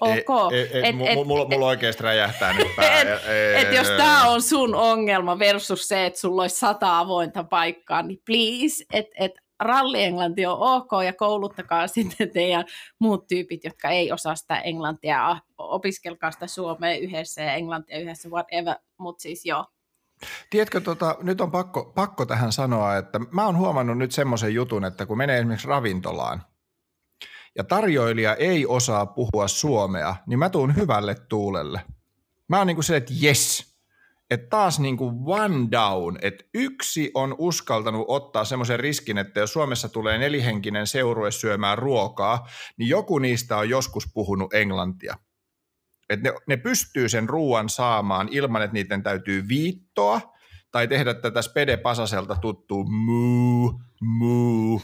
Ok. 0.00 0.52
Et, 0.72 0.96
mulla, 0.96 1.10
et, 1.10 1.26
mulla, 1.26 1.48
mulla 1.48 1.66
oikeasti 1.66 2.02
räjähtää 2.02 2.52
nyt 2.52 2.76
pää. 2.76 3.00
Et, 3.02 3.08
et, 3.56 3.74
jos 3.74 3.86
tämä 3.86 4.28
on 4.28 4.42
sun 4.42 4.74
ongelma 4.74 5.38
versus 5.38 5.88
se, 5.88 6.06
että 6.06 6.20
sulla 6.20 6.42
olisi 6.42 6.56
sata 6.56 6.98
avointa 6.98 7.44
paikkaa, 7.44 8.02
niin 8.02 8.22
please, 8.26 8.84
että 8.92 9.14
et 9.18 9.45
rallienglanti 9.60 10.46
on 10.46 10.56
ok 10.58 10.90
ja 11.04 11.12
kouluttakaa 11.12 11.86
sitten 11.96 12.30
teidän 12.30 12.64
muut 12.98 13.26
tyypit, 13.26 13.64
jotka 13.64 13.88
ei 13.88 14.12
osaa 14.12 14.36
sitä 14.36 14.60
englantia, 14.60 15.36
opiskelkaa 15.58 16.30
sitä 16.30 16.46
suomea 16.46 16.96
yhdessä 16.96 17.42
ja 17.42 17.54
englantia 17.54 17.98
yhdessä, 17.98 18.28
whatever, 18.28 18.76
mutta 18.98 19.22
siis 19.22 19.46
joo. 19.46 19.64
Tiedätkö, 20.50 20.80
tota, 20.80 21.16
nyt 21.22 21.40
on 21.40 21.50
pakko, 21.50 21.92
pakko 21.94 22.26
tähän 22.26 22.52
sanoa, 22.52 22.96
että 22.96 23.18
mä 23.30 23.46
oon 23.46 23.56
huomannut 23.56 23.98
nyt 23.98 24.12
semmoisen 24.12 24.54
jutun, 24.54 24.84
että 24.84 25.06
kun 25.06 25.18
menee 25.18 25.38
esimerkiksi 25.38 25.68
ravintolaan 25.68 26.42
ja 27.56 27.64
tarjoilija 27.64 28.34
ei 28.34 28.66
osaa 28.66 29.06
puhua 29.06 29.48
suomea, 29.48 30.16
niin 30.26 30.38
mä 30.38 30.50
tuun 30.50 30.76
hyvälle 30.76 31.14
tuulelle. 31.14 31.82
Mä 32.48 32.58
oon 32.58 32.66
niin 32.66 32.76
kuin 32.76 32.84
se, 32.84 32.96
että 32.96 33.12
yes, 33.22 33.75
että 34.30 34.46
taas 34.50 34.80
niin 34.80 34.96
kuin 34.96 35.14
one 35.24 35.68
down, 35.70 36.18
että 36.22 36.44
yksi 36.54 37.10
on 37.14 37.34
uskaltanut 37.38 38.04
ottaa 38.08 38.44
semmoisen 38.44 38.80
riskin, 38.80 39.18
että 39.18 39.40
jos 39.40 39.52
Suomessa 39.52 39.88
tulee 39.88 40.18
nelihenkinen 40.18 40.86
seurue 40.86 41.30
syömään 41.30 41.78
ruokaa, 41.78 42.48
niin 42.78 42.88
joku 42.88 43.18
niistä 43.18 43.56
on 43.56 43.68
joskus 43.68 44.08
puhunut 44.14 44.54
englantia. 44.54 45.16
Että 46.10 46.30
ne, 46.30 46.36
ne 46.46 46.56
pystyy 46.56 47.08
sen 47.08 47.28
ruoan 47.28 47.68
saamaan 47.68 48.28
ilman, 48.30 48.62
että 48.62 48.74
niiden 48.74 49.02
täytyy 49.02 49.48
viittoa 49.48 50.20
tai 50.70 50.88
tehdä 50.88 51.14
tätä 51.14 51.42
Spede 51.42 51.76
Pasaselta 51.76 52.36
tuttuu 52.36 52.84
muu, 52.84 53.80
muu. 54.00 54.82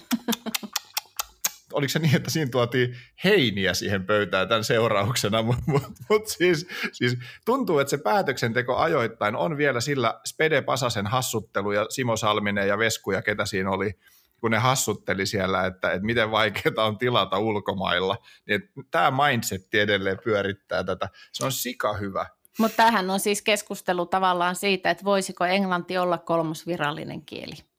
Oliko 1.72 1.88
se 1.88 1.98
niin, 1.98 2.16
että 2.16 2.30
siinä 2.30 2.50
tuotiin 2.50 2.96
heiniä 3.24 3.74
siihen 3.74 4.06
pöytään 4.06 4.48
tämän 4.48 4.64
seurauksena, 4.64 5.42
mutta 5.48 5.62
mut, 5.66 5.82
mut 6.08 6.26
siis, 6.26 6.66
siis 6.92 7.16
tuntuu, 7.44 7.78
että 7.78 7.90
se 7.90 7.98
päätöksenteko 7.98 8.76
ajoittain 8.76 9.36
on 9.36 9.56
vielä 9.56 9.80
sillä 9.80 10.20
Spede 10.26 10.62
Pasasen 10.62 11.06
hassuttelu 11.06 11.72
ja 11.72 11.86
Simo 11.88 12.16
Salminen 12.16 12.68
ja 12.68 12.78
Vesku 12.78 13.10
ja 13.10 13.22
ketä 13.22 13.46
siinä 13.46 13.70
oli, 13.70 13.92
kun 14.40 14.50
ne 14.50 14.58
hassutteli 14.58 15.26
siellä, 15.26 15.66
että, 15.66 15.90
että 15.90 16.06
miten 16.06 16.30
vaikeaa 16.30 16.86
on 16.86 16.98
tilata 16.98 17.38
ulkomailla, 17.38 18.16
niin 18.48 18.70
tämä 18.90 19.26
mindset 19.26 19.74
edelleen 19.74 20.18
pyörittää 20.24 20.84
tätä. 20.84 21.08
Se 21.32 21.44
on 21.44 21.52
sika 21.52 21.92
hyvä. 21.92 22.26
Mutta 22.58 22.76
tämähän 22.76 23.10
on 23.10 23.20
siis 23.20 23.42
keskustelu 23.42 24.06
tavallaan 24.06 24.56
siitä, 24.56 24.90
että 24.90 25.04
voisiko 25.04 25.44
englanti 25.44 25.98
olla 25.98 26.18
kolmas 26.18 26.66
virallinen 26.66 27.22
kieli. 27.22 27.71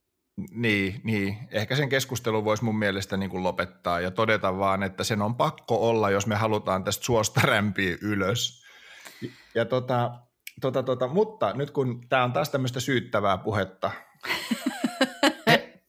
Niin, 0.52 1.02
niin, 1.04 1.38
ehkä 1.52 1.76
sen 1.76 1.90
keskustelun 1.90 2.46
voisi 2.46 2.64
mun 2.64 2.80
mielestä 2.80 3.18
niin 3.18 3.30
kuin 3.30 3.44
lopettaa 3.44 4.00
ja 4.00 4.12
todeta 4.12 4.58
vaan, 4.58 4.84
että 4.84 5.04
sen 5.04 5.22
on 5.22 5.36
pakko 5.36 5.90
olla, 5.90 6.10
jos 6.10 6.28
me 6.28 6.36
halutaan 6.36 6.84
tästä 6.84 7.06
suosta 7.06 7.42
rämpiä 7.52 7.98
ylös. 8.02 8.64
Ja 9.56 9.66
tota, 9.66 10.12
tota, 10.62 10.84
tota, 10.84 11.08
mutta 11.08 11.54
nyt 11.54 11.72
kun 11.72 12.02
tämä 12.10 12.24
on 12.24 12.34
taas 12.34 12.50
tämmöistä 12.50 12.80
syyttävää 12.80 13.38
puhetta, 13.38 13.92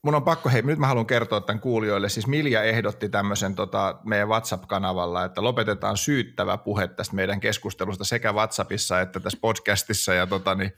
mun 0.04 0.14
on 0.14 0.22
pakko, 0.22 0.48
hei 0.48 0.62
nyt 0.62 0.78
mä 0.78 0.86
haluan 0.86 1.06
kertoa 1.06 1.40
tämän 1.40 1.60
kuulijoille, 1.60 2.08
siis 2.08 2.26
Milja 2.26 2.62
ehdotti 2.62 3.08
tämmöisen 3.08 3.54
tota, 3.54 3.98
meidän 4.04 4.28
WhatsApp-kanavalla, 4.28 5.24
että 5.24 5.42
lopetetaan 5.42 5.96
syyttävä 5.96 6.58
puhe 6.58 6.88
tästä 6.88 7.14
meidän 7.14 7.40
keskustelusta 7.40 8.04
sekä 8.04 8.32
WhatsAppissa 8.32 9.00
että 9.00 9.20
tässä 9.20 9.38
podcastissa 9.40 10.14
ja 10.14 10.26
tota, 10.26 10.54
niin 10.54 10.72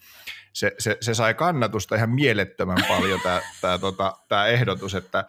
se, 0.53 0.73
se, 0.79 0.99
se, 1.01 1.15
sai 1.15 1.35
kannatusta 1.35 1.97
ihan 1.97 2.11
mielettömän 2.11 2.85
paljon 2.89 3.21
tämä, 3.21 3.41
tämä, 3.61 3.79
tota, 3.79 4.17
tämä 4.29 4.47
ehdotus, 4.47 4.95
että 4.95 5.25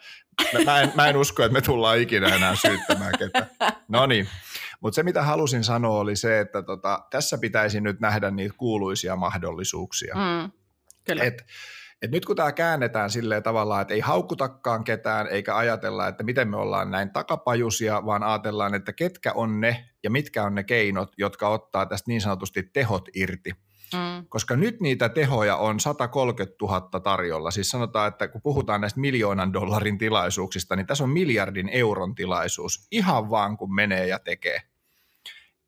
mä 0.66 0.82
en, 0.82 0.92
mä 0.96 1.08
en 1.08 1.18
usko, 1.18 1.44
että 1.44 1.54
me 1.54 1.62
tullaan 1.62 2.00
ikinä 2.00 2.36
enää 2.36 2.56
syyttämään 2.56 3.14
ketään. 3.20 3.50
No 3.88 4.06
niin, 4.06 4.28
mutta 4.80 4.96
se 4.96 5.04
mitä 5.04 5.24
halusin 5.24 5.64
sanoa 5.64 6.00
oli 6.00 6.16
se, 6.16 6.40
että 6.40 6.64
tota, 6.64 7.00
tässä 7.10 7.38
pitäisi 7.38 7.82
nyt 7.82 8.00
nähdä 8.00 8.32
niitä 8.32 8.56
kuuluisia 8.58 9.16
mahdollisuuksia. 9.16 10.16
Mm, 10.16 10.52
kyllä. 11.06 11.24
Et, 11.24 11.46
et 12.02 12.12
nyt 12.12 12.26
kun 12.26 12.36
tämä 12.36 12.52
käännetään 12.52 13.10
silleen 13.10 13.44
tavallaan, 13.44 13.82
että 13.82 13.94
ei 13.94 14.00
haukutakaan 14.00 14.84
ketään 14.84 15.28
eikä 15.28 15.58
ajatella, 15.58 16.08
että 16.08 16.24
miten 16.24 16.50
me 16.50 16.58
ollaan 16.58 16.92
näin 16.92 17.14
takapajusia, 17.14 18.06
vaan 18.06 18.24
ajatellaan, 18.24 18.76
että 18.76 18.94
ketkä 18.94 19.32
on 19.34 19.62
ne 19.62 19.90
ja 20.04 20.10
mitkä 20.10 20.44
on 20.44 20.56
ne 20.56 20.64
keinot, 20.64 21.14
jotka 21.18 21.50
ottaa 21.50 21.86
tästä 21.86 22.12
niin 22.12 22.22
sanotusti 22.22 22.64
tehot 22.64 23.10
irti. 23.16 23.52
Mm. 23.94 24.26
Koska 24.30 24.56
nyt 24.56 24.82
niitä 24.82 25.10
tehoja 25.10 25.56
on 25.56 25.80
130 25.80 26.56
000 26.62 27.00
tarjolla. 27.00 27.52
Siis 27.52 27.70
sanotaan, 27.70 28.08
että 28.08 28.28
kun 28.28 28.42
puhutaan 28.42 28.82
näistä 28.82 29.00
miljoonan 29.00 29.54
dollarin 29.54 29.98
tilaisuuksista, 29.98 30.76
niin 30.76 30.88
tässä 30.88 31.04
on 31.04 31.10
miljardin 31.10 31.70
euron 31.70 32.16
tilaisuus. 32.16 32.88
Ihan 32.92 33.30
vaan 33.30 33.58
kun 33.58 33.76
menee 33.76 34.08
ja 34.08 34.20
tekee. 34.20 34.62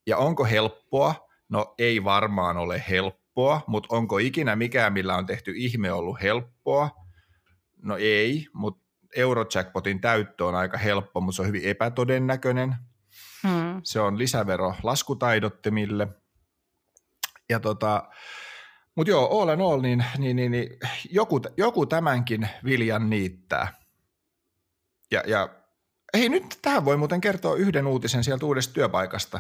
Ja 0.07 0.17
onko 0.17 0.45
helppoa? 0.45 1.29
No 1.49 1.73
ei 1.77 2.03
varmaan 2.03 2.57
ole 2.57 2.83
helppoa, 2.89 3.18
mutta 3.67 3.95
onko 3.95 4.17
ikinä 4.17 4.55
mikään, 4.55 4.93
millä 4.93 5.15
on 5.15 5.25
tehty 5.25 5.53
ihme 5.55 5.91
ollut 5.91 6.21
helppoa? 6.21 6.89
No 7.83 7.97
ei, 7.97 8.47
mutta 8.53 8.85
Eurojackpotin 9.15 10.01
täyttö 10.01 10.45
on 10.45 10.55
aika 10.55 10.77
helppo, 10.77 11.21
mutta 11.21 11.35
se 11.35 11.41
on 11.41 11.47
hyvin 11.47 11.63
epätodennäköinen. 11.63 12.75
Hmm. 13.43 13.81
Se 13.83 13.99
on 13.99 14.17
lisävero 14.17 14.75
laskutaidottimille– 14.83 16.07
ja 17.49 17.59
tota, 17.59 18.09
mutta 18.95 19.11
joo, 19.11 19.41
all 19.41 19.49
in 19.49 19.61
all, 19.61 19.81
niin, 19.81 20.05
niin, 20.17 20.35
niin, 20.35 20.51
niin 20.51 20.77
joku, 21.11 21.41
joku 21.57 21.85
tämänkin 21.85 22.49
viljan 22.63 23.09
niittää. 23.09 23.73
Ja, 25.11 25.23
ja 25.27 25.49
hei, 26.17 26.29
nyt 26.29 26.59
tähän 26.61 26.85
voi 26.85 26.97
muuten 26.97 27.21
kertoa 27.21 27.55
yhden 27.55 27.87
uutisen 27.87 28.23
sieltä 28.23 28.45
uudesta 28.45 28.73
työpaikasta. 28.73 29.39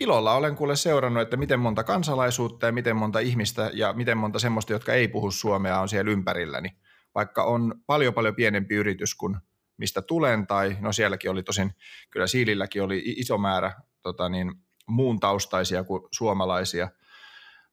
Ilolla 0.00 0.34
olen 0.34 0.56
kuule 0.56 0.76
seurannut, 0.76 1.22
että 1.22 1.36
miten 1.36 1.60
monta 1.60 1.84
kansalaisuutta 1.84 2.66
ja 2.66 2.72
miten 2.72 2.96
monta 2.96 3.18
ihmistä 3.18 3.70
ja 3.74 3.92
miten 3.92 4.18
monta 4.18 4.38
semmoista, 4.38 4.72
jotka 4.72 4.94
ei 4.94 5.08
puhu 5.08 5.30
suomea, 5.30 5.80
on 5.80 5.88
siellä 5.88 6.10
ympärilläni. 6.10 6.68
Vaikka 7.14 7.42
on 7.42 7.74
paljon 7.86 8.14
paljon 8.14 8.34
pienempi 8.34 8.74
yritys 8.74 9.14
kuin 9.14 9.36
mistä 9.76 10.02
tulen, 10.02 10.46
tai 10.46 10.76
no 10.80 10.92
sielläkin 10.92 11.30
oli 11.30 11.42
tosin, 11.42 11.70
kyllä 12.10 12.26
Siililläkin 12.26 12.82
oli 12.82 13.02
iso 13.06 13.38
määrä 13.38 13.72
tota 14.02 14.28
niin, 14.28 14.52
muun 14.86 15.20
taustaisia 15.20 15.84
kuin 15.84 16.02
suomalaisia– 16.10 16.88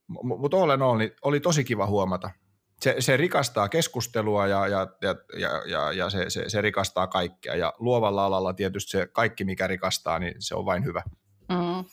mutta 0.07 0.57
all 0.57 0.69
all, 0.69 0.97
niin 0.97 1.11
oli 1.21 1.39
tosi 1.39 1.63
kiva 1.63 1.85
huomata. 1.85 2.29
Se, 2.81 2.95
se 2.99 3.17
rikastaa 3.17 3.69
keskustelua 3.69 4.47
ja, 4.47 4.67
ja, 4.67 4.87
ja, 5.01 5.15
ja, 5.39 5.61
ja, 5.65 5.91
ja 5.91 6.09
se, 6.09 6.29
se, 6.29 6.49
se 6.49 6.61
rikastaa 6.61 7.07
kaikkea. 7.07 7.55
Ja 7.55 7.73
luovalla 7.79 8.25
alalla 8.25 8.53
tietysti 8.53 8.91
se 8.91 9.07
kaikki, 9.07 9.43
mikä 9.43 9.67
rikastaa, 9.67 10.19
niin 10.19 10.33
se 10.39 10.55
on 10.55 10.65
vain 10.65 10.85
hyvä. 10.85 11.03
Mm, 11.49 11.85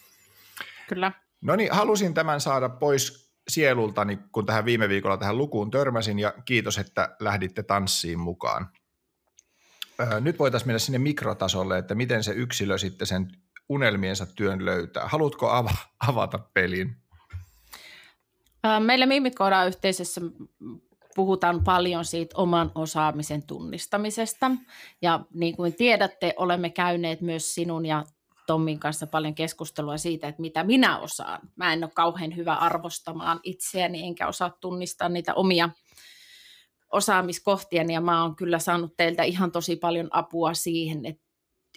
kyllä. 0.94 1.12
No 1.40 1.56
niin, 1.56 1.72
halusin 1.72 2.14
tämän 2.14 2.40
saada 2.40 2.68
pois 2.68 3.32
sielultani, 3.48 4.18
kun 4.32 4.46
tähän 4.46 4.64
viime 4.64 4.88
viikolla 4.88 5.16
tähän 5.16 5.38
lukuun 5.38 5.70
törmäsin, 5.70 6.18
ja 6.18 6.34
kiitos, 6.44 6.78
että 6.78 7.16
lähditte 7.20 7.62
tanssiin 7.62 8.18
mukaan. 8.18 8.68
Nyt 10.20 10.38
voitaisiin 10.38 10.68
mennä 10.68 10.78
sinne 10.78 10.98
mikrotasolle, 10.98 11.78
että 11.78 11.94
miten 11.94 12.24
se 12.24 12.32
yksilö 12.32 12.78
sitten 12.78 13.06
sen 13.06 13.28
unelmiensa 13.68 14.26
työn 14.26 14.64
löytää. 14.64 15.08
Haluatko 15.08 15.62
ava- 15.62 15.86
avata 16.08 16.38
pelin? 16.38 16.96
Meillä 18.80 19.06
Mimit 19.06 19.34
yhteisössä 19.66 20.20
puhutaan 21.14 21.64
paljon 21.64 22.04
siitä 22.04 22.34
oman 22.36 22.72
osaamisen 22.74 23.42
tunnistamisesta. 23.42 24.50
Ja 25.02 25.20
niin 25.34 25.56
kuin 25.56 25.74
tiedätte, 25.74 26.34
olemme 26.36 26.70
käyneet 26.70 27.20
myös 27.20 27.54
sinun 27.54 27.86
ja 27.86 28.04
Tommin 28.46 28.78
kanssa 28.78 29.06
paljon 29.06 29.34
keskustelua 29.34 29.96
siitä, 29.96 30.28
että 30.28 30.40
mitä 30.40 30.64
minä 30.64 30.98
osaan. 30.98 31.40
Mä 31.56 31.72
en 31.72 31.84
ole 31.84 31.92
kauhean 31.94 32.36
hyvä 32.36 32.54
arvostamaan 32.54 33.40
itseäni, 33.42 34.06
enkä 34.06 34.28
osaa 34.28 34.50
tunnistaa 34.50 35.08
niitä 35.08 35.34
omia 35.34 35.70
osaamiskohtiani, 36.92 37.94
ja 37.94 38.00
mä 38.00 38.22
oon 38.22 38.36
kyllä 38.36 38.58
saanut 38.58 38.96
teiltä 38.96 39.22
ihan 39.22 39.52
tosi 39.52 39.76
paljon 39.76 40.08
apua 40.10 40.54
siihen, 40.54 41.06
että 41.06 41.22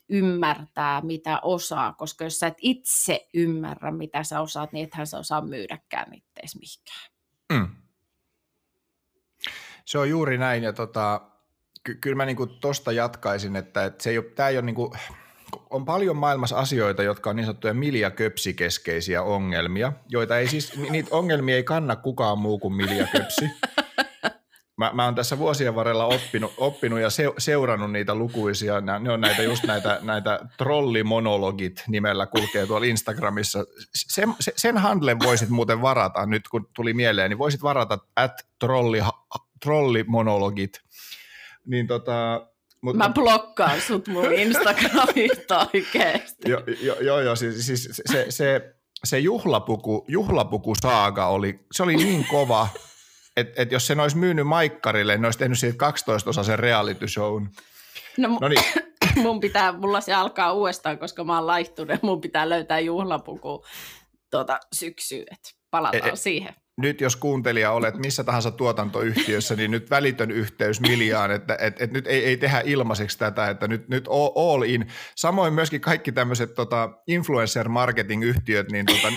ymmärtää, 0.10 1.02
mitä 1.02 1.40
osaa, 1.40 1.94
koska 1.94 2.24
jos 2.24 2.40
sä 2.40 2.48
et 2.48 2.58
itse 2.62 3.28
ymmärrä, 3.34 3.92
mitä 3.92 4.24
sä 4.24 4.42
osaat, 4.42 4.72
niin 4.72 4.84
ethän 4.84 5.08
sä 5.08 5.18
osaa 5.18 5.42
myydäkään 5.42 6.14
ittees 6.14 6.56
mihinkään. 6.56 7.12
Mm. 7.54 7.76
Se 9.86 9.98
on 9.98 10.10
juuri 10.10 10.38
näin, 10.38 10.64
ja 10.64 10.74
tota, 10.74 11.22
ky- 11.84 11.96
kyllä 11.96 12.16
mä 12.16 12.26
niinku 12.26 12.48
tosta 12.48 12.92
jatkaisin, 12.92 13.56
että, 13.56 13.86
että 13.86 14.04
se 14.04 14.10
ei 14.10 14.18
ole, 14.18 14.26
tää 14.26 14.50
ei 14.50 14.58
ole 14.58 14.66
niinku, 14.66 14.96
on 15.70 15.86
paljon 15.86 16.16
maailmassa 16.16 16.58
asioita, 16.58 17.04
jotka 17.04 17.30
on 17.30 17.36
niin 17.36 17.46
sanottuja 17.46 17.74
miljaköpsikeskeisiä 17.74 19.24
ongelmia, 19.24 19.94
joita 20.10 20.38
ei 20.38 20.48
siis, 20.48 20.78
niitä 20.90 21.16
ongelmia 21.16 21.56
ei 21.56 21.64
kanna 21.64 21.96
kukaan 21.96 22.38
muu 22.38 22.60
kuin 22.60 22.74
miljaköpsi. 22.74 23.50
mä, 24.78 24.92
mä 24.94 25.06
oon 25.06 25.16
tässä 25.16 25.38
vuosien 25.38 25.76
varrella 25.76 26.06
oppinut, 26.06 26.54
oppinut 26.58 27.00
ja 27.00 27.10
se, 27.10 27.32
seurannut 27.38 27.92
niitä 27.92 28.16
lukuisia, 28.16 28.82
ne 28.82 29.12
on 29.12 29.22
näitä 29.22 29.44
just 29.44 29.64
näitä, 29.64 30.00
näitä 30.02 30.40
trollimonologit 30.58 31.84
nimellä 31.88 32.26
kulkee 32.26 32.68
tuolla 32.68 32.86
Instagramissa. 32.86 33.66
Sen, 33.94 34.36
sen 34.40 34.78
handlen 34.78 35.20
voisit 35.20 35.50
muuten 35.50 35.82
varata 35.82 36.26
nyt, 36.26 36.48
kun 36.48 36.70
tuli 36.74 36.94
mieleen, 36.94 37.30
niin 37.30 37.38
voisit 37.38 37.64
varata 37.64 37.98
at 38.16 38.34
trolli, 38.60 39.02
trollimonologit. 39.64 40.82
Niin 41.66 41.88
tota, 41.88 42.48
mutta, 42.86 42.98
Mä 42.98 43.14
blokkaan 43.14 43.82
sut 43.82 44.08
mun 44.08 44.34
Instagramista 44.34 45.60
oikeesti. 45.74 46.52
Joo, 46.52 46.62
jo, 46.82 46.96
jo, 47.02 47.20
jo, 47.20 47.36
siis, 47.36 47.66
siis 47.66 48.02
se, 48.12 48.26
se, 48.30 48.76
se 49.04 49.20
juhlapuku, 49.20 50.06
juhlapuku 50.08 50.76
saaga 50.82 51.28
oli, 51.28 51.60
se 51.72 51.84
oli 51.84 51.96
niin 51.96 52.26
kova, 52.32 52.68
että 53.38 53.62
et 53.62 53.72
jos 53.72 53.88
sen 53.88 54.00
olisi 54.00 54.18
myynyt 54.18 54.48
Maikkarille, 54.48 55.18
niin 55.18 55.26
olisi 55.26 55.40
tehnyt 55.40 55.60
siitä 55.60 55.78
12 55.78 56.30
osa 56.30 56.44
sen 56.44 56.60
reality 56.60 57.08
shown. 57.08 57.50
No, 58.18 58.38
no 58.42 58.48
niin. 58.48 58.64
mun 59.24 59.40
pitää, 59.40 59.72
mulla 59.72 60.02
se 60.02 60.14
alkaa 60.14 60.54
uudestaan, 60.54 61.00
koska 61.00 61.24
mä 61.24 61.36
oon 61.36 61.48
laihtunut, 61.48 62.04
mun 62.04 62.22
pitää 62.22 62.50
löytää 62.50 62.80
juhlapuku 62.80 63.66
tuota, 64.32 64.60
syksyyn, 64.74 65.26
että 65.32 65.50
palataan 65.72 66.10
e, 66.10 66.14
e, 66.14 66.16
siihen. 66.16 66.56
Nyt 66.82 67.02
jos 67.02 67.16
kuuntelija 67.16 67.72
olet 67.72 67.96
missä 67.96 68.24
tahansa 68.24 68.52
tuotantoyhtiössä, 68.52 69.56
niin 69.56 69.72
nyt 69.72 69.90
välitön 69.90 70.32
yhteys 70.32 70.82
Miljaan, 70.82 71.32
että 71.32 71.58
et, 71.60 71.82
et 71.82 71.92
nyt 71.92 72.08
ei, 72.08 72.26
ei 72.26 72.38
tehdä 72.38 72.62
ilmaiseksi 72.66 73.18
tätä, 73.18 73.50
että 73.50 73.68
nyt, 73.68 73.90
nyt 73.90 74.08
all 74.36 74.62
in. 74.62 74.92
Samoin 75.16 75.54
myöskin 75.54 75.82
kaikki 75.82 76.12
tämmöiset 76.12 76.54
tota, 76.54 76.90
influencer 77.08 77.70
marketing 77.70 78.24
yhtiöt, 78.24 78.72
niin 78.72 78.86
tota, 78.86 79.08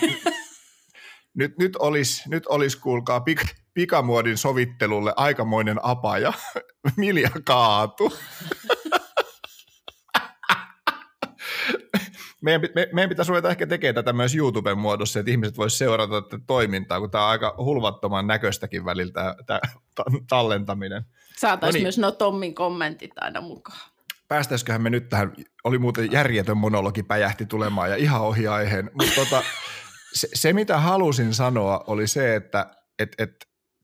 nyt, 1.38 1.58
nyt 1.58 1.76
olisi, 1.76 2.22
nyt 2.28 2.46
olis, 2.46 2.76
kuulkaa, 2.76 3.20
pik, 3.20 3.40
pikamuodin 3.74 4.36
sovittelulle 4.36 5.12
aikamoinen 5.16 5.76
apaja. 5.82 6.32
Milja 6.96 7.30
kaatu. 7.44 8.12
Meidän, 12.40 12.60
me, 12.74 12.88
meidän 12.92 13.08
pitäisi 13.08 13.28
ruveta 13.28 13.50
ehkä 13.50 13.66
tekemään 13.66 13.94
tätä 13.94 14.12
myös 14.12 14.34
YouTuben 14.34 14.78
muodossa, 14.78 15.20
että 15.20 15.30
ihmiset 15.30 15.56
voisivat 15.56 15.78
seurata 15.78 16.22
tätä 16.22 16.44
toimintaa, 16.46 17.00
kun 17.00 17.10
tämä 17.10 17.24
on 17.24 17.30
aika 17.30 17.54
hulvattoman 17.58 18.26
näköistäkin 18.26 18.84
välillä 18.84 19.34
tämä, 19.46 19.60
tallentaminen. 20.28 21.04
Saataisiin 21.36 21.72
no 21.72 21.76
niin. 21.78 21.84
myös 21.84 21.98
nuo 21.98 22.10
Tommin 22.10 22.54
kommentit 22.54 23.10
aina 23.16 23.40
mukaan. 23.40 23.90
Päästäisiköhän 24.28 24.82
me 24.82 24.90
nyt 24.90 25.08
tähän, 25.08 25.32
oli 25.64 25.78
muuten 25.78 26.12
järjetön 26.12 26.56
monologi 26.56 27.02
päjähti 27.02 27.46
tulemaan 27.46 27.90
ja 27.90 27.96
ihan 27.96 28.20
ohi 28.20 28.48
aiheen, 28.48 28.90
mutta 28.94 29.14
tota, 29.14 29.42
se, 30.12 30.28
se, 30.34 30.52
mitä 30.52 30.78
halusin 30.78 31.34
sanoa 31.34 31.84
oli 31.86 32.06
se, 32.06 32.34
että 32.34 32.66
et, 32.98 33.14
et, 33.18 33.30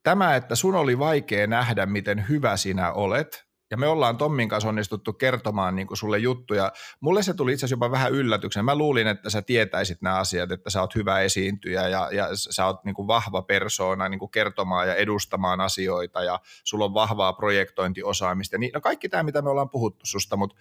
tämä, 0.02 0.36
että 0.36 0.54
sun 0.54 0.74
oli 0.74 0.98
vaikea 0.98 1.46
nähdä, 1.46 1.86
miten 1.86 2.28
hyvä 2.28 2.56
sinä 2.56 2.92
olet, 2.92 3.44
ja 3.70 3.76
me 3.76 3.86
ollaan 3.86 4.16
Tommin 4.16 4.48
kanssa 4.48 4.68
onnistuttu 4.68 5.12
kertomaan 5.12 5.76
niin 5.76 5.86
kuin 5.86 5.98
sulle 5.98 6.18
juttuja. 6.18 6.72
Mulle 7.00 7.22
se 7.22 7.34
tuli 7.34 7.52
itse 7.52 7.66
asiassa 7.66 7.74
jopa 7.74 7.90
vähän 7.90 8.12
yllätyksen. 8.12 8.64
Mä 8.64 8.74
luulin, 8.74 9.06
että 9.06 9.30
sä 9.30 9.42
tietäisit 9.42 10.02
nämä 10.02 10.16
asiat, 10.16 10.52
että 10.52 10.70
sä 10.70 10.80
oot 10.80 10.94
hyvä 10.94 11.20
esiintyjä 11.20 11.88
ja, 11.88 12.08
ja 12.12 12.28
sä 12.32 12.66
oot 12.66 12.84
niin 12.84 12.94
kuin 12.94 13.08
vahva 13.08 13.42
persoona 13.42 14.08
niin 14.08 14.18
kuin 14.18 14.30
kertomaan 14.30 14.88
ja 14.88 14.94
edustamaan 14.94 15.60
asioita 15.60 16.22
ja 16.22 16.40
sulla 16.64 16.84
on 16.84 16.94
vahvaa 16.94 17.32
projektointiosaamista. 17.32 18.58
Niin, 18.58 18.70
no 18.74 18.80
kaikki 18.80 19.08
tämä, 19.08 19.22
mitä 19.22 19.42
me 19.42 19.50
ollaan 19.50 19.70
puhuttu 19.70 20.06
susta, 20.06 20.36
mutta 20.36 20.56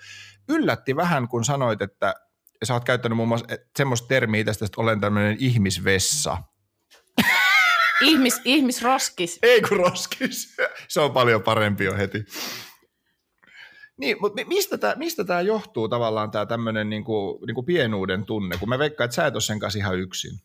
yllätti 0.49 0.95
vähän, 0.95 1.27
kun 1.27 1.45
sanoit, 1.45 1.81
että 1.81 2.13
sä 2.63 2.73
oot 2.73 2.83
käyttänyt 2.83 3.15
muun 3.15 3.27
muassa 3.27 3.47
semmoista 3.77 4.07
termiä 4.07 4.43
tästä, 4.43 4.65
että 4.65 4.81
olen 4.81 4.99
tämmöinen 4.99 5.37
ihmisvessa. 5.39 6.37
Ihmis, 8.01 8.41
ihmisroskis. 8.43 9.39
Ei 9.41 9.61
kun 9.61 9.77
roskis. 9.77 10.55
Se 10.87 11.01
on 11.01 11.11
paljon 11.11 11.43
parempi 11.43 11.83
jo 11.83 11.97
heti. 11.97 12.25
Niin, 13.97 14.17
mutta 14.21 14.41
mistä 14.45 14.77
tämä 14.77 14.95
mistä 14.95 15.23
tää 15.23 15.41
johtuu 15.41 15.89
tavallaan 15.89 16.31
tämä 16.31 16.45
tämmöinen 16.45 16.89
niinku, 16.89 17.39
niinku 17.45 17.63
pienuuden 17.63 18.25
tunne, 18.25 18.57
kun 18.57 18.69
mä 18.69 18.79
veikkaan, 18.79 19.05
että 19.05 19.15
sä 19.15 19.27
et 19.27 19.35
ole 19.35 19.41
sen 19.41 19.59
kanssa 19.59 19.79
ihan 19.79 19.99
yksin? 19.99 20.39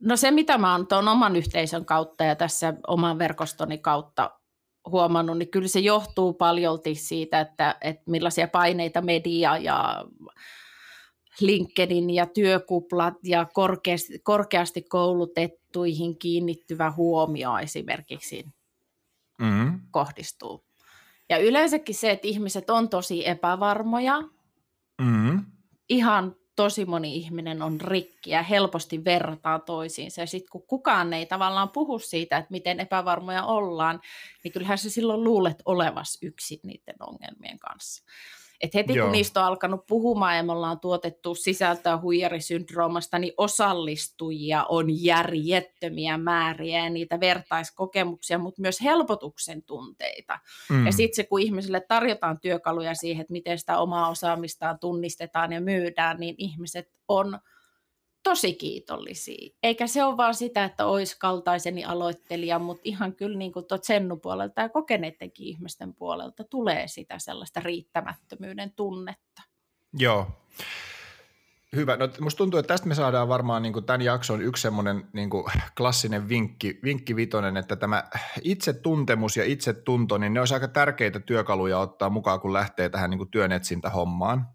No 0.00 0.16
se, 0.16 0.30
mitä 0.30 0.58
mä 0.58 0.72
oon 0.72 0.86
tuon 0.86 1.08
oman 1.08 1.36
yhteisön 1.36 1.84
kautta 1.84 2.24
ja 2.24 2.36
tässä 2.36 2.74
oman 2.86 3.18
verkostoni 3.18 3.78
kautta 3.78 4.30
huomannut, 4.90 5.38
niin 5.38 5.50
kyllä 5.50 5.68
se 5.68 5.80
johtuu 5.80 6.32
paljolti 6.32 6.94
siitä, 6.94 7.40
että, 7.40 7.76
että 7.80 8.02
millaisia 8.06 8.48
paineita 8.48 9.02
media 9.02 9.56
ja 9.56 10.04
LinkedIn 11.40 12.10
ja 12.10 12.26
työkuplat 12.26 13.14
ja 13.24 13.46
korkeasti, 13.54 14.18
korkeasti 14.18 14.82
koulutettuihin 14.82 16.18
kiinnittyvä 16.18 16.90
huomio 16.90 17.58
esimerkiksi 17.58 18.44
mm-hmm. 19.38 19.80
kohdistuu. 19.90 20.64
Ja 21.28 21.38
yleensäkin 21.38 21.94
se, 21.94 22.10
että 22.10 22.28
ihmiset 22.28 22.70
on 22.70 22.88
tosi 22.88 23.28
epävarmoja. 23.28 24.22
Mm. 25.02 25.44
Ihan 25.88 26.36
tosi 26.56 26.84
moni 26.84 27.16
ihminen 27.16 27.62
on 27.62 27.80
rikki 27.80 28.30
ja 28.30 28.42
helposti 28.42 29.04
verrataan 29.04 29.62
toisiinsa. 29.62 30.20
Ja 30.20 30.26
sitten 30.26 30.50
kun 30.50 30.66
kukaan 30.66 31.12
ei 31.12 31.26
tavallaan 31.26 31.70
puhu 31.70 31.98
siitä, 31.98 32.36
että 32.36 32.50
miten 32.50 32.80
epävarmoja 32.80 33.44
ollaan, 33.44 34.00
niin 34.44 34.52
kyllähän 34.52 34.78
se 34.78 34.90
silloin 34.90 35.24
luulet 35.24 35.62
olevas 35.64 36.18
yksin 36.22 36.60
niiden 36.62 36.96
ongelmien 37.00 37.58
kanssa. 37.58 38.04
Et 38.60 38.74
heti 38.74 38.94
Joo. 38.94 39.06
kun 39.06 39.12
niistä 39.12 39.40
on 39.40 39.46
alkanut 39.46 39.86
puhumaan 39.86 40.36
ja 40.36 40.42
me 40.42 40.52
ollaan 40.52 40.80
tuotettu 40.80 41.34
sisältöä 41.34 41.98
huijarisyndroomasta, 41.98 43.18
niin 43.18 43.32
osallistujia 43.36 44.64
on 44.68 45.02
järjettömiä 45.04 46.18
määriä 46.18 46.84
ja 46.84 46.90
niitä 46.90 47.20
vertaiskokemuksia, 47.20 48.38
mutta 48.38 48.62
myös 48.62 48.80
helpotuksen 48.80 49.62
tunteita. 49.62 50.38
Mm. 50.70 50.86
Ja 50.86 50.92
sitten 50.92 51.16
se, 51.16 51.24
kun 51.24 51.40
ihmisille 51.40 51.80
tarjotaan 51.80 52.40
työkaluja 52.40 52.94
siihen, 52.94 53.20
että 53.20 53.32
miten 53.32 53.58
sitä 53.58 53.78
omaa 53.78 54.08
osaamistaan 54.08 54.78
tunnistetaan 54.78 55.52
ja 55.52 55.60
myydään, 55.60 56.20
niin 56.20 56.34
ihmiset 56.38 56.88
on 57.08 57.38
tosi 58.30 58.54
kiitollisia. 58.54 59.56
Eikä 59.62 59.86
se 59.86 60.04
ole 60.04 60.16
vaan 60.16 60.34
sitä, 60.34 60.64
että 60.64 60.86
olisi 60.86 61.16
kaltaiseni 61.18 61.84
aloittelija, 61.84 62.58
mutta 62.58 62.82
ihan 62.84 63.16
kyllä 63.16 63.38
niin 63.38 63.52
kuin 63.52 63.66
puolelta 64.22 64.60
ja 64.60 64.68
kokeneidenkin 64.68 65.46
ihmisten 65.46 65.94
puolelta 65.94 66.44
tulee 66.44 66.88
sitä 66.88 67.18
sellaista 67.18 67.60
riittämättömyyden 67.60 68.72
tunnetta. 68.76 69.42
Joo. 69.98 70.26
Hyvä. 71.76 71.96
No, 71.96 72.08
musta 72.20 72.38
tuntuu, 72.38 72.60
että 72.60 72.74
tästä 72.74 72.88
me 72.88 72.94
saadaan 72.94 73.28
varmaan 73.28 73.62
niin 73.62 73.72
kuin 73.72 73.84
tämän 73.84 74.02
jakson 74.02 74.42
yksi 74.42 74.62
semmoinen 74.62 75.08
niin 75.12 75.30
klassinen 75.76 76.28
vinkki, 76.28 76.80
vinkki 76.84 77.16
vitonen, 77.16 77.56
että 77.56 77.76
tämä 77.76 78.04
itsetuntemus 78.42 79.36
ja 79.36 79.44
itsetunto, 79.44 80.18
niin 80.18 80.34
ne 80.34 80.40
olisi 80.40 80.54
aika 80.54 80.68
tärkeitä 80.68 81.20
työkaluja 81.20 81.78
ottaa 81.78 82.10
mukaan, 82.10 82.40
kun 82.40 82.52
lähtee 82.52 82.88
tähän 82.88 83.10
niin 83.10 83.18
kuin 83.18 83.30
työnetsintä 83.30 83.90
hommaan. 83.90 84.48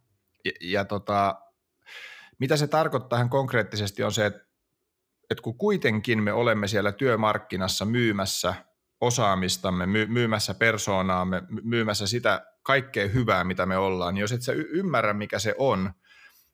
Ja, 0.46 0.52
ja 0.62 0.86
tota, 0.86 1.36
mitä 2.42 2.58
se 2.58 2.68
tarkoittaa 2.68 3.18
ihan 3.18 3.30
konkreettisesti 3.30 4.04
on 4.04 4.12
se, 4.12 4.26
että, 4.26 4.46
että 5.30 5.42
kun 5.42 5.58
kuitenkin 5.58 6.24
me 6.24 6.34
olemme 6.34 6.68
siellä 6.68 6.92
työmarkkinassa 6.92 7.86
myymässä 7.86 8.54
osaamistamme, 9.02 9.86
myymässä 9.86 10.54
persoonaamme, 10.54 11.44
myymässä 11.64 12.08
sitä 12.08 12.46
kaikkea 12.64 13.08
hyvää, 13.08 13.44
mitä 13.44 13.66
me 13.66 13.78
ollaan, 13.78 14.14
niin 14.14 14.22
jos 14.22 14.32
et 14.32 14.42
sä 14.42 14.52
ymmärrä, 14.54 15.14
mikä 15.14 15.40
se 15.40 15.56
on, 15.58 15.92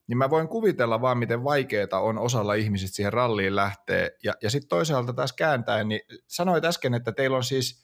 niin 0.07 0.17
mä 0.17 0.29
voin 0.29 0.47
kuvitella 0.47 1.01
vaan, 1.01 1.17
miten 1.17 1.43
vaikeaa 1.43 2.01
on 2.01 2.17
osalla 2.17 2.53
ihmisistä 2.53 2.95
siihen 2.95 3.13
ralliin 3.13 3.55
lähteä. 3.55 4.09
Ja, 4.23 4.33
ja 4.41 4.49
sitten 4.49 4.69
toisaalta 4.69 5.13
taas 5.13 5.33
kääntäen, 5.33 5.87
niin 5.87 6.01
sanoit 6.27 6.65
äsken, 6.65 6.93
että 6.93 7.11
teillä 7.11 7.37
on 7.37 7.43
siis 7.43 7.83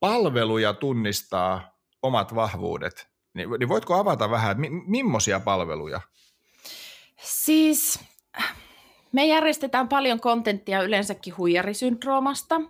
palveluja 0.00 0.74
tunnistaa 0.74 1.78
omat 2.02 2.34
vahvuudet. 2.34 3.08
Niin, 3.34 3.48
niin 3.58 3.68
voitko 3.68 3.94
avata 3.94 4.30
vähän, 4.30 4.50
että 4.50 4.60
mi, 4.60 4.70
millaisia 4.70 5.40
palveluja? 5.40 6.00
Siis 7.22 8.00
me 9.12 9.26
järjestetään 9.26 9.88
paljon 9.88 10.20
kontenttia 10.20 10.82
yleensäkin 10.82 11.36
huijarisyndroomasta 11.36 12.60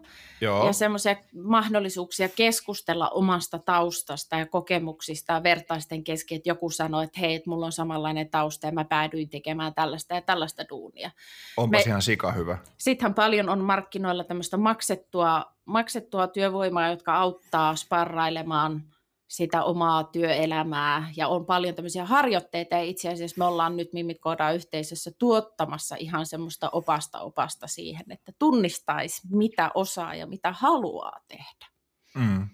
Joo. 0.41 0.67
ja 0.67 0.73
semmoisia 0.73 1.17
mahdollisuuksia 1.43 2.29
keskustella 2.29 3.09
omasta 3.09 3.59
taustasta 3.59 4.37
ja 4.37 4.47
kokemuksista 4.47 5.33
ja 5.33 5.43
vertaisten 5.43 6.05
kesken, 6.05 6.37
että 6.37 6.49
joku 6.49 6.71
sanoo, 6.71 7.01
että 7.01 7.21
hei, 7.21 7.35
että 7.35 7.51
mulla 7.51 7.67
on 7.67 7.73
samanlainen 7.73 8.31
tausta 8.31 8.67
ja 8.67 8.73
mä 8.73 8.85
päädyin 8.85 9.29
tekemään 9.29 9.75
tällaista 9.75 10.15
ja 10.15 10.23
tällaista 10.23 10.69
duunia. 10.69 11.11
Onpa 11.57 11.79
ihan 11.87 12.03
sika 12.03 12.33
hyvä. 12.33 12.59
Sittenhän 12.79 13.15
paljon 13.15 13.49
on 13.49 13.61
markkinoilla 13.61 14.25
tämmöistä 14.25 14.57
maksettua, 14.57 15.45
maksettua 15.65 16.27
työvoimaa, 16.27 16.91
jotka 16.91 17.15
auttaa 17.15 17.77
sparrailemaan– 17.77 18.83
sitä 19.29 19.65
omaa 19.65 20.05
työelämää 20.05 21.13
ja 21.17 21.29
on 21.29 21.47
paljon 21.47 21.75
tämmöisiä 21.75 22.05
harjoitteita 22.05 22.75
ja 22.75 22.83
itse 22.83 23.09
asiassa 23.09 23.39
me 23.39 23.45
ollaan 23.45 23.77
nyt 23.77 23.93
Mimit 23.93 24.19
Koodaan 24.21 24.55
yhteisössä 24.55 25.11
tuottamassa 25.19 25.97
ihan 25.99 26.27
semmoista 26.27 26.71
opasta 26.73 27.21
opasta 27.21 27.67
siihen, 27.67 28.05
että 28.11 28.33
tunnistaisi 28.39 29.23
mitä 29.31 29.71
osaa 29.75 30.15
ja 30.15 30.27
mitä 30.27 30.53
haluaa 30.53 31.21
tehdä. 31.29 31.78
Mm. 32.15 32.49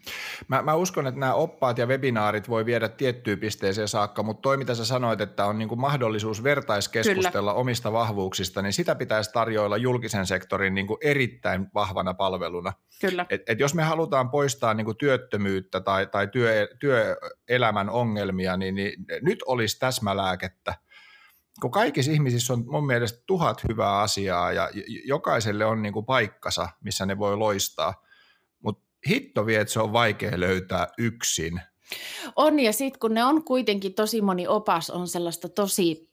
Mä, 0.49 0.63
mä 0.63 0.75
uskon, 0.75 1.07
että 1.07 1.21
nämä 1.21 1.35
oppaat 1.35 1.79
ja 1.79 1.87
webinaarit 1.87 2.49
voi 2.49 2.67
viedä 2.67 2.89
tiettyyn 2.89 3.39
pisteeseen 3.39 3.89
saakka, 3.89 4.23
mutta 4.23 4.43
toi 4.43 4.57
mitä 4.57 4.75
sä 4.75 4.85
sanoit, 4.85 5.21
että 5.21 5.47
on 5.47 5.59
niinku 5.59 5.77
mahdollisuus 5.77 6.45
vertaiskeskustella 6.45 7.51
Kyllä. 7.51 7.61
omista 7.61 7.93
vahvuuksista, 7.93 8.63
niin 8.63 8.73
sitä 8.73 8.95
pitäisi 8.95 9.31
tarjoilla 9.33 9.77
julkisen 9.77 10.27
sektorin 10.27 10.75
niinku 10.75 10.99
erittäin 11.03 11.67
vahvana 11.75 12.15
palveluna. 12.15 12.73
Kyllä. 13.01 13.27
Et, 13.31 13.43
et 13.47 13.61
jos 13.61 13.75
me 13.75 13.83
halutaan 13.83 14.31
poistaa 14.31 14.75
niinku 14.75 14.95
työttömyyttä 14.95 15.81
tai, 15.81 16.07
tai 16.07 16.29
työ, 16.29 16.69
työelämän 16.81 17.91
ongelmia, 17.91 18.57
niin, 18.57 18.75
niin 18.75 18.93
nyt 19.23 19.43
olisi 19.47 19.79
täsmälääkettä 19.79 20.75
kun 21.61 21.71
kaikissa 21.71 22.13
ihmisissä 22.13 22.53
on 22.53 22.65
mun 22.67 22.87
mielestä 22.87 23.23
tuhat 23.27 23.63
hyvää 23.69 23.99
asiaa 23.99 24.53
ja 24.53 24.71
jokaiselle 25.05 25.65
on 25.65 25.83
niinku 25.83 26.03
paikkansa, 26.03 26.69
missä 26.81 27.07
ne 27.07 27.19
voi 27.19 27.37
loistaa– 27.37 27.95
hitto 29.09 29.47
vie, 29.47 29.61
että 29.61 29.73
se 29.73 29.81
on 29.81 29.93
vaikea 29.93 30.41
löytää 30.41 30.89
yksin. 30.99 31.61
On, 32.37 32.61
ja 32.61 32.73
sitten 32.73 33.01
kun 33.01 33.15
ne 33.15 33.25
on 33.25 33.45
kuitenkin 33.45 33.95
tosi 33.95 34.21
moni 34.21 34.47
opas, 34.47 34.91
on 34.91 35.09
sellaista 35.09 35.49
tosi 35.49 36.11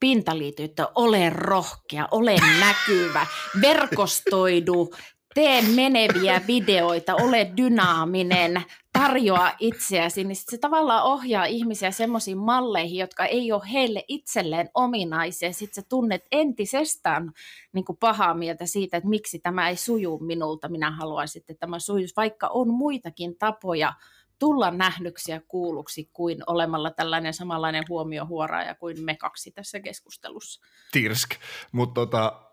pintaliityyttä, 0.00 0.88
ole 0.94 1.30
rohkea, 1.30 2.08
ole 2.10 2.36
näkyvä, 2.60 3.26
verkostoidu, 3.60 4.94
tee 5.36 5.62
meneviä 5.62 6.40
videoita, 6.46 7.14
ole 7.14 7.52
dynaaminen, 7.56 8.62
tarjoa 8.92 9.52
itseäsi, 9.58 10.24
niin 10.24 10.36
se 10.36 10.58
tavallaan 10.58 11.04
ohjaa 11.04 11.44
ihmisiä 11.44 11.90
semmoisiin 11.90 12.38
malleihin, 12.38 12.98
jotka 12.98 13.24
ei 13.24 13.52
ole 13.52 13.62
heille 13.72 14.04
itselleen 14.08 14.70
ominaisia. 14.74 15.52
Sitten 15.52 15.74
sä 15.74 15.88
tunnet 15.88 16.26
entisestään 16.32 17.32
niin 17.72 17.84
kuin 17.84 17.96
pahaa 17.96 18.34
mieltä 18.34 18.66
siitä, 18.66 18.96
että 18.96 19.08
miksi 19.08 19.38
tämä 19.38 19.68
ei 19.68 19.76
suju 19.76 20.18
minulta. 20.18 20.68
Minä 20.68 20.90
haluaisin, 20.90 21.40
että 21.40 21.54
tämä 21.60 21.78
sujuisi, 21.78 22.14
vaikka 22.16 22.48
on 22.48 22.68
muitakin 22.68 23.38
tapoja 23.38 23.92
tulla 24.38 24.70
nähdyksi 24.70 25.32
ja 25.32 25.40
kuulluksi 25.48 26.10
kuin 26.12 26.42
olemalla 26.46 26.90
tällainen 26.90 27.34
samanlainen 27.34 27.84
huomiohuoraaja 27.88 28.74
kuin 28.74 29.04
me 29.04 29.16
kaksi 29.16 29.50
tässä 29.50 29.80
keskustelussa. 29.80 30.60
Tirsk, 30.92 31.30
mutta 31.72 31.94
tota, 31.94 32.45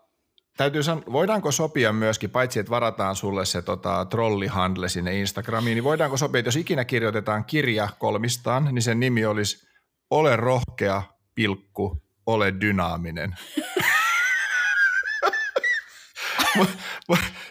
Täytyy 0.56 0.82
sanoa, 0.82 1.04
voidaanko 1.12 1.52
sopia 1.52 1.92
myöskin, 1.92 2.30
paitsi 2.30 2.60
että 2.60 2.70
varataan 2.70 3.16
sulle 3.16 3.44
se 3.44 3.62
tota, 3.62 4.04
trollihandle 4.04 4.88
sinne 4.88 5.20
Instagramiin, 5.20 5.74
niin 5.74 5.84
voidaanko 5.84 6.16
sopia, 6.16 6.38
että 6.38 6.48
jos 6.48 6.56
ikinä 6.56 6.84
kirjoitetaan 6.84 7.44
kirja 7.44 7.88
kolmistaan, 7.98 8.68
niin 8.72 8.82
sen 8.82 9.00
nimi 9.00 9.26
olisi 9.26 9.66
Ole 10.10 10.36
rohkea, 10.36 11.02
pilkku, 11.34 12.02
ole 12.26 12.54
dynaaminen. 12.60 13.34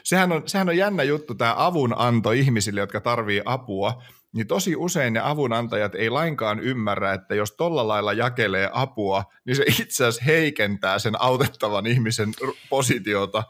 sehän, 0.04 0.32
on, 0.32 0.44
sehän 0.46 0.70
on 0.70 0.78
jännä 0.78 1.04
juttu, 1.04 1.36
tämä 1.36 1.56
avunanto 1.58 2.32
ihmisille, 2.32 2.80
jotka 2.80 3.02
tarvii 3.02 3.42
apua, 3.46 4.04
niin 4.34 4.48
tosi 4.48 4.76
usein 4.76 5.14
ne 5.14 5.20
avunantajat 5.20 5.96
ei 5.96 6.10
lainkaan 6.10 6.60
ymmärrä, 6.60 7.14
että 7.14 7.36
jos 7.36 7.52
tolla 7.52 7.88
lailla 7.88 8.14
jakelee 8.14 8.70
apua, 8.74 9.24
niin 9.46 9.56
se 9.56 9.64
itse 9.82 10.06
asiassa 10.06 10.24
heikentää 10.24 11.00
sen 11.00 11.22
autettavan 11.22 11.88
ihmisen 11.88 12.30
positiota. 12.70 13.44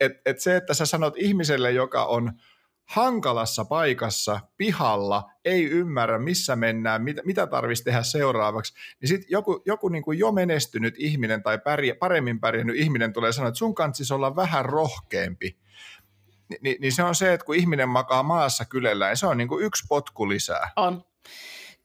Et, 0.00 0.12
et 0.26 0.40
se, 0.40 0.56
että 0.56 0.74
sä 0.74 0.86
sanot 0.86 1.14
ihmiselle, 1.16 1.72
joka 1.72 2.04
on 2.04 2.32
hankalassa 2.84 3.64
paikassa, 3.64 4.40
pihalla, 4.56 5.30
ei 5.44 5.64
ymmärrä, 5.64 6.18
missä 6.18 6.56
mennään, 6.56 7.02
mitä, 7.02 7.22
mitä 7.24 7.46
tarvitsisi 7.46 7.84
tehdä 7.84 8.02
seuraavaksi, 8.02 8.74
niin 9.00 9.08
sitten 9.08 9.30
joku, 9.30 9.62
joku 9.66 9.88
niin 9.88 10.02
kuin 10.02 10.18
jo 10.18 10.32
menestynyt 10.32 10.94
ihminen 10.98 11.42
tai 11.42 11.58
pärjä, 11.58 11.94
paremmin 11.94 12.40
pärjännyt 12.40 12.76
ihminen 12.76 13.12
tulee 13.12 13.32
sanoa, 13.32 13.48
että 13.48 13.58
sun 13.58 13.74
kanssa 13.74 14.14
olla 14.14 14.36
vähän 14.36 14.64
rohkeampi. 14.64 15.56
Ni, 16.50 16.56
niin, 16.60 16.76
niin 16.80 16.92
se 16.92 17.02
on 17.02 17.14
se, 17.14 17.32
että 17.32 17.46
kun 17.46 17.54
ihminen 17.54 17.88
makaa 17.88 18.22
maassa 18.22 18.64
kylellään, 18.64 19.16
se 19.16 19.26
on 19.26 19.36
niin 19.36 19.48
kuin 19.48 19.64
yksi 19.64 19.86
potku 19.88 20.28
lisää. 20.28 20.70
On. 20.76 21.04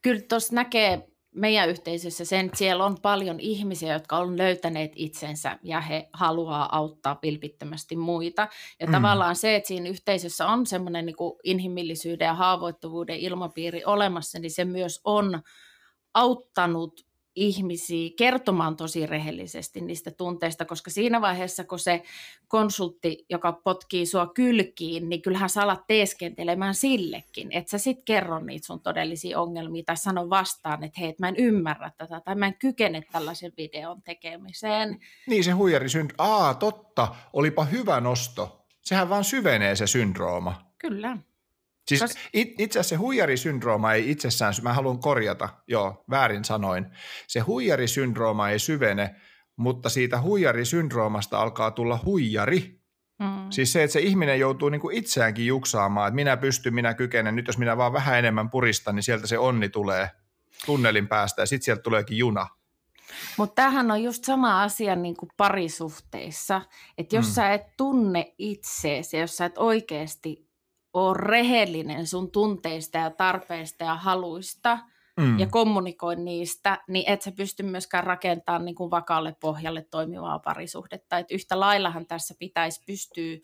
Kyllä 0.02 0.20
tuossa 0.28 0.54
näkee 0.54 1.08
meidän 1.36 1.68
yhteisössä 1.68 2.24
sen, 2.24 2.46
että 2.46 2.58
siellä 2.58 2.84
on 2.84 2.96
paljon 3.02 3.40
ihmisiä, 3.40 3.92
jotka 3.92 4.16
on 4.16 4.38
löytäneet 4.38 4.92
itsensä 4.94 5.58
ja 5.62 5.80
he 5.80 6.08
haluaa 6.12 6.76
auttaa 6.76 7.18
vilpittömästi 7.22 7.96
muita. 7.96 8.48
Ja 8.80 8.86
mm. 8.86 8.92
tavallaan 8.92 9.36
se, 9.36 9.56
että 9.56 9.68
siinä 9.68 9.88
yhteisössä 9.88 10.46
on 10.46 10.66
semmoinen 10.66 11.06
niin 11.06 11.16
inhimillisyyden 11.44 12.26
ja 12.26 12.34
haavoittuvuuden 12.34 13.16
ilmapiiri 13.16 13.84
olemassa, 13.84 14.38
niin 14.38 14.50
se 14.50 14.64
myös 14.64 15.00
on 15.04 15.42
auttanut 16.14 17.05
ihmisiä 17.36 18.10
kertomaan 18.16 18.76
tosi 18.76 19.06
rehellisesti 19.06 19.80
niistä 19.80 20.10
tunteista, 20.10 20.64
koska 20.64 20.90
siinä 20.90 21.20
vaiheessa, 21.20 21.64
kun 21.64 21.78
se 21.78 22.02
konsultti, 22.48 23.24
joka 23.30 23.52
potkii 23.52 24.06
sua 24.06 24.26
kylkiin, 24.26 25.08
niin 25.08 25.22
kyllähän 25.22 25.50
sä 25.50 25.62
alat 25.62 25.86
teeskentelemään 25.86 26.74
sillekin, 26.74 27.52
että 27.52 27.70
sä 27.70 27.78
sit 27.78 27.98
kerro 28.04 28.38
niitä 28.38 28.66
sun 28.66 28.80
todellisia 28.80 29.40
ongelmia 29.40 29.82
tai 29.86 29.96
sano 29.96 30.30
vastaan, 30.30 30.84
että 30.84 31.00
hei, 31.00 31.14
mä 31.18 31.28
en 31.28 31.36
ymmärrä 31.36 31.90
tätä 31.96 32.20
tai 32.20 32.34
mä 32.34 32.46
en 32.46 32.58
kykene 32.58 33.02
tällaisen 33.12 33.52
videon 33.56 34.02
tekemiseen. 34.02 35.00
Niin 35.26 35.44
se 35.44 35.50
huijari 35.50 35.88
synd... 35.88 36.10
Aa, 36.18 36.54
totta, 36.54 37.14
olipa 37.32 37.64
hyvä 37.64 38.00
nosto. 38.00 38.66
Sehän 38.82 39.08
vaan 39.08 39.24
syvenee 39.24 39.76
se 39.76 39.86
syndrooma. 39.86 40.70
Kyllä. 40.78 41.18
Siis 41.88 42.00
Kos... 42.00 42.14
it, 42.32 42.60
itse 42.60 42.78
asiassa 42.78 42.88
se 42.88 42.96
huijarisyndrooma 42.96 43.92
ei 43.92 44.10
itsessään, 44.10 44.54
mä 44.62 44.72
haluan 44.72 44.98
korjata, 44.98 45.48
joo, 45.68 46.04
väärin 46.10 46.44
sanoin. 46.44 46.86
Se 47.26 47.40
huijarisyndrooma 47.40 48.50
ei 48.50 48.58
syvene, 48.58 49.14
mutta 49.56 49.88
siitä 49.88 50.20
huijarisyndroomasta 50.20 51.38
alkaa 51.38 51.70
tulla 51.70 52.00
huijari. 52.04 52.80
Mm. 53.18 53.50
Siis 53.50 53.72
se, 53.72 53.82
että 53.82 53.92
se 53.92 54.00
ihminen 54.00 54.40
joutuu 54.40 54.68
niinku 54.68 54.90
itseäänkin 54.90 55.46
juksaamaan, 55.46 56.08
että 56.08 56.14
minä 56.14 56.36
pystyn, 56.36 56.74
minä 56.74 56.94
kykenen, 56.94 57.36
nyt 57.36 57.46
jos 57.46 57.58
minä 57.58 57.76
vaan 57.76 57.92
vähän 57.92 58.18
enemmän 58.18 58.50
puristan, 58.50 58.94
niin 58.94 59.02
sieltä 59.02 59.26
se 59.26 59.38
onni 59.38 59.68
tulee 59.68 60.10
tunnelin 60.66 61.08
päästä 61.08 61.42
ja 61.42 61.46
sitten 61.46 61.64
sieltä 61.64 61.82
tuleekin 61.82 62.18
juna. 62.18 62.46
Mutta 63.36 63.54
tämähän 63.54 63.90
on 63.90 64.02
just 64.02 64.24
sama 64.24 64.62
asia 64.62 64.96
niin 64.96 65.16
kuin 65.16 65.30
parisuhteissa, 65.36 66.62
että 66.98 67.16
jos 67.16 67.26
mm. 67.26 67.32
sä 67.32 67.52
et 67.52 67.76
tunne 67.76 68.34
itseesi, 68.38 69.16
jos 69.16 69.36
sä 69.36 69.44
et 69.44 69.58
oikeasti 69.58 70.45
ole 70.96 71.16
rehellinen 71.18 72.06
sun 72.06 72.30
tunteista 72.30 72.98
ja 72.98 73.10
tarpeista 73.10 73.84
ja 73.84 73.94
haluista 73.94 74.78
mm. 75.16 75.38
ja 75.38 75.46
kommunikoi 75.46 76.16
niistä, 76.16 76.78
niin 76.88 77.10
et 77.10 77.22
sä 77.22 77.32
pysty 77.32 77.62
myöskään 77.62 78.04
rakentamaan 78.04 78.64
niin 78.64 78.74
kuin 78.74 78.90
vakaalle 78.90 79.36
pohjalle 79.40 79.86
toimivaa 79.90 80.38
parisuhdetta. 80.38 81.18
Et 81.18 81.30
yhtä 81.30 81.60
laillahan 81.60 82.06
tässä 82.06 82.34
pitäisi 82.38 82.82
pystyä 82.86 83.36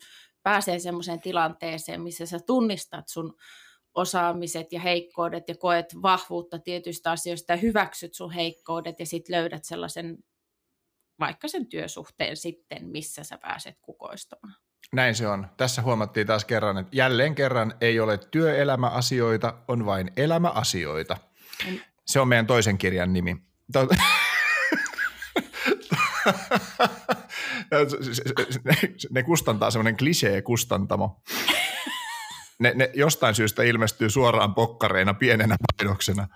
pääsee 0.43 0.79
semmoiseen 0.79 1.21
tilanteeseen, 1.21 2.01
missä 2.01 2.25
sä 2.25 2.39
tunnistat 2.39 3.07
sun 3.07 3.35
osaamiset 3.95 4.71
ja 4.71 4.79
heikkoudet 4.79 5.49
ja 5.49 5.55
koet 5.57 5.85
vahvuutta 6.01 6.59
tietyistä 6.59 7.11
asioista 7.11 7.53
ja 7.53 7.57
hyväksyt 7.57 8.13
sun 8.13 8.31
heikkoudet 8.31 8.99
ja 8.99 9.05
sitten 9.05 9.35
löydät 9.35 9.63
sellaisen 9.63 10.17
vaikka 11.19 11.47
sen 11.47 11.67
työsuhteen 11.67 12.37
sitten, 12.37 12.87
missä 12.87 13.23
sä 13.23 13.37
pääset 13.37 13.77
kukoistamaan. 13.81 14.62
Näin 14.93 15.15
se 15.15 15.27
on. 15.27 15.47
Tässä 15.57 15.81
huomattiin 15.81 16.27
taas 16.27 16.45
kerran, 16.45 16.77
että 16.77 16.95
jälleen 16.95 17.35
kerran 17.35 17.73
ei 17.81 17.99
ole 17.99 18.17
työelämäasioita, 18.17 19.53
on 19.67 19.85
vain 19.85 20.11
elämäasioita. 20.17 21.17
Se 22.05 22.19
on 22.19 22.27
meidän 22.27 22.47
toisen 22.47 22.77
kirjan 22.77 23.13
nimi. 23.13 23.37
ne 29.09 29.23
kustantaa 29.23 29.71
semmoinen 29.71 29.97
klisee-kustantamo. 29.97 31.21
Ne, 32.59 32.71
ne 32.75 32.91
jostain 32.93 33.35
syystä 33.35 33.63
ilmestyy 33.63 34.09
suoraan 34.09 34.53
pokkareina 34.53 35.13
pienenä 35.13 35.55
painoksena. 35.77 36.27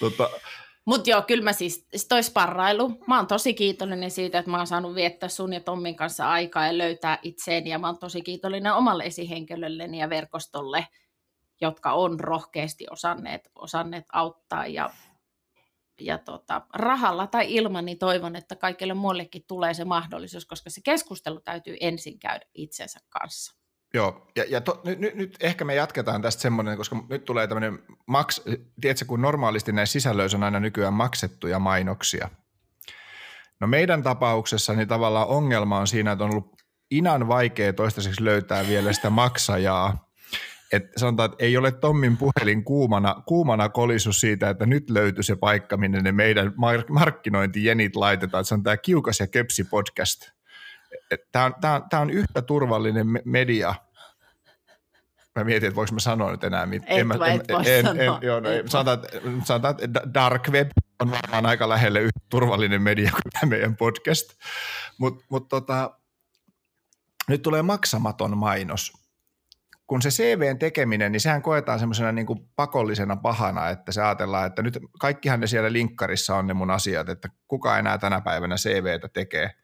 Tota, 0.00 0.30
mutta 0.86 1.10
joo, 1.10 1.22
kyllä 1.22 1.44
mä 1.44 1.52
siis, 1.52 1.86
toi 2.08 2.22
sparrailu, 2.22 3.04
mä 3.06 3.16
oon 3.16 3.26
tosi 3.26 3.54
kiitollinen 3.54 4.10
siitä, 4.10 4.38
että 4.38 4.50
mä 4.50 4.56
oon 4.56 4.66
saanut 4.66 4.94
viettää 4.94 5.28
sun 5.28 5.52
ja 5.52 5.60
Tommin 5.60 5.96
kanssa 5.96 6.30
aikaa 6.30 6.66
ja 6.66 6.78
löytää 6.78 7.18
itseeni, 7.22 7.70
ja 7.70 7.78
mä 7.78 7.86
oon 7.86 7.98
tosi 7.98 8.22
kiitollinen 8.22 8.74
omalle 8.74 9.04
esihenkilölleni 9.04 9.98
ja 9.98 10.10
verkostolle, 10.10 10.86
jotka 11.60 11.92
on 11.92 12.20
rohkeasti 12.20 12.86
osanneet, 12.90 13.50
osanneet 13.54 14.04
auttaa, 14.12 14.66
ja, 14.66 14.90
ja 16.00 16.18
tota, 16.18 16.62
rahalla 16.74 17.26
tai 17.26 17.54
ilman, 17.54 17.84
niin 17.84 17.98
toivon, 17.98 18.36
että 18.36 18.56
kaikille 18.56 18.94
muillekin 18.94 19.44
tulee 19.48 19.74
se 19.74 19.84
mahdollisuus, 19.84 20.46
koska 20.46 20.70
se 20.70 20.80
keskustelu 20.84 21.40
täytyy 21.40 21.76
ensin 21.80 22.18
käydä 22.18 22.46
itsensä 22.54 23.00
kanssa. 23.08 23.65
Joo, 23.96 24.26
ja, 24.36 24.44
ja 24.48 24.60
to, 24.60 24.80
nyt, 24.84 24.98
nyt, 24.98 25.14
nyt 25.14 25.36
ehkä 25.40 25.64
me 25.64 25.74
jatketaan 25.74 26.22
tästä 26.22 26.42
semmoinen, 26.42 26.76
koska 26.76 26.96
nyt 27.08 27.24
tulee 27.24 27.46
tämmöinen, 27.46 27.78
maks, 28.06 28.42
tiedätkö, 28.80 29.04
kun 29.04 29.22
normaalisti 29.22 29.72
näissä 29.72 29.92
sisällöissä 29.92 30.36
on 30.36 30.42
aina 30.42 30.60
nykyään 30.60 30.92
maksettuja 30.92 31.58
mainoksia. 31.58 32.28
No 33.60 33.66
meidän 33.66 34.02
tapauksessa 34.02 34.72
niin 34.72 34.88
tavallaan 34.88 35.28
ongelma 35.28 35.78
on 35.78 35.86
siinä, 35.86 36.12
että 36.12 36.24
on 36.24 36.30
ollut 36.30 36.62
inan 36.90 37.28
vaikea 37.28 37.72
toistaiseksi 37.72 38.24
löytää 38.24 38.68
vielä 38.68 38.92
sitä 38.92 39.10
maksajaa. 39.10 40.08
että 40.72 41.00
sanotaan, 41.00 41.30
että 41.30 41.44
ei 41.44 41.56
ole 41.56 41.72
Tommin 41.72 42.16
puhelin 42.16 42.64
kuumana, 42.64 43.22
kuumana 43.26 43.68
kolisu 43.68 44.12
siitä, 44.12 44.50
että 44.50 44.66
nyt 44.66 44.90
löytyy 44.90 45.22
se 45.22 45.36
paikka, 45.36 45.76
minne 45.76 46.02
ne 46.02 46.12
meidän 46.12 46.54
markkinointijenit 46.88 47.96
laitetaan. 47.96 48.40
Että 48.40 48.48
se 48.48 48.54
on 48.54 48.62
tämä 48.62 48.76
Kiukas 48.76 49.20
ja 49.20 49.26
Köpsi 49.26 49.64
podcast– 49.64 50.22
tämä 51.32 51.44
on, 51.44 51.54
on, 51.74 51.88
tämä 51.90 52.00
on 52.00 52.10
yhtä 52.10 52.42
turvallinen 52.42 53.06
media. 53.24 53.74
Mä 55.36 55.44
mietin, 55.44 55.66
että 55.66 55.76
voiko 55.76 55.92
mä 55.92 56.00
sanoa 56.00 56.30
nyt 56.30 56.44
enää 56.44 56.66
mitään. 56.66 57.00
En, 57.00 57.12
en, 57.12 57.40
en, 57.66 57.86
en, 57.86 58.00
en, 58.00 58.10
joo, 58.22 58.40
no, 58.40 58.48
sanotaan, 58.66 58.98
sanotaan, 59.44 59.74
että 59.80 60.00
dark 60.14 60.48
web 60.48 60.70
on 61.00 61.10
varmaan 61.10 61.46
aika 61.46 61.68
lähelle 61.68 62.00
yhtä 62.00 62.20
turvallinen 62.28 62.82
media 62.82 63.10
kuin 63.10 63.22
tämä 63.32 63.50
meidän 63.50 63.76
podcast. 63.76 64.28
Mutta 64.98 65.24
mut 65.30 65.48
tota, 65.48 65.98
nyt 67.28 67.42
tulee 67.42 67.62
maksamaton 67.62 68.38
mainos. 68.38 68.92
Kun 69.86 70.02
se 70.02 70.08
CVn 70.08 70.58
tekeminen, 70.58 71.12
niin 71.12 71.20
sehän 71.20 71.42
koetaan 71.42 71.78
semmoisena 71.78 72.12
niin 72.12 72.26
kuin 72.26 72.38
pakollisena 72.56 73.16
pahana, 73.16 73.68
että 73.68 73.92
se 73.92 74.02
ajatellaan, 74.02 74.46
että 74.46 74.62
nyt 74.62 74.78
kaikkihan 75.00 75.40
ne 75.40 75.46
siellä 75.46 75.72
linkkarissa 75.72 76.36
on 76.36 76.46
ne 76.46 76.54
mun 76.54 76.70
asiat, 76.70 77.08
että 77.08 77.28
kuka 77.48 77.78
enää 77.78 77.98
tänä 77.98 78.20
päivänä 78.20 78.56
CVtä 78.56 79.08
tekee– 79.08 79.50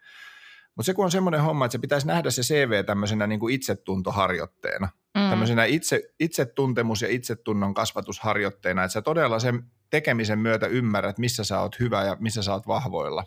mutta 0.76 0.86
se 0.86 0.94
kun 0.94 1.04
on 1.04 1.10
semmoinen 1.10 1.42
homma, 1.42 1.64
että 1.64 1.72
se 1.72 1.78
pitäisi 1.78 2.06
nähdä 2.06 2.30
se 2.30 2.42
CV 2.42 2.84
tämmöisenä 2.84 3.26
niin 3.26 3.40
kuin 3.40 3.54
itsetuntoharjoitteena, 3.54 4.88
mm. 5.14 5.30
tämmöisenä 5.30 5.64
itse, 5.64 6.02
itsetuntemus- 6.20 7.02
ja 7.02 7.08
itsetunnon 7.08 7.74
kasvatusharjoitteena, 7.74 8.84
että 8.84 8.92
sä 8.92 9.02
todella 9.02 9.38
sen 9.38 9.62
tekemisen 9.90 10.38
myötä 10.38 10.66
ymmärrät, 10.66 11.18
missä 11.18 11.44
sä 11.44 11.60
oot 11.60 11.80
hyvä 11.80 12.04
ja 12.04 12.16
missä 12.20 12.42
sä 12.42 12.52
oot 12.52 12.66
vahvoilla. 12.66 13.24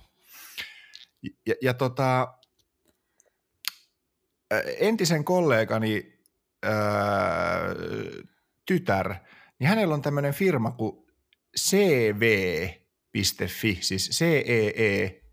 Ja, 1.46 1.56
ja 1.62 1.74
tota, 1.74 2.34
entisen 4.80 5.24
kollegani 5.24 6.20
ää, 6.64 6.74
tytär, 8.66 9.16
niin 9.60 9.68
hänellä 9.68 9.94
on 9.94 10.02
tämmöinen 10.02 10.34
firma 10.34 10.72
kuin 10.72 11.06
cv.fi, 11.60 12.78
siis 13.82 14.10
CEE 14.10 15.25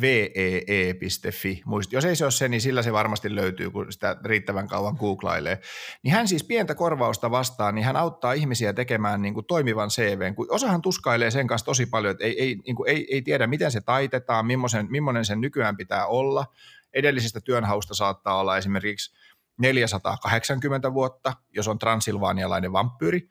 vee.fi. 0.00 1.62
Muist, 1.64 1.92
jos 1.92 2.04
ei 2.04 2.16
se 2.16 2.24
ole 2.24 2.30
se, 2.30 2.48
niin 2.48 2.60
sillä 2.60 2.82
se 2.82 2.92
varmasti 2.92 3.34
löytyy, 3.34 3.70
kun 3.70 3.92
sitä 3.92 4.16
riittävän 4.24 4.68
kauan 4.68 4.96
googlailee. 4.98 5.60
Niin 6.02 6.14
hän 6.14 6.28
siis 6.28 6.44
pientä 6.44 6.74
korvausta 6.74 7.30
vastaan, 7.30 7.74
niin 7.74 7.84
hän 7.84 7.96
auttaa 7.96 8.32
ihmisiä 8.32 8.72
tekemään 8.72 9.22
niin 9.22 9.34
kuin 9.34 9.46
toimivan 9.46 9.88
CVn. 9.88 10.34
Kun 10.34 10.46
osahan 10.50 10.82
tuskailee 10.82 11.30
sen 11.30 11.46
kanssa 11.46 11.64
tosi 11.64 11.86
paljon, 11.86 12.10
että 12.10 12.24
ei, 12.24 12.42
ei, 12.42 12.56
niin 12.66 12.76
kuin 12.76 12.90
ei, 12.90 13.06
ei 13.10 13.22
tiedä, 13.22 13.46
miten 13.46 13.70
se 13.70 13.80
taitetaan, 13.80 14.46
millaisen, 14.46 14.86
millainen 14.90 15.24
sen 15.24 15.40
nykyään 15.40 15.76
pitää 15.76 16.06
olla. 16.06 16.46
Edellisestä 16.94 17.40
työnhausta 17.40 17.94
saattaa 17.94 18.40
olla 18.40 18.56
esimerkiksi 18.56 19.16
480 19.58 20.94
vuotta, 20.94 21.32
jos 21.50 21.68
on 21.68 21.78
transilvaanialainen 21.78 22.72
vampyyri. 22.72 23.28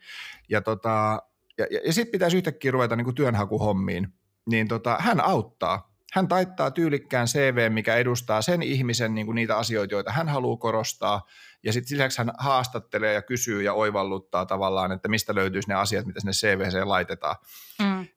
Ja, 0.50 0.62
tota, 0.62 1.22
ja, 1.58 1.68
ja, 1.72 1.80
ja 1.86 1.94
sitten 1.94 2.12
pitäisi 2.12 2.38
yhtäkkiä 2.38 2.72
ruveta 2.72 2.96
niin 2.96 3.06
kuin 3.06 3.16
työnhakuhommiin. 3.16 4.08
Niin 4.50 4.68
tota, 4.68 4.98
hän 5.00 5.22
auttaa 5.22 5.95
Hän 6.14 6.28
taittaa 6.28 6.72
tyylikkään 6.72 7.28
CV, 7.28 7.72
mikä 7.72 7.96
edustaa 7.96 8.42
sen 8.42 8.62
ihmisen 8.62 9.16
niin 9.16 9.26
kuin 9.26 9.36
niitä 9.36 9.58
asioita, 9.58 9.96
joita 9.96 10.12
hän 10.12 10.30
haluaa 10.30 10.58
korostaa, 10.58 11.26
ja 11.64 11.74
sitten 11.74 11.98
lisäksi 11.98 12.18
hän 12.18 12.32
haastattelee 12.38 13.14
ja 13.14 13.22
kysyy 13.22 13.64
ja 13.64 13.74
oivalluttaa 13.74 14.46
tavallaan, 14.46 14.92
että 14.92 15.08
mistä 15.08 15.36
löytyisi 15.36 15.68
ne 15.68 15.76
asiat, 15.76 16.06
mitä 16.06 16.20
sinne 16.20 16.32
CVC 16.32 16.86
laitetaan. 16.86 17.36
Mm. 17.82 18.08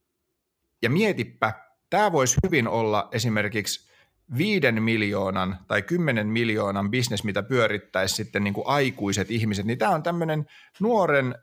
Ja 0.82 0.90
mietipä, 0.90 1.52
tämä 1.90 2.12
voisi 2.12 2.36
hyvin 2.46 2.68
olla 2.68 3.08
esimerkiksi 3.12 3.88
viiden 4.36 4.82
miljoonan 4.82 5.58
tai 5.68 5.82
kymmenen 5.82 6.26
miljoonan 6.26 6.90
bisnes, 6.90 7.24
mitä 7.24 7.42
pyörittäisi 7.42 8.14
sitten 8.14 8.44
niin 8.44 8.54
kuin 8.54 8.66
aikuiset 8.66 9.30
ihmiset, 9.30 9.66
niin 9.66 9.78
tämä 9.78 9.94
on 9.94 10.02
tämmöinen 10.02 10.46
nuoren, 10.80 11.34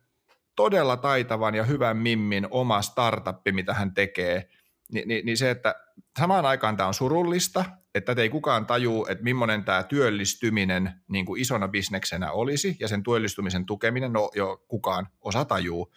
todella 0.55 0.97
taitavan 0.97 1.55
ja 1.55 1.63
hyvän 1.63 1.97
mimmin 1.97 2.47
oma 2.51 2.81
startuppi, 2.81 3.51
mitä 3.51 3.73
hän 3.73 3.93
tekee, 3.93 4.49
Ni, 4.91 5.03
niin, 5.05 5.25
niin 5.25 5.37
se, 5.37 5.51
että 5.51 5.75
samaan 6.19 6.45
aikaan 6.45 6.77
tämä 6.77 6.87
on 6.87 6.93
surullista, 6.93 7.65
että 7.95 8.15
ei 8.17 8.29
kukaan 8.29 8.65
tajuu, 8.65 9.07
että 9.09 9.23
millainen 9.23 9.63
tämä 9.63 9.83
työllistyminen 9.83 10.93
niin 11.07 11.25
kuin 11.25 11.41
isona 11.41 11.67
bisneksenä 11.67 12.31
olisi, 12.31 12.77
ja 12.79 12.87
sen 12.87 13.03
työllistymisen 13.03 13.65
tukeminen, 13.65 14.13
no 14.13 14.31
jo 14.35 14.65
kukaan 14.67 15.07
osa 15.21 15.45
tajuu, 15.45 15.93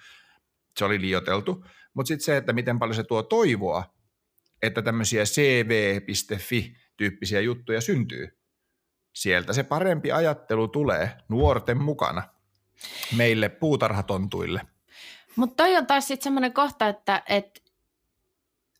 se 0.78 0.84
oli 0.84 1.00
liioteltu, 1.00 1.64
mutta 1.94 2.08
sitten 2.08 2.24
se, 2.24 2.36
että 2.36 2.52
miten 2.52 2.78
paljon 2.78 2.94
se 2.94 3.04
tuo 3.04 3.22
toivoa, 3.22 3.94
että 4.62 4.82
tämmöisiä 4.82 5.24
cv.fi-tyyppisiä 5.24 7.40
juttuja 7.40 7.80
syntyy. 7.80 8.38
Sieltä 9.14 9.52
se 9.52 9.62
parempi 9.62 10.12
ajattelu 10.12 10.68
tulee 10.68 11.10
nuorten 11.28 11.82
mukana 11.82 12.22
meille 13.16 13.48
puutarhatontuille. 13.48 14.60
Mutta 15.36 15.64
toi 15.64 15.76
on 15.76 15.86
taas 15.86 16.08
sitten 16.08 16.24
semmoinen 16.24 16.52
kohta, 16.52 16.88
että, 16.88 17.22
että 17.28 17.60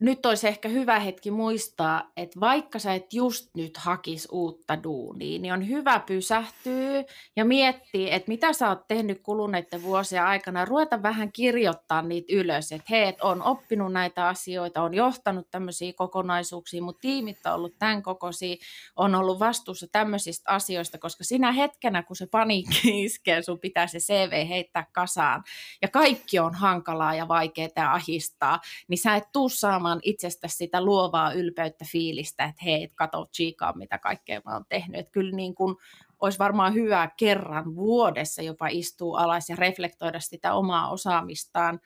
nyt 0.00 0.26
olisi 0.26 0.48
ehkä 0.48 0.68
hyvä 0.68 0.98
hetki 0.98 1.30
muistaa, 1.30 2.12
että 2.16 2.40
vaikka 2.40 2.78
sä 2.78 2.94
et 2.94 3.12
just 3.12 3.50
nyt 3.56 3.76
hakis 3.76 4.28
uutta 4.32 4.82
duunia, 4.82 5.38
niin 5.38 5.52
on 5.52 5.68
hyvä 5.68 6.00
pysähtyä 6.00 7.04
ja 7.36 7.44
miettiä, 7.44 8.14
että 8.14 8.28
mitä 8.28 8.52
sä 8.52 8.68
oot 8.68 8.88
tehnyt 8.88 9.20
kuluneiden 9.22 9.82
vuosien 9.82 10.24
aikana, 10.24 10.64
ruveta 10.64 11.02
vähän 11.02 11.32
kirjoittaa 11.32 12.02
niitä 12.02 12.32
ylös, 12.32 12.72
että 12.72 12.86
hei, 12.90 13.04
et 13.04 13.20
on 13.20 13.42
oppinut 13.42 13.92
näitä 13.92 14.28
asioita, 14.28 14.82
on 14.82 14.94
johtanut 14.94 15.50
tämmöisiä 15.50 15.92
kokonaisuuksia, 15.92 16.82
mutta 16.82 17.00
tiimit 17.00 17.46
on 17.46 17.54
ollut 17.54 17.78
tämän 17.78 18.02
kokoisia, 18.02 18.56
on 18.96 19.14
ollut 19.14 19.40
vastuussa 19.40 19.86
tämmöisistä 19.92 20.52
asioista, 20.52 20.98
koska 20.98 21.24
sinä 21.24 21.52
hetkenä, 21.52 22.02
kun 22.02 22.16
se 22.16 22.26
paniikki 22.26 23.02
iskee, 23.04 23.42
sun 23.42 23.60
pitää 23.60 23.86
se 23.86 23.98
CV 23.98 24.48
heittää 24.48 24.86
kasaan. 24.92 25.42
Ja 25.82 25.88
kaikki 25.88 26.38
on 26.38 26.54
hankalaa 26.54 27.14
ja 27.14 27.28
vaikeaa 27.28 27.68
ja 27.76 27.92
ahistaa, 27.92 28.60
niin 28.88 28.98
sä 28.98 29.16
et 29.16 29.24
tuu 29.32 29.48
saamaan 29.48 29.87
saamaan 29.88 30.00
itsestä 30.02 30.48
sitä 30.48 30.84
luovaa 30.84 31.32
ylpeyttä 31.32 31.84
fiilistä, 31.92 32.44
että 32.44 32.64
hei, 32.64 32.82
et 32.82 32.94
kato 32.94 33.26
chiikaa, 33.32 33.72
mitä 33.76 33.98
kaikkea 33.98 34.40
mä 34.44 34.52
oon 34.52 34.64
tehnyt. 34.68 35.00
Että 35.00 35.12
kyllä 35.12 35.36
niin 35.36 35.54
kuin 35.54 35.76
olisi 36.20 36.38
varmaan 36.38 36.74
hyvä 36.74 37.10
kerran 37.16 37.76
vuodessa 37.76 38.42
jopa 38.42 38.68
istua 38.68 39.20
alas 39.20 39.50
ja 39.50 39.56
reflektoida 39.56 40.20
sitä 40.20 40.54
omaa 40.54 40.90
osaamistaan, 40.90 41.80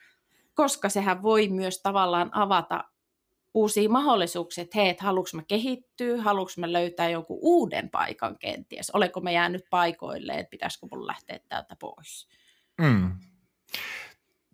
koska 0.55 0.89
sehän 0.89 1.23
voi 1.23 1.49
myös 1.49 1.83
tavallaan 1.83 2.31
avata 2.33 2.85
uusia 3.55 3.89
mahdollisuuksia, 3.89 4.63
että 4.63 4.79
hei, 4.79 4.89
että 4.89 5.05
haluanko 5.05 5.31
mä 5.35 5.43
kehittyä, 5.49 6.23
haluanko 6.23 6.53
mä 6.57 6.73
löytää 6.73 7.09
jonkun 7.09 7.39
uuden 7.41 7.91
paikan 7.91 8.39
kenties, 8.39 8.91
olenko 8.91 9.21
mä 9.21 9.31
jäänyt 9.31 9.65
paikoille, 9.71 10.33
että 10.33 10.51
pitäisikö 10.51 10.87
mun 10.91 11.07
lähteä 11.07 11.41
täältä 11.49 11.77
pois. 11.81 12.29
Mm. 12.81 13.13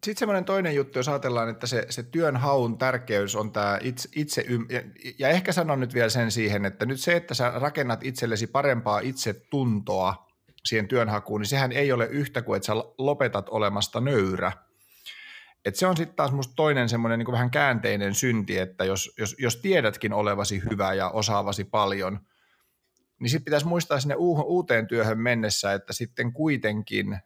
Sitten 0.05 0.19
semmoinen 0.19 0.45
toinen 0.45 0.75
juttu, 0.75 0.99
jos 0.99 1.09
ajatellaan, 1.09 1.49
että 1.49 1.67
se, 1.67 1.87
se 1.91 2.03
työnhaun 2.03 2.79
tärkeys 2.79 3.37
on 3.37 3.53
tämä 3.53 3.79
itse, 3.83 4.09
itse 4.17 4.45
ja, 4.69 4.83
ja 5.19 5.29
ehkä 5.29 5.53
sanon 5.53 5.81
nyt 5.81 5.95
vielä 5.95 6.09
sen 6.09 6.31
siihen, 6.31 6.65
että 6.65 6.87
nyt 6.87 7.01
se, 7.01 7.17
että 7.17 7.35
sä 7.35 7.53
rakennat 7.55 8.05
itsellesi 8.05 8.47
parempaa 8.47 9.01
itsetuntoa 9.01 10.29
siihen 10.65 10.89
työnhakuun, 10.89 11.41
niin 11.41 11.49
sehän 11.49 11.73
ei 11.73 11.93
ole 11.93 12.07
yhtä 12.07 12.43
kuin, 12.43 12.57
että 12.57 12.67
sä 12.67 12.73
lopetat 12.99 13.49
olemasta 13.49 14.01
nöyrä. 14.01 14.53
Et 15.65 15.77
se 15.77 15.87
on 15.87 15.97
sitten 15.97 16.17
taas 16.17 16.33
musta 16.33 16.55
toinen 16.57 16.89
semmoinen 16.89 17.19
niin 17.19 17.33
vähän 17.33 17.51
käänteinen 17.51 18.15
synti, 18.15 18.59
että 18.59 18.85
jos, 18.85 19.15
jos, 19.19 19.37
jos 19.39 19.57
tiedätkin 19.57 20.13
olevasi 20.13 20.63
hyvä 20.71 20.95
ja 20.95 21.11
osaavasi 21.11 21.65
paljon, 21.65 22.21
niin 23.21 23.31
sitten 23.31 23.45
pitäisi 23.45 23.67
muistaa 23.67 24.01
sinne 24.01 24.15
uuteen 24.45 24.87
työhön 24.87 25.19
mennessä, 25.19 25.73
että 25.73 25.93
sitten 25.93 26.33
kuitenkin 26.33 27.19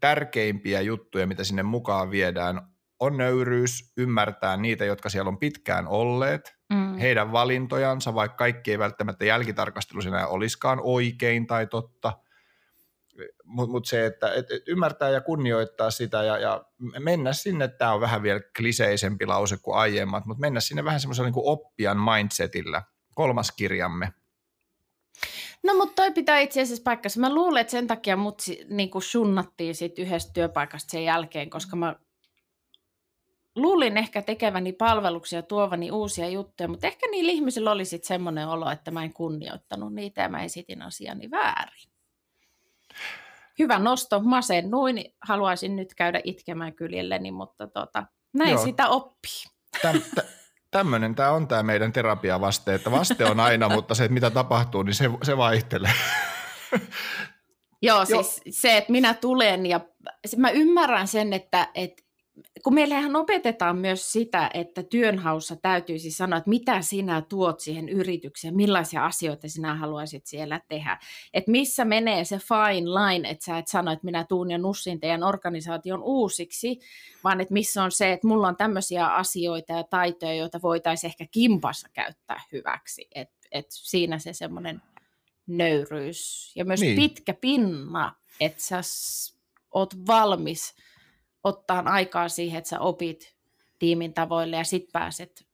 tärkeimpiä 0.00 0.80
juttuja, 0.80 1.26
mitä 1.26 1.44
sinne 1.44 1.62
mukaan 1.62 2.10
viedään, 2.10 2.60
on 3.00 3.16
nöyryys, 3.16 3.92
ymmärtää 3.96 4.56
niitä, 4.56 4.84
jotka 4.84 5.08
siellä 5.08 5.28
on 5.28 5.38
pitkään 5.38 5.88
olleet, 5.88 6.54
mm. 6.72 6.98
heidän 6.98 7.32
valintojansa, 7.32 8.14
vaikka 8.14 8.36
kaikki 8.36 8.70
ei 8.70 8.78
välttämättä 8.78 9.24
jälkitarkastelu 9.24 10.00
enää 10.06 10.26
olisikaan 10.26 10.80
oikein 10.82 11.46
tai 11.46 11.66
totta, 11.66 12.12
mutta 13.44 13.72
mut 13.72 13.86
se, 13.86 14.06
että 14.06 14.32
et, 14.34 14.50
et 14.50 14.68
ymmärtää 14.68 15.08
ja 15.08 15.20
kunnioittaa 15.20 15.90
sitä 15.90 16.22
ja, 16.22 16.38
ja 16.38 16.64
mennä 16.98 17.32
sinne, 17.32 17.68
tämä 17.68 17.92
on 17.92 18.00
vähän 18.00 18.22
vielä 18.22 18.40
kliseisempi 18.56 19.26
lause 19.26 19.56
kuin 19.62 19.76
aiemmat, 19.76 20.26
mutta 20.26 20.40
mennä 20.40 20.60
sinne 20.60 20.84
vähän 20.84 21.00
semmoisella 21.00 21.30
niin 21.30 21.42
oppijan 21.44 21.98
mindsetillä, 22.00 22.82
kolmas 23.14 23.52
kirjamme, 23.52 24.12
No 25.62 25.74
mutta 25.74 25.94
toi 26.02 26.12
pitää 26.12 26.38
itse 26.38 26.62
asiassa 26.62 26.82
paikkansa. 26.84 27.20
Mä 27.20 27.34
luulen, 27.34 27.60
että 27.60 27.70
sen 27.70 27.86
takia 27.86 28.16
mut 28.16 28.42
niin 28.68 28.90
sunnattiin 28.98 29.74
sit 29.74 29.98
yhdestä 29.98 30.32
työpaikasta 30.32 30.90
sen 30.90 31.04
jälkeen, 31.04 31.50
koska 31.50 31.76
mä 31.76 31.96
luulin 33.56 33.96
ehkä 33.96 34.22
tekeväni 34.22 34.72
palveluksia, 34.72 35.42
tuovani 35.42 35.90
uusia 35.90 36.28
juttuja, 36.28 36.68
mutta 36.68 36.86
ehkä 36.86 37.10
niillä 37.10 37.32
ihmisillä 37.32 37.70
oli 37.70 37.84
sitten 37.84 38.08
semmoinen 38.08 38.48
olo, 38.48 38.70
että 38.70 38.90
mä 38.90 39.04
en 39.04 39.12
kunnioittanut 39.12 39.94
niitä 39.94 40.22
ja 40.22 40.28
mä 40.28 40.42
esitin 40.42 40.82
asiani 40.82 41.30
väärin. 41.30 41.90
Hyvä 43.58 43.78
nosto, 43.78 44.20
masennuin, 44.20 45.04
haluaisin 45.22 45.76
nyt 45.76 45.94
käydä 45.94 46.20
itkemään 46.24 46.74
kyljelleni, 46.74 47.30
mutta 47.30 47.66
tota, 47.66 48.06
näin 48.32 48.50
Joo. 48.50 48.64
sitä 48.64 48.88
oppii. 48.88 49.44
Täm, 49.82 50.02
tämmöinen 50.70 51.14
tämä 51.14 51.30
on 51.30 51.48
tämä 51.48 51.62
meidän 51.62 51.92
terapiavaste, 51.92 52.74
että 52.74 52.90
vaste 52.90 53.24
on 53.24 53.40
aina, 53.40 53.68
mutta 53.76 53.94
se, 53.94 54.04
että 54.04 54.14
mitä 54.14 54.30
tapahtuu, 54.30 54.82
niin 54.82 54.94
se, 54.94 55.10
se 55.22 55.36
vaihtelee. 55.36 55.92
Joo, 57.82 58.04
siis 58.04 58.42
Joo. 58.44 58.52
se, 58.52 58.76
että 58.76 58.92
minä 58.92 59.14
tulen 59.14 59.66
ja 59.66 59.80
mä 60.36 60.50
ymmärrän 60.50 61.08
sen, 61.08 61.32
että, 61.32 61.68
että 61.74 62.02
kun 62.64 62.74
meillähän 62.74 63.16
opetetaan 63.16 63.78
myös 63.78 64.12
sitä, 64.12 64.50
että 64.54 64.82
työnhaussa 64.82 65.56
täytyisi 65.56 66.10
sanoa, 66.10 66.36
että 66.36 66.50
mitä 66.50 66.82
sinä 66.82 67.22
tuot 67.22 67.60
siihen 67.60 67.88
yritykseen, 67.88 68.56
millaisia 68.56 69.06
asioita 69.06 69.48
sinä 69.48 69.74
haluaisit 69.74 70.26
siellä 70.26 70.60
tehdä. 70.68 70.98
Että 71.34 71.50
missä 71.50 71.84
menee 71.84 72.24
se 72.24 72.38
fine 72.38 72.90
line, 72.90 73.30
että 73.30 73.44
sä 73.44 73.58
et 73.58 73.68
sano, 73.68 73.92
että 73.92 74.04
minä 74.04 74.24
tuun 74.24 74.50
ja 74.50 74.58
nussin 74.58 75.00
teidän 75.00 75.22
organisaation 75.22 76.02
uusiksi, 76.02 76.80
vaan 77.24 77.40
että 77.40 77.54
missä 77.54 77.82
on 77.82 77.92
se, 77.92 78.12
että 78.12 78.26
mulla 78.26 78.48
on 78.48 78.56
tämmöisiä 78.56 79.06
asioita 79.06 79.72
ja 79.72 79.84
taitoja, 79.84 80.34
joita 80.34 80.62
voitaisiin 80.62 81.08
ehkä 81.08 81.26
kimpassa 81.30 81.88
käyttää 81.92 82.40
hyväksi. 82.52 83.08
Että 83.14 83.40
et 83.52 83.66
siinä 83.68 84.18
se 84.18 84.32
semmoinen 84.32 84.82
nöyryys 85.46 86.52
ja 86.56 86.64
myös 86.64 86.80
niin. 86.80 86.96
pitkä 86.96 87.34
pinna, 87.34 88.14
että 88.40 88.62
sä 88.62 88.80
oot 89.74 90.06
valmis– 90.06 90.74
ottaa 91.44 91.82
aikaa 91.86 92.28
siihen, 92.28 92.58
että 92.58 92.70
sä 92.70 92.80
opit 92.80 93.36
tiimin 93.78 94.14
tavoille 94.14 94.56
ja 94.56 94.64
sitten 94.64 94.92
pääset 94.92 95.46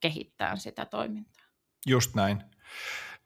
kehittämään 0.00 0.58
sitä 0.58 0.86
toimintaa. 0.86 1.46
Just 1.86 2.14
näin. 2.14 2.42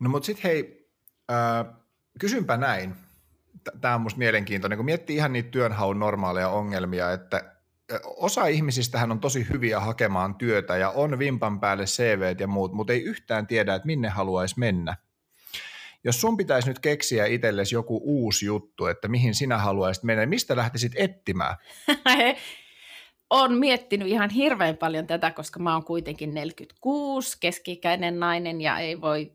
No 0.00 0.10
mutta 0.10 0.26
sitten 0.26 0.50
hei, 0.50 0.90
äh, 1.32 1.74
kysynpä 2.20 2.56
näin. 2.56 2.94
Tämä 3.80 3.94
on 3.94 4.00
musta 4.00 4.18
mielenkiintoinen, 4.18 4.78
kun 4.78 4.84
miettii 4.84 5.16
ihan 5.16 5.32
niitä 5.32 5.50
työnhaun 5.50 5.98
normaaleja 5.98 6.48
ongelmia, 6.48 7.12
että 7.12 7.54
osa 8.04 8.46
ihmisistähän 8.46 9.12
on 9.12 9.20
tosi 9.20 9.46
hyviä 9.48 9.80
hakemaan 9.80 10.34
työtä 10.34 10.76
ja 10.76 10.90
on 10.90 11.18
vimpan 11.18 11.60
päälle 11.60 11.84
CV 11.84 12.36
ja 12.40 12.46
muut, 12.46 12.72
mutta 12.72 12.92
ei 12.92 13.02
yhtään 13.02 13.46
tiedä, 13.46 13.74
että 13.74 13.86
minne 13.86 14.08
haluaisi 14.08 14.58
mennä. 14.58 14.96
Jos 16.04 16.20
sun 16.20 16.36
pitäisi 16.36 16.68
nyt 16.68 16.78
keksiä 16.78 17.26
itsellesi 17.26 17.74
joku 17.74 18.00
uusi 18.04 18.46
juttu, 18.46 18.86
että 18.86 19.08
mihin 19.08 19.34
sinä 19.34 19.58
haluaisit 19.58 20.04
mennä, 20.04 20.26
mistä 20.26 20.56
lähtisit 20.56 20.92
etsimään? 20.96 21.56
Olen 23.30 23.52
miettinyt 23.52 24.08
ihan 24.08 24.30
hirveän 24.30 24.76
paljon 24.76 25.06
tätä, 25.06 25.30
koska 25.30 25.60
mä 25.60 25.72
oon 25.72 25.84
kuitenkin 25.84 26.34
46, 26.34 27.36
keski-ikäinen 27.40 28.20
nainen 28.20 28.60
ja 28.60 28.78
ei 28.78 29.00
voi 29.00 29.32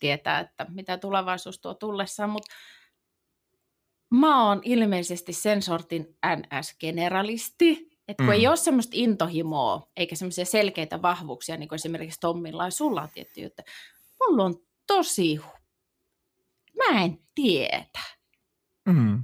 tietää, 0.00 0.40
että 0.40 0.66
mitä 0.68 0.98
tulevaisuus 0.98 1.58
tuo 1.58 1.74
tullessaan, 1.74 2.30
mutta 2.30 2.54
mä 4.10 4.46
oon 4.48 4.60
ilmeisesti 4.64 5.32
sen 5.32 5.62
sortin 5.62 6.16
NS-generalisti, 6.26 7.90
että 8.08 8.24
kun 8.24 8.26
mm. 8.26 8.32
ei 8.32 8.48
ole 8.48 8.56
semmoista 8.56 8.92
intohimoa, 8.94 9.90
eikä 9.96 10.16
semmoisia 10.16 10.44
selkeitä 10.44 11.02
vahvuuksia, 11.02 11.56
niin 11.56 11.68
kuin 11.68 11.76
esimerkiksi 11.76 12.20
Tommilla 12.20 12.64
ja 12.64 12.70
sulla 12.70 13.02
on 13.02 13.08
tietty 13.14 13.40
juttu. 13.40 13.62
Mulla 14.20 14.44
on 14.44 14.54
tosi 14.86 15.40
mä 16.88 17.02
en 17.04 17.18
tiedä. 17.34 17.84
Mm. 18.88 19.22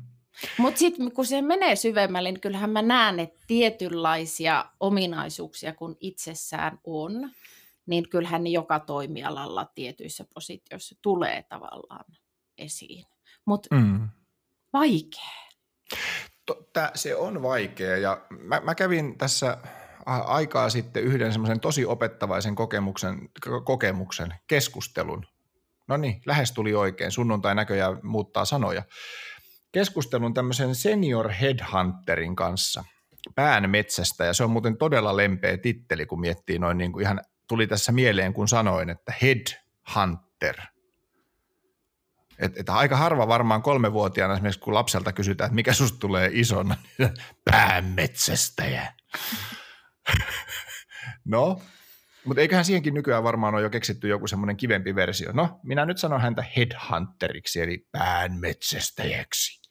Mutta 0.58 0.78
sitten 0.78 1.12
kun 1.12 1.26
se 1.26 1.42
menee 1.42 1.76
syvemmälle, 1.76 2.32
niin 2.32 2.40
kyllähän 2.40 2.70
mä 2.70 2.82
näen, 2.82 3.20
että 3.20 3.40
tietynlaisia 3.46 4.64
ominaisuuksia 4.80 5.74
kun 5.74 5.96
itsessään 6.00 6.80
on, 6.84 7.30
niin 7.86 8.08
kyllähän 8.08 8.44
ne 8.44 8.50
joka 8.50 8.80
toimialalla 8.80 9.64
tietyissä 9.74 10.24
positioissa 10.34 10.94
tulee 11.02 11.42
tavallaan 11.42 12.04
esiin. 12.58 13.04
Mutta 13.44 13.74
mm. 13.74 14.08
vaikea. 14.72 15.46
Totta, 16.46 16.90
se 16.94 17.16
on 17.16 17.42
vaikea 17.42 17.96
ja 17.96 18.26
mä, 18.30 18.60
mä 18.60 18.74
kävin 18.74 19.18
tässä 19.18 19.58
aikaa 20.06 20.70
sitten 20.70 21.02
yhden 21.02 21.32
semmoisen 21.32 21.60
tosi 21.60 21.86
opettavaisen 21.86 22.54
kokemuksen, 22.54 23.28
kokemuksen, 23.64 24.34
keskustelun. 24.46 25.26
No 25.88 25.96
niin, 25.96 26.22
lähes 26.26 26.52
tuli 26.52 26.74
oikein. 26.74 27.10
Sunnuntai 27.10 27.54
näköjään 27.54 27.98
muuttaa 28.02 28.44
sanoja. 28.44 28.82
Keskustelun 29.72 30.34
tämmöisen 30.34 30.74
senior 30.74 31.28
headhunterin 31.28 32.36
kanssa 32.36 32.84
pään 33.34 33.70
metsästä 33.70 34.24
ja 34.24 34.34
se 34.34 34.44
on 34.44 34.50
muuten 34.50 34.76
todella 34.76 35.16
lempeä 35.16 35.56
titteli, 35.56 36.06
kun 36.06 36.20
miettii 36.20 36.58
noin 36.58 36.78
niin 36.78 36.92
kuin 36.92 37.02
ihan 37.02 37.20
tuli 37.48 37.66
tässä 37.66 37.92
mieleen, 37.92 38.32
kun 38.32 38.48
sanoin, 38.48 38.90
että 38.90 39.14
headhunter– 39.22 40.56
et, 42.38 42.58
et 42.58 42.68
aika 42.68 42.96
harva 42.96 43.28
varmaan 43.28 43.62
kolmevuotiaana 43.62 44.34
esimerkiksi, 44.34 44.60
kun 44.60 44.74
lapselta 44.74 45.12
kysytään, 45.12 45.48
että 45.48 45.54
mikä 45.54 45.72
susta 45.72 45.98
tulee 45.98 46.30
isona, 46.32 46.76
niin 46.98 47.10
päämetsästäjä. 47.50 48.92
no, 51.24 51.60
mutta 52.26 52.40
eiköhän 52.40 52.64
siihenkin 52.64 52.94
nykyään 52.94 53.24
varmaan 53.24 53.54
ole 53.54 53.62
jo 53.62 53.70
keksitty 53.70 54.08
joku 54.08 54.26
semmoinen 54.26 54.56
kivempi 54.56 54.94
versio. 54.94 55.32
No, 55.32 55.60
minä 55.62 55.86
nyt 55.86 55.98
sanon 55.98 56.20
häntä 56.20 56.44
headhunteriksi, 56.56 57.60
eli 57.60 57.88
päänmetsästäjäksi. 57.92 59.66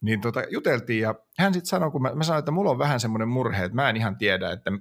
Niin 0.00 0.20
tota, 0.20 0.42
juteltiin 0.50 1.00
ja 1.00 1.14
hän 1.38 1.54
sitten 1.54 1.68
sanoi, 1.68 1.90
kun 1.90 2.02
mä, 2.02 2.14
mä 2.14 2.24
sanoin, 2.24 2.38
että 2.38 2.50
mulla 2.50 2.70
on 2.70 2.78
vähän 2.78 3.00
semmoinen 3.00 3.28
murhe, 3.28 3.64
että 3.64 3.76
mä 3.76 3.90
en 3.90 3.96
ihan 3.96 4.16
tiedä, 4.16 4.52
että 4.52 4.70
m- 4.70 4.80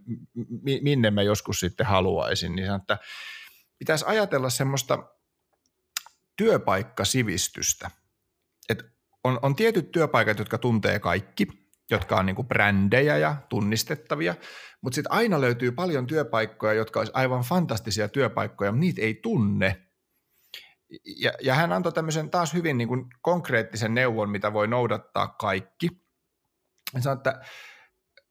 minne 0.82 1.12
mä 1.12 1.22
joskus 1.22 1.60
sitten 1.60 1.86
haluaisin. 1.86 2.56
Niin 2.56 2.66
sanoin, 2.66 2.82
että 2.82 2.98
pitäisi 3.80 4.06
ajatella 4.08 4.50
semmoista 4.50 5.10
työpaikkasivistystä. 6.38 7.92
Et 8.70 8.84
on, 9.24 9.40
on 9.42 9.56
tietyt 9.56 9.92
työpaikat, 9.92 10.40
jotka 10.40 10.58
tuntee 10.58 11.00
kaikki, 11.00 11.48
jotka 11.92 12.16
on 12.16 12.26
niinku 12.26 12.44
brändejä 12.44 13.18
ja 13.18 13.36
tunnistettavia, 13.50 14.36
mutta 14.82 14.96
sitten 14.96 15.12
aina 15.12 15.42
löytyy 15.42 15.72
paljon 15.72 16.08
työpaikkoja, 16.08 16.74
jotka 16.74 17.00
olisi 17.00 17.14
aivan 17.16 17.44
fantastisia 17.44 18.08
työpaikkoja, 18.08 18.72
mutta 18.72 18.80
niitä 18.80 19.02
ei 19.02 19.14
tunne. 19.14 19.88
Ja, 21.20 21.32
ja 21.42 21.54
hän 21.54 21.72
antoi 21.72 21.92
tämmöisen 21.92 22.30
taas 22.30 22.54
hyvin 22.54 22.78
niinku 22.78 23.08
konkreettisen 23.22 23.94
neuvon, 23.94 24.30
mitä 24.30 24.54
voi 24.54 24.68
noudattaa 24.68 25.28
kaikki. 25.28 25.90
Hän 26.94 27.04
sanoi, 27.04 27.18
että 27.18 27.42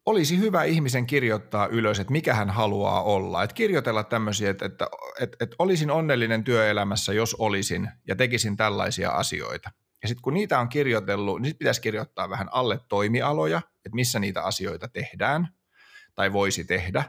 olisi 0.07 0.39
hyvä 0.39 0.65
ihmisen 0.65 1.07
kirjoittaa 1.07 1.67
ylös, 1.67 2.01
että 2.01 2.13
mikä 2.13 2.35
hän 2.35 2.51
haluaa 2.51 3.03
olla. 3.03 3.43
Että 3.43 3.55
kirjoitella 3.55 4.05
tämmöisiä, 4.05 4.51
että, 4.51 4.67
että, 4.67 4.87
että, 5.21 5.37
että 5.41 5.57
olisin 5.59 5.91
onnellinen 5.91 6.45
työelämässä, 6.45 7.13
jos 7.13 7.35
olisin 7.35 7.91
ja 8.09 8.17
tekisin 8.17 8.57
tällaisia 8.57 9.11
asioita. 9.11 9.71
Ja 10.03 10.09
sitten 10.09 10.23
kun 10.23 10.35
niitä 10.35 10.59
on 10.59 10.69
kirjoitellut, 10.69 11.41
niin 11.41 11.49
sitten 11.49 11.59
pitäisi 11.59 11.81
kirjoittaa 11.81 12.31
vähän 12.31 12.49
alle 12.53 12.81
toimialoja, 12.89 13.59
että 13.77 13.95
missä 13.95 14.19
niitä 14.19 14.43
asioita 14.43 14.89
tehdään 14.89 15.49
tai 16.15 16.33
voisi 16.33 16.65
tehdä. 16.65 17.05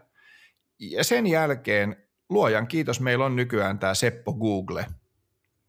Ja 0.80 1.04
sen 1.04 1.28
jälkeen, 1.28 2.08
luojan 2.30 2.68
kiitos, 2.68 3.00
meillä 3.00 3.26
on 3.26 3.36
nykyään 3.36 3.80
tämä 3.80 3.94
Seppo 3.94 4.34
Google. 4.34 4.86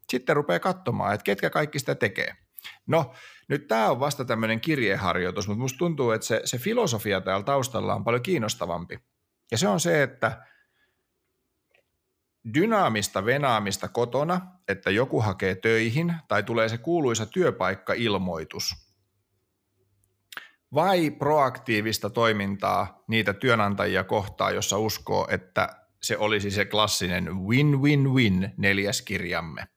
Sitten 0.09 0.35
rupeaa 0.35 0.59
katsomaan, 0.59 1.13
että 1.13 1.23
ketkä 1.23 1.49
kaikki 1.49 1.79
sitä 1.79 1.95
tekee. 1.95 2.35
No, 2.87 3.13
nyt 3.47 3.67
tämä 3.67 3.91
on 3.91 3.99
vasta 3.99 4.25
tämmöinen 4.25 4.61
kirjeharjoitus, 4.61 5.47
mutta 5.47 5.61
musta 5.61 5.77
tuntuu, 5.77 6.11
että 6.11 6.27
se, 6.27 6.41
se 6.45 6.57
filosofia 6.57 7.21
täällä 7.21 7.43
taustalla 7.43 7.95
on 7.95 8.03
paljon 8.03 8.23
kiinnostavampi. 8.23 8.99
Ja 9.51 9.57
se 9.57 9.67
on 9.67 9.79
se, 9.79 10.03
että 10.03 10.45
dynaamista 12.53 13.25
venaamista 13.25 13.87
kotona, 13.87 14.41
että 14.67 14.91
joku 14.91 15.21
hakee 15.21 15.55
töihin 15.55 16.13
tai 16.27 16.43
tulee 16.43 16.69
se 16.69 16.77
kuuluisa 16.77 17.25
työpaikkailmoitus. 17.25 18.75
Vai 20.73 21.11
proaktiivista 21.11 22.09
toimintaa 22.09 23.03
niitä 23.07 23.33
työnantajia 23.33 24.03
kohtaa, 24.03 24.51
jossa 24.51 24.77
uskoo, 24.77 25.27
että 25.31 25.85
se 26.01 26.17
olisi 26.17 26.51
se 26.51 26.65
klassinen 26.65 27.35
win-win-win 27.39 28.53
neljäs 28.57 29.01
kirjamme. 29.01 29.67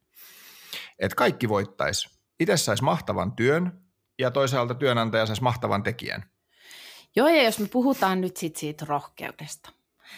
Että 0.99 1.17
kaikki 1.17 1.49
voittaisi 1.49 2.19
itse 2.41 2.57
saisi 2.57 2.85
mahtavan 2.85 3.33
työn 3.33 3.83
ja 4.19 4.31
toisaalta 4.31 4.75
työnantaja 4.75 5.27
saisi 5.27 5.43
mahtavan 5.43 5.83
tekijän. 5.83 6.31
Joo, 7.17 7.29
ja 7.29 7.43
jos 7.43 7.59
me 7.59 7.69
puhutaan 7.69 8.21
nyt 8.21 8.37
sit 8.37 8.57
siitä 8.57 8.85
rohkeudesta, 8.89 9.71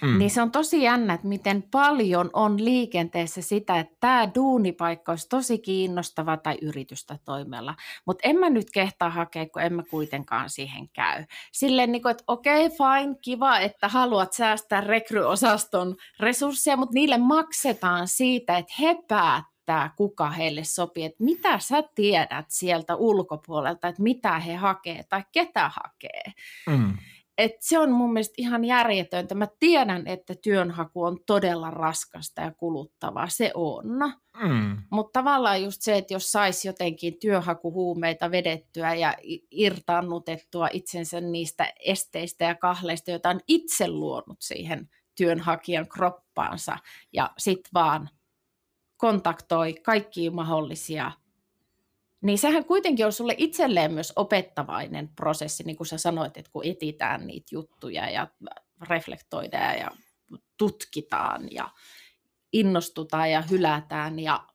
mm. 0.03 0.19
niin 0.19 0.31
se 0.31 0.43
on 0.43 0.51
tosi 0.51 0.83
jännä, 0.83 1.15
että 1.15 1.27
miten 1.27 1.63
paljon 1.71 2.31
on 2.33 2.65
liikenteessä 2.65 3.43
sitä, 3.43 3.79
että 3.79 3.97
tämä 4.01 4.29
duunipaikka 4.35 5.13
olisi 5.13 5.29
tosi 5.29 5.59
kiinnostava 5.59 6.37
tai 6.37 6.59
yritystä 6.63 7.19
toimella. 7.25 7.75
Mutta 8.07 8.29
en 8.29 8.37
mä 8.37 8.51
nyt 8.51 8.71
kehtaa 8.71 9.11
hakea, 9.11 9.47
kun 9.47 9.63
en 9.63 9.73
mä 9.73 9.83
kuitenkaan 9.91 10.51
siihen 10.51 10.89
käy. 10.89 11.25
Silleen, 11.53 11.93
niin 11.93 12.03
kuin, 12.03 12.11
että 12.11 12.25
okei, 12.27 12.67
okay, 12.67 12.77
fine, 12.77 13.17
kiva, 13.23 13.59
että 13.59 13.89
haluat 13.89 14.33
säästää 14.33 14.81
rekryosaston 14.81 15.97
resursseja, 16.21 16.77
mutta 16.77 16.95
niille 16.95 17.19
maksetaan 17.19 18.09
siitä, 18.09 18.59
että 18.59 18.75
he 18.81 18.97
päättävät 19.09 19.51
päättää, 19.71 19.95
kuka 19.97 20.31
heille 20.31 20.65
sopii. 20.65 21.05
Että 21.05 21.25
mitä 21.25 21.59
sä 21.59 21.83
tiedät 21.95 22.47
sieltä 22.49 22.95
ulkopuolelta, 22.95 23.89
että 23.89 24.03
mitä 24.03 24.39
he 24.39 24.55
hakee 24.55 25.03
tai 25.09 25.25
ketä 25.33 25.71
hakee. 25.75 26.33
Mm. 26.67 26.99
Et 27.41 27.53
se 27.61 27.79
on 27.79 27.93
mun 27.93 28.13
mielestä 28.13 28.35
ihan 28.39 28.65
järjetöntä. 28.65 29.35
Mä 29.35 29.49
tiedän, 29.61 30.07
että 30.07 30.35
työnhaku 30.43 31.03
on 31.03 31.19
todella 31.27 31.71
raskasta 31.71 32.43
ja 32.43 32.53
kuluttavaa. 32.55 33.29
Se 33.29 33.51
on. 33.55 33.85
Mm. 34.49 34.77
Mutta 34.91 35.21
tavallaan 35.21 35.63
just 35.63 35.83
se, 35.83 35.97
että 35.97 36.15
jos 36.15 36.33
saisi 36.33 36.69
jotenkin 36.69 37.15
työhakuhuumeita 37.21 38.31
vedettyä 38.31 38.95
ja 38.95 39.15
irtaannutettua 39.51 40.69
itsensä 40.73 41.21
niistä 41.21 41.73
esteistä 41.85 42.45
ja 42.45 42.55
kahleista, 42.55 43.11
joita 43.11 43.29
on 43.31 43.41
itse 43.49 43.89
luonut 43.89 44.39
siihen 44.41 44.89
työnhakijan 45.17 45.89
kroppaansa 45.89 46.77
ja 47.13 47.31
sitten 47.39 47.71
vaan 47.75 48.09
kontaktoi 48.97 49.75
kaikkia 49.75 50.31
mahdollisia, 50.31 51.13
niin 52.23 52.39
sehän 52.39 52.65
kuitenkin 52.65 53.07
on 53.07 53.13
sulle 53.13 53.35
itselleen 53.39 53.93
myös 53.93 54.13
opettavainen 54.17 55.09
prosessi, 55.09 55.63
niin 55.63 55.77
kuin 55.77 55.87
sä 55.87 55.99
sanoit, 55.99 56.37
että 56.37 56.51
kun 56.53 56.67
etitään 56.67 57.27
niitä 57.27 57.49
juttuja 57.53 58.11
ja 58.11 58.29
reflektoidaan 58.89 59.79
ja 59.79 59.91
tutkitaan 60.59 61.49
ja 61.51 61.71
innostutaan 62.53 63.31
ja 63.31 63.43
hylätään 63.43 64.19
ja 64.19 64.47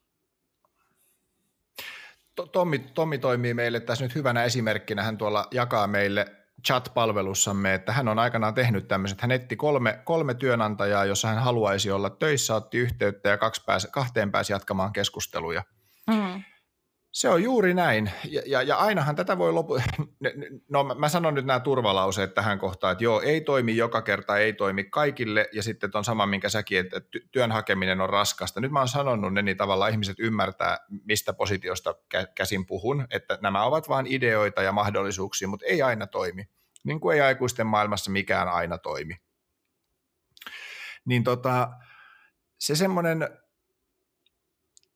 Tommi, 2.51 2.79
Tommi 2.79 3.17
toimii 3.17 3.53
meille 3.53 3.79
tässä 3.79 4.05
nyt 4.05 4.15
hyvänä 4.15 4.43
esimerkkinä. 4.43 5.03
Hän 5.03 5.17
tuolla 5.17 5.47
jakaa 5.51 5.87
meille 5.87 6.25
chat-palvelussamme, 6.67 7.73
että 7.73 7.91
hän 7.91 8.07
on 8.07 8.19
aikanaan 8.19 8.53
tehnyt 8.53 8.87
tämmöiset, 8.87 9.21
hän 9.21 9.31
etti 9.31 9.55
kolme, 9.55 9.99
kolme 10.03 10.33
työnantajaa, 10.33 11.05
jossa 11.05 11.27
hän 11.27 11.43
haluaisi 11.43 11.91
olla 11.91 12.09
töissä, 12.09 12.55
otti 12.55 12.77
yhteyttä 12.77 13.29
ja 13.29 13.37
kaksi 13.37 13.63
pääsi, 13.65 13.87
kahteen 13.91 14.31
pääsi 14.31 14.53
jatkamaan 14.53 14.93
keskusteluja. 14.93 15.63
Mm. 16.07 16.43
Se 17.15 17.29
on 17.29 17.43
juuri 17.43 17.73
näin, 17.73 18.11
ja, 18.29 18.41
ja, 18.45 18.61
ja 18.61 18.77
ainahan 18.77 19.15
tätä 19.15 19.37
voi 19.37 19.53
lopu... 19.53 19.77
No 20.69 20.83
mä 20.83 21.09
sanon 21.09 21.33
nyt 21.33 21.45
nämä 21.45 21.59
turvalauseet 21.59 22.33
tähän 22.33 22.59
kohtaan, 22.59 22.91
että 22.91 23.03
joo, 23.03 23.21
ei 23.21 23.41
toimi 23.41 23.77
joka 23.77 24.01
kerta, 24.01 24.37
ei 24.37 24.53
toimi 24.53 24.83
kaikille, 24.83 25.49
ja 25.53 25.63
sitten 25.63 25.89
on 25.93 26.03
sama, 26.03 26.25
minkä 26.25 26.49
säkin, 26.49 26.79
että 26.79 27.01
työn 27.31 27.51
hakeminen 27.51 28.01
on 28.01 28.09
raskasta. 28.09 28.61
Nyt 28.61 28.71
mä 28.71 28.79
oon 28.79 28.87
sanonut 28.87 29.33
ne, 29.33 29.41
niin 29.41 29.57
tavallaan 29.57 29.91
ihmiset 29.91 30.19
ymmärtää, 30.19 30.77
mistä 31.05 31.33
positiosta 31.33 31.95
käsin 32.35 32.65
puhun, 32.65 33.07
että 33.09 33.37
nämä 33.41 33.63
ovat 33.63 33.89
vain 33.89 34.07
ideoita 34.07 34.61
ja 34.61 34.71
mahdollisuuksia, 34.71 35.47
mutta 35.47 35.65
ei 35.65 35.81
aina 35.81 36.07
toimi. 36.07 36.49
Niin 36.83 36.99
kuin 36.99 37.15
ei 37.15 37.21
aikuisten 37.21 37.67
maailmassa 37.67 38.11
mikään 38.11 38.47
aina 38.47 38.77
toimi. 38.77 39.15
Niin 41.05 41.23
tota, 41.23 41.69
se 42.59 42.75
semmoinen 42.75 43.29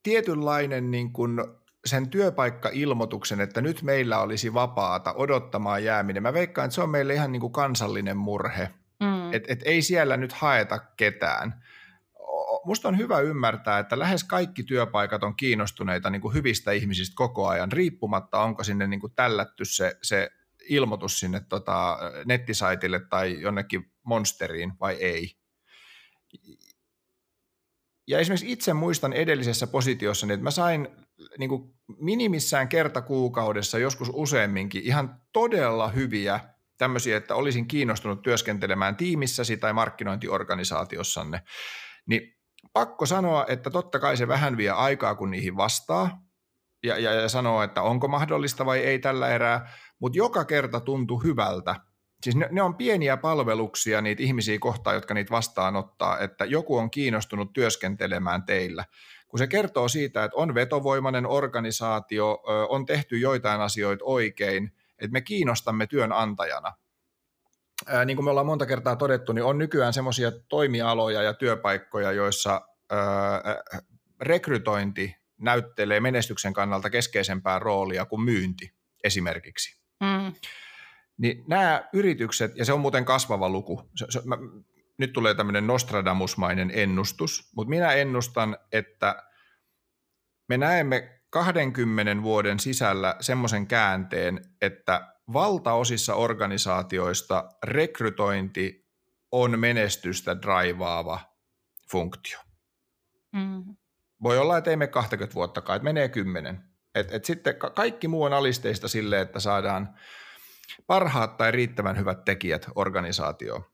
tietynlainen 0.03 0.91
niin 0.91 1.13
kuin 1.13 1.58
sen 1.85 2.09
työpaikkailmoituksen, 2.09 3.41
että 3.41 3.61
nyt 3.61 3.81
meillä 3.81 4.19
olisi 4.19 4.53
vapaata 4.53 5.13
odottamaan 5.13 5.83
jääminen. 5.83 6.23
Mä 6.23 6.33
veikkaan, 6.33 6.65
että 6.65 6.75
se 6.75 6.81
on 6.81 6.89
meille 6.89 7.13
ihan 7.13 7.31
niin 7.31 7.39
kuin 7.39 7.53
kansallinen 7.53 8.17
murhe. 8.17 8.69
Mm. 8.99 9.33
Että 9.33 9.53
et 9.53 9.59
ei 9.65 9.81
siellä 9.81 10.17
nyt 10.17 10.33
haeta 10.33 10.79
ketään. 10.97 11.63
Musta 12.65 12.87
on 12.87 12.97
hyvä 12.97 13.19
ymmärtää, 13.19 13.79
että 13.79 13.99
lähes 13.99 14.23
kaikki 14.23 14.63
työpaikat 14.63 15.23
on 15.23 15.35
kiinnostuneita 15.35 16.09
niin 16.09 16.21
kuin 16.21 16.33
hyvistä 16.33 16.71
ihmisistä 16.71 17.15
koko 17.15 17.47
ajan, 17.47 17.71
riippumatta 17.71 18.39
onko 18.39 18.63
sinne 18.63 18.87
niin 18.87 18.99
kuin 18.99 19.13
tällätty 19.15 19.65
se, 19.65 19.97
se 20.01 20.29
ilmoitus 20.69 21.19
sinne 21.19 21.41
tota, 21.49 21.97
nettisaitille 22.25 22.99
tai 23.09 23.41
jonnekin 23.41 23.91
monsteriin 24.03 24.73
vai 24.79 24.95
ei. 24.95 25.35
Ja 28.09 28.19
esimerkiksi 28.19 28.51
itse 28.51 28.73
muistan 28.73 29.13
edellisessä 29.13 29.67
positiossa, 29.67 30.27
että 30.29 30.43
mä 30.43 30.51
sain 30.51 30.87
niin 31.37 31.49
kuin 31.49 31.73
minimissään 31.99 32.67
kerta 32.67 33.01
kuukaudessa, 33.01 33.79
joskus 33.79 34.11
useamminkin, 34.13 34.83
ihan 34.83 35.21
todella 35.33 35.87
hyviä 35.87 36.39
tämmöisiä, 36.77 37.17
että 37.17 37.35
olisin 37.35 37.67
kiinnostunut 37.67 38.21
työskentelemään 38.21 38.95
tiimissäsi 38.95 39.57
tai 39.57 39.73
markkinointiorganisaatiossanne. 39.73 41.41
Niin 42.05 42.21
pakko 42.73 43.05
sanoa, 43.05 43.45
että 43.47 43.69
totta 43.69 43.99
kai 43.99 44.17
se 44.17 44.27
vähän 44.27 44.57
vie 44.57 44.69
aikaa, 44.69 45.15
kun 45.15 45.31
niihin 45.31 45.57
vastaa, 45.57 46.21
ja, 46.83 46.97
ja, 46.97 47.13
ja 47.13 47.29
sanoo, 47.29 47.63
että 47.63 47.81
onko 47.81 48.07
mahdollista 48.07 48.65
vai 48.65 48.79
ei 48.79 48.99
tällä 48.99 49.29
erää, 49.29 49.73
mutta 49.99 50.17
joka 50.17 50.45
kerta 50.45 50.79
tuntuu 50.79 51.17
hyvältä. 51.23 51.75
Siis 52.23 52.35
ne, 52.35 52.47
ne 52.51 52.61
on 52.61 52.75
pieniä 52.75 53.17
palveluksia 53.17 54.01
niitä 54.01 54.23
ihmisiä 54.23 54.57
kohtaan, 54.59 54.95
jotka 54.95 55.13
niitä 55.13 55.31
vastaanottaa, 55.31 56.19
että 56.19 56.45
joku 56.45 56.77
on 56.77 56.91
kiinnostunut 56.91 57.53
työskentelemään 57.53 58.43
teillä. 58.43 58.85
Kun 59.27 59.39
se 59.39 59.47
kertoo 59.47 59.87
siitä, 59.87 60.23
että 60.23 60.37
on 60.37 60.55
vetovoimainen 60.55 61.25
organisaatio, 61.25 62.43
on 62.69 62.85
tehty 62.85 63.17
joitain 63.17 63.61
asioita 63.61 64.05
oikein, 64.05 64.71
että 64.99 65.11
me 65.11 65.21
kiinnostamme 65.21 65.87
työnantajana. 65.87 66.73
Niin 68.05 68.17
kuin 68.17 68.23
me 68.23 68.29
ollaan 68.29 68.45
monta 68.45 68.65
kertaa 68.65 68.95
todettu, 68.95 69.33
niin 69.33 69.43
on 69.43 69.57
nykyään 69.57 69.93
semmoisia 69.93 70.31
toimialoja 70.31 71.21
ja 71.21 71.33
työpaikkoja, 71.33 72.11
joissa 72.11 72.61
rekrytointi 74.21 75.15
näyttelee 75.37 75.99
menestyksen 75.99 76.53
kannalta 76.53 76.89
keskeisempää 76.89 77.59
roolia 77.59 78.05
kuin 78.05 78.21
myynti 78.21 78.73
esimerkiksi. 79.03 79.81
Mm. 79.99 80.33
Niin 81.19 81.43
nämä 81.47 81.89
yritykset, 81.93 82.57
ja 82.57 82.65
se 82.65 82.73
on 82.73 82.79
muuten 82.79 83.05
kasvava 83.05 83.49
luku, 83.49 83.89
se, 83.95 84.05
se, 84.09 84.21
mä, 84.25 84.37
nyt 84.97 85.13
tulee 85.13 85.35
tämmöinen 85.35 85.67
Nostradamusmainen 85.67 86.71
ennustus, 86.73 87.51
mutta 87.55 87.69
minä 87.69 87.91
ennustan, 87.91 88.57
että 88.71 89.23
me 90.49 90.57
näemme 90.57 91.19
20 91.29 92.23
vuoden 92.23 92.59
sisällä 92.59 93.15
semmoisen 93.19 93.67
käänteen, 93.67 94.41
että 94.61 95.15
valtaosissa 95.33 96.15
organisaatioista 96.15 97.49
rekrytointi 97.63 98.89
on 99.31 99.59
menestystä 99.59 100.41
draivaava 100.41 101.19
funktio. 101.91 102.39
Mm. 103.31 103.75
Voi 104.23 104.37
olla, 104.37 104.57
että 104.57 104.69
ei 104.69 104.75
mene 104.75 104.91
20 104.91 105.35
vuotta, 105.35 105.59
että 105.59 105.83
menee 105.83 106.09
10. 106.09 106.63
Et, 106.95 107.13
et 107.13 107.25
sitten 107.25 107.55
kaikki 107.75 108.07
muu 108.07 108.23
on 108.23 108.33
alisteista 108.33 108.87
sille, 108.87 109.21
että 109.21 109.39
saadaan 109.39 109.95
parhaat 110.87 111.37
tai 111.37 111.51
riittävän 111.51 111.97
hyvät 111.97 112.25
tekijät 112.25 112.67
organisaatioon. 112.75 113.65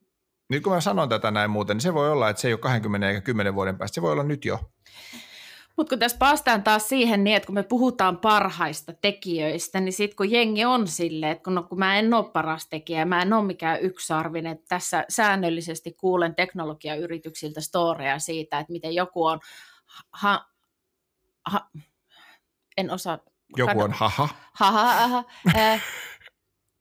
Nyt 0.49 0.63
kun 0.63 0.73
mä 0.73 0.81
sanon 0.81 1.09
tätä 1.09 1.31
näin 1.31 1.49
muuten, 1.49 1.75
niin 1.75 1.81
se 1.81 1.93
voi 1.93 2.11
olla, 2.11 2.29
että 2.29 2.41
se 2.41 2.47
ei 2.47 2.53
ole 2.53 2.59
20 2.59 3.09
eikä 3.09 3.21
10 3.21 3.55
vuoden 3.55 3.77
päästä, 3.77 3.95
se 3.95 4.01
voi 4.01 4.11
olla 4.11 4.23
nyt 4.23 4.45
jo. 4.45 4.59
Mutta 5.77 5.89
kun 5.89 5.99
tässä 5.99 6.17
päästään 6.17 6.63
taas 6.63 6.89
siihen 6.89 7.23
niin, 7.23 7.37
että 7.37 7.47
kun 7.47 7.55
me 7.55 7.63
puhutaan 7.63 8.17
parhaista 8.17 8.93
tekijöistä, 8.93 9.79
niin 9.79 9.93
sitten 9.93 10.15
kun 10.15 10.31
jengi 10.31 10.65
on 10.65 10.87
silleen, 10.87 11.31
että 11.31 11.43
kun, 11.43 11.55
no, 11.55 11.63
kun 11.63 11.79
mä 11.79 11.99
en 11.99 12.13
ole 12.13 12.31
paras 12.31 12.67
tekijä, 12.69 13.05
mä 13.05 13.21
en 13.21 13.33
ole 13.33 13.45
mikään 13.45 13.81
yksarvinen, 13.81 14.51
että 14.51 14.65
tässä 14.69 15.05
säännöllisesti 15.09 15.93
kuulen 15.93 16.35
teknologiayrityksiltä 16.35 17.61
storeja 17.61 18.19
siitä, 18.19 18.59
että 18.59 18.71
miten 18.71 18.95
joku 18.95 19.25
on, 19.25 19.39
ha, 20.11 20.45
ha, 21.45 21.69
en 22.77 22.91
osaa. 22.91 23.19
Joku 23.57 23.81
on 23.81 23.91
haha. 23.91 24.29
Haha, 24.53 24.83
haha. 24.83 25.23
Äh, 25.55 25.83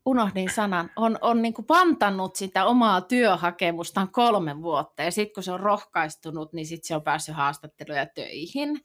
unohdin 0.07 0.51
sanan, 0.51 0.91
on, 0.97 1.19
on 1.21 1.43
niin 1.43 1.55
kuin 1.55 1.67
pantannut 1.67 2.37
sitä 2.37 2.65
omaa 2.65 3.01
työhakemustaan 3.01 4.11
kolme 4.11 4.63
vuotta 4.63 5.03
ja 5.03 5.11
sitten 5.11 5.35
kun 5.35 5.43
se 5.43 5.53
on 5.53 5.61
rohkaistunut, 5.61 6.53
niin 6.53 6.67
sitten 6.67 6.89
se 6.89 6.97
on 6.97 7.03
päässyt 7.03 7.35
haastatteluja 7.35 8.07
töihin. 8.07 8.81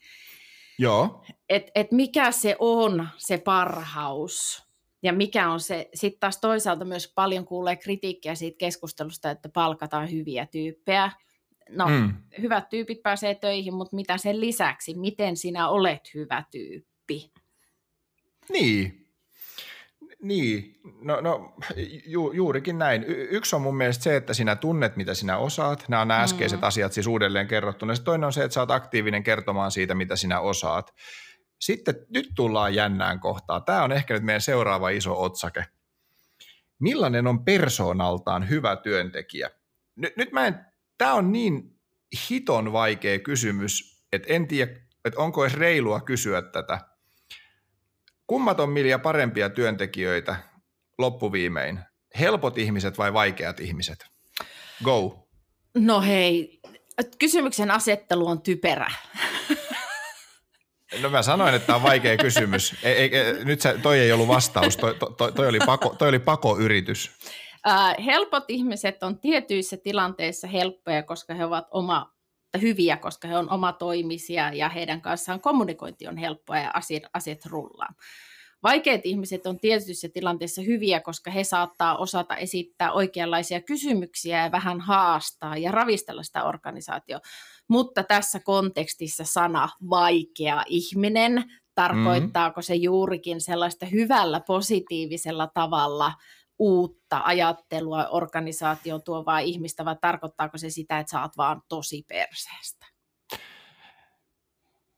Joo. 0.78 1.24
Et, 1.50 1.72
et 1.76 1.92
mikä 1.92 2.32
se 2.32 2.56
on 2.60 3.08
se 3.18 3.38
parhaus 3.38 4.70
ja 5.04 5.14
mikä 5.14 5.52
on 5.52 5.60
se, 5.60 5.90
sitten 5.94 6.20
taas 6.20 6.38
toisaalta 6.38 6.86
myös 6.86 7.12
paljon 7.16 7.46
kuulee 7.46 7.76
kritiikkiä 7.76 8.36
siitä 8.36 8.58
keskustelusta, 8.58 9.32
että 9.32 9.50
palkataan 9.50 10.12
hyviä 10.12 10.46
tyyppejä. 10.46 11.12
No, 11.70 11.88
mm. 11.88 12.14
hyvät 12.42 12.70
tyypit 12.70 13.04
pääsee 13.04 13.36
töihin, 13.36 13.74
mutta 13.74 13.96
mitä 13.96 14.18
sen 14.18 14.42
lisäksi, 14.42 14.94
miten 14.94 15.38
sinä 15.38 15.70
olet 15.70 16.14
hyvä 16.14 16.44
tyyppi? 16.52 17.32
Niin, 18.50 19.09
niin, 20.22 20.80
no, 21.02 21.22
no 21.22 21.54
ju, 22.06 22.32
juurikin 22.32 22.78
näin. 22.78 23.04
Y- 23.04 23.28
yksi 23.32 23.56
on 23.56 23.62
mun 23.62 23.78
mielestä 23.78 24.04
se, 24.04 24.16
että 24.16 24.34
sinä 24.34 24.56
tunnet, 24.56 24.96
mitä 24.96 25.14
sinä 25.14 25.38
osaat. 25.38 25.86
Nämä 25.88 26.02
on 26.02 26.08
nämä 26.08 26.22
äskeiset 26.22 26.60
mm. 26.60 26.68
asiat 26.68 26.94
siis 26.94 27.08
uudelleen 27.08 27.48
kerrottuna. 27.48 27.96
Sitten 27.96 28.06
toinen 28.06 28.26
on 28.26 28.34
se, 28.34 28.44
että 28.44 28.54
sä 28.54 28.60
oot 28.60 28.72
aktiivinen 28.72 29.24
kertomaan 29.24 29.72
siitä, 29.72 29.96
mitä 29.96 30.16
sinä 30.16 30.40
osaat. 30.40 30.94
Sitten 31.60 31.96
nyt 32.10 32.30
tullaan 32.36 32.76
jännään 32.76 33.20
kohtaan. 33.20 33.64
Tämä 33.64 33.84
on 33.84 33.92
ehkä 33.92 34.14
nyt 34.14 34.24
meidän 34.24 34.42
seuraava 34.42 34.90
iso 34.90 35.22
otsake. 35.22 35.66
Millainen 36.80 37.28
on 37.28 37.46
persoonaltaan 37.46 38.50
hyvä 38.50 38.76
työntekijä? 38.76 39.50
Nyt, 39.96 40.18
nyt 40.18 40.32
mä 40.32 40.48
en, 40.48 40.66
tämä 40.98 41.14
on 41.14 41.32
niin 41.32 41.80
hiton 42.30 42.74
vaikea 42.74 43.20
kysymys, 43.20 44.04
että 44.14 44.34
en 44.34 44.48
tiedä, 44.48 44.72
että 45.06 45.20
onko 45.20 45.46
edes 45.46 45.58
reilua 45.58 46.02
kysyä 46.02 46.42
tätä. 46.42 46.80
Kummat 48.30 48.60
on 48.60 48.70
Milja 48.70 49.00
parempia 49.00 49.50
työntekijöitä 49.50 50.36
loppuviimein? 50.98 51.80
Helpot 52.20 52.58
ihmiset 52.58 52.98
vai 52.98 53.14
vaikeat 53.14 53.60
ihmiset? 53.60 53.98
Go. 54.84 55.28
No 55.78 56.02
hei, 56.02 56.60
kysymyksen 57.20 57.72
asettelu 57.72 58.28
on 58.28 58.42
typerä. 58.42 58.92
No 61.02 61.10
mä 61.10 61.22
sanoin, 61.22 61.56
että 61.56 61.66
tämä 61.66 61.76
on 61.76 61.84
vaikea 61.84 62.18
kysymys. 62.18 62.76
Ei, 62.84 63.18
ei, 63.18 63.46
nyt 63.46 63.62
se, 63.62 63.78
toi 63.84 64.00
ei 64.00 64.12
ollut 64.12 64.28
vastaus, 64.28 64.78
toi, 64.78 64.96
toi, 65.18 65.32
toi, 65.32 65.48
oli, 65.48 65.60
pako, 65.66 65.96
toi 65.98 66.10
oli 66.10 66.20
pakoyritys. 66.20 67.12
Äh, 67.68 67.96
helpot 68.06 68.44
ihmiset 68.48 69.04
on 69.04 69.20
tietyissä 69.20 69.78
tilanteissa 69.78 70.48
helppoja, 70.48 71.04
koska 71.04 71.34
he 71.34 71.46
ovat 71.46 71.68
oma 71.72 72.14
hyviä, 72.58 72.98
koska 72.98 73.28
he 73.28 73.38
on 73.38 73.50
omatoimisia 73.50 74.54
ja 74.54 74.70
heidän 74.70 75.02
kanssaan 75.02 75.42
kommunikointi 75.42 76.08
on 76.08 76.18
helppoa 76.18 76.58
ja 76.58 76.72
asiat, 76.74 77.04
asiat 77.14 77.46
rullaa. 77.46 77.94
Vaikeat 78.64 79.02
ihmiset 79.04 79.46
on 79.46 79.60
tietyissä 79.60 80.10
tilanteissa 80.14 80.62
hyviä, 80.62 81.00
koska 81.00 81.32
he 81.32 81.44
saattaa 81.44 81.98
osata 81.98 82.36
esittää 82.36 82.92
oikeanlaisia 82.92 83.62
kysymyksiä 83.62 84.44
ja 84.44 84.52
vähän 84.52 84.80
haastaa 84.80 85.58
ja 85.58 85.72
ravistella 85.72 86.24
sitä 86.24 86.44
organisaatio. 86.44 87.20
Mutta 87.68 88.04
tässä 88.04 88.40
kontekstissa 88.40 89.24
sana 89.24 89.70
vaikea 89.90 90.64
ihminen, 90.68 91.44
tarkoittaako 91.76 92.62
se 92.62 92.76
juurikin 92.76 93.42
sellaista 93.42 93.86
hyvällä 93.86 94.42
positiivisella 94.48 95.48
tavalla– 95.48 96.14
uutta 96.60 97.22
ajattelua 97.26 98.08
organisaatio 98.08 99.00
tuovaa 99.00 99.40
ihmistä, 99.40 99.86
vai 99.86 99.96
tarkoittaako 100.02 100.58
se 100.58 100.70
sitä, 100.70 101.00
että 101.00 101.12
sä 101.12 101.22
oot 101.22 101.38
vaan 101.38 101.62
tosi 101.68 102.06
perseestä? 102.08 102.86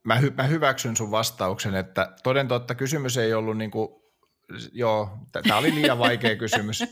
Mä, 0.04 0.20
hy- 0.20 0.34
mä 0.38 0.44
hyväksyn 0.44 0.98
sun 0.98 1.12
vastauksen, 1.12 1.76
että 1.76 2.16
toden 2.24 2.48
totta 2.48 2.76
kysymys 2.76 3.18
ei 3.18 3.34
ollut 3.34 3.58
niin 3.58 3.72
kuin, 3.72 3.90
joo, 4.72 5.10
tämä 5.32 5.58
oli 5.58 5.76
liian 5.76 6.00
vaikea 6.00 6.36
kysymys. 6.36 6.84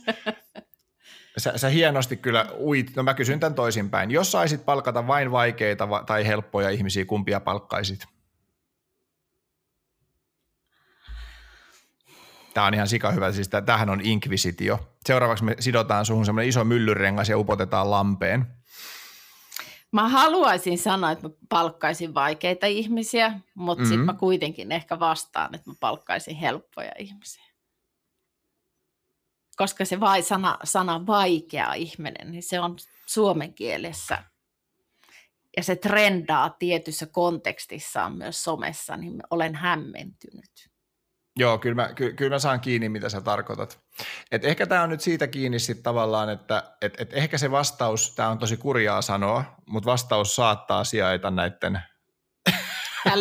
Sä, 1.38 1.57
sä 1.57 1.70
hienosti 1.70 2.17
kyllä 2.17 2.45
uit, 2.57 2.91
no 2.95 3.03
mä 3.03 3.13
kysyn 3.13 3.39
tämän 3.39 3.55
toisinpäin. 3.55 4.11
Jos 4.11 4.32
saisit 4.32 4.65
palkata 4.65 5.07
vain 5.07 5.32
vaikeita 5.32 5.88
tai 6.05 6.28
helppoja 6.28 6.70
ihmisiä, 6.70 7.05
kumpia 7.05 7.39
palkkaisit? 7.39 8.18
Tämä 12.60 12.68
on 12.68 12.74
ihan 12.74 12.88
sika 12.88 13.12
hyvä, 13.12 13.32
siis 13.32 13.49
tämähän 13.49 13.89
on 13.89 14.01
inkvisitio. 14.01 14.80
Seuraavaksi 15.05 15.43
me 15.43 15.55
sidotaan 15.60 16.05
suhun 16.05 16.26
semmoinen 16.26 16.49
iso 16.49 16.64
myllyrengas 16.64 17.30
ja 17.30 17.38
upotetaan 17.38 17.91
lampeen. 17.91 18.47
Mä 19.91 20.10
haluaisin 20.10 20.78
sanoa, 20.78 21.12
että 21.12 21.28
mä 21.28 21.34
palkkaisin 21.49 22.14
vaikeita 22.14 22.66
ihmisiä, 22.66 23.39
mutta 23.55 23.82
mm-hmm. 23.82 23.89
sitten 23.89 24.05
mä 24.05 24.14
kuitenkin 24.14 24.72
ehkä 24.72 24.99
vastaan, 24.99 25.55
että 25.55 25.70
mä 25.70 25.76
palkkaisin 25.80 26.36
helppoja 26.36 26.91
ihmisiä. 26.97 27.43
Koska 29.57 29.86
se 29.86 29.99
vai 29.99 30.22
sana, 30.22 30.57
sana 30.64 31.07
vaikea 31.07 31.74
ihminen, 31.74 32.32
niin 32.32 32.43
se 32.43 32.60
on 32.60 32.76
suomen 33.05 33.53
kielessä 33.53 34.24
ja 35.57 35.64
se 35.64 35.76
trendaa 35.76 36.49
tietyssä 36.49 37.05
kontekstissaan 37.05 38.18
myös 38.18 38.43
somessa, 38.43 38.97
niin 38.97 39.22
olen 39.30 39.55
hämmentynyt. 39.55 40.70
Joo, 41.40 41.58
kyllä 41.58 41.76
mä, 41.76 41.94
ky, 41.94 42.14
kyllä 42.14 42.36
mä 42.36 42.40
saan 42.40 42.60
kiinni, 42.60 42.90
mitä 42.90 43.10
sä 43.10 43.22
tarkoitat. 43.22 43.80
Et 44.32 44.46
ehkä 44.46 44.68
tämä 44.68 44.84
on 44.84 44.90
nyt 44.90 45.02
siitä 45.02 45.28
kiinni 45.28 45.60
sit 45.60 45.84
tavallaan, 45.84 46.30
että 46.30 46.64
et, 46.82 47.02
et 47.02 47.10
ehkä 47.14 47.38
se 47.38 47.52
vastaus, 47.52 48.16
tämä 48.16 48.30
on 48.30 48.38
tosi 48.38 48.58
kurjaa 48.58 49.02
sanoa, 49.02 49.44
mutta 49.66 49.92
vastaus 49.92 50.36
saattaa 50.36 50.84
sijaita 50.84 51.32
näiden 51.32 51.80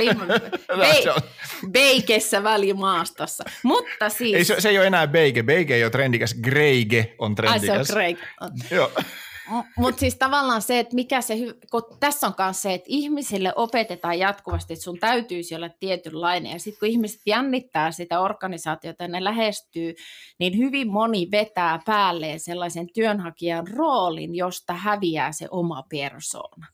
be, 0.78 1.22
beikessä 1.70 2.42
välimaastossa. 2.42 3.44
Mutta 3.62 4.08
siis... 4.08 4.36
Ei, 4.36 4.44
se, 4.44 4.60
se 4.60 4.68
ei 4.68 4.78
ole 4.78 4.86
enää 4.86 5.06
beike. 5.06 5.42
Beike 5.42 5.74
ei 5.74 5.84
ole 5.84 5.90
trendikäs. 5.90 6.34
Greige 6.34 7.14
on 7.18 7.34
trendikäs. 7.34 7.78
Ai 7.78 7.84
se 7.84 7.92
on 7.92 7.96
greige. 7.96 8.22
Joo. 8.70 8.92
Mutta 9.76 10.00
siis 10.00 10.16
tavallaan 10.16 10.62
se, 10.62 10.78
että 10.78 10.94
mikä 10.94 11.20
se, 11.20 11.34
kun 11.70 11.82
tässä 12.00 12.26
on 12.26 12.34
myös 12.38 12.62
se, 12.62 12.74
että 12.74 12.86
ihmisille 12.88 13.52
opetetaan 13.56 14.18
jatkuvasti, 14.18 14.72
että 14.72 14.82
sun 14.82 14.98
täytyisi 14.98 15.54
olla 15.54 15.68
tietynlainen. 15.80 16.52
Ja 16.52 16.58
sitten 16.58 16.78
kun 16.78 16.88
ihmiset 16.88 17.20
jännittää 17.26 17.92
sitä 17.92 18.20
organisaatiota 18.20 19.04
ja 19.04 19.08
ne 19.08 19.24
lähestyy, 19.24 19.94
niin 20.38 20.58
hyvin 20.58 20.92
moni 20.92 21.28
vetää 21.30 21.80
päälleen 21.86 22.40
sellaisen 22.40 22.86
työnhakijan 22.94 23.68
roolin, 23.68 24.34
josta 24.34 24.72
häviää 24.72 25.32
se 25.32 25.48
oma 25.50 25.82
persoona. 25.90 26.66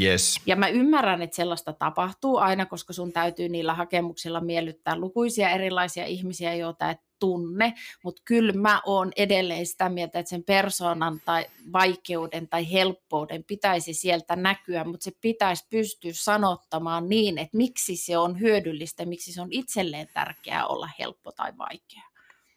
Yes. 0.00 0.40
Ja 0.46 0.56
mä 0.56 0.68
ymmärrän, 0.68 1.22
että 1.22 1.36
sellaista 1.36 1.72
tapahtuu 1.72 2.36
aina, 2.36 2.66
koska 2.66 2.92
sun 2.92 3.12
täytyy 3.12 3.48
niillä 3.48 3.74
hakemuksilla 3.74 4.40
miellyttää 4.40 4.98
lukuisia 4.98 5.50
erilaisia 5.50 6.06
ihmisiä, 6.06 6.54
joita 6.54 6.90
et 6.90 6.98
tunne, 7.18 7.74
mutta 8.04 8.22
kyllä 8.24 8.52
mä 8.52 8.82
oon 8.86 9.12
edelleen 9.16 9.66
sitä 9.66 9.88
mieltä, 9.88 10.18
että 10.18 10.30
sen 10.30 10.44
persoonan 10.44 11.20
tai 11.24 11.46
vaikeuden 11.72 12.48
tai 12.48 12.72
helppouden 12.72 13.44
pitäisi 13.44 13.94
sieltä 13.94 14.36
näkyä, 14.36 14.84
mutta 14.84 15.04
se 15.04 15.12
pitäisi 15.20 15.66
pystyä 15.70 16.10
sanottamaan 16.14 17.08
niin, 17.08 17.38
että 17.38 17.56
miksi 17.56 17.96
se 17.96 18.18
on 18.18 18.40
hyödyllistä, 18.40 19.04
miksi 19.04 19.32
se 19.32 19.42
on 19.42 19.48
itselleen 19.50 20.08
tärkeää 20.14 20.66
olla 20.66 20.88
helppo 20.98 21.32
tai 21.32 21.52
vaikea. 21.58 22.02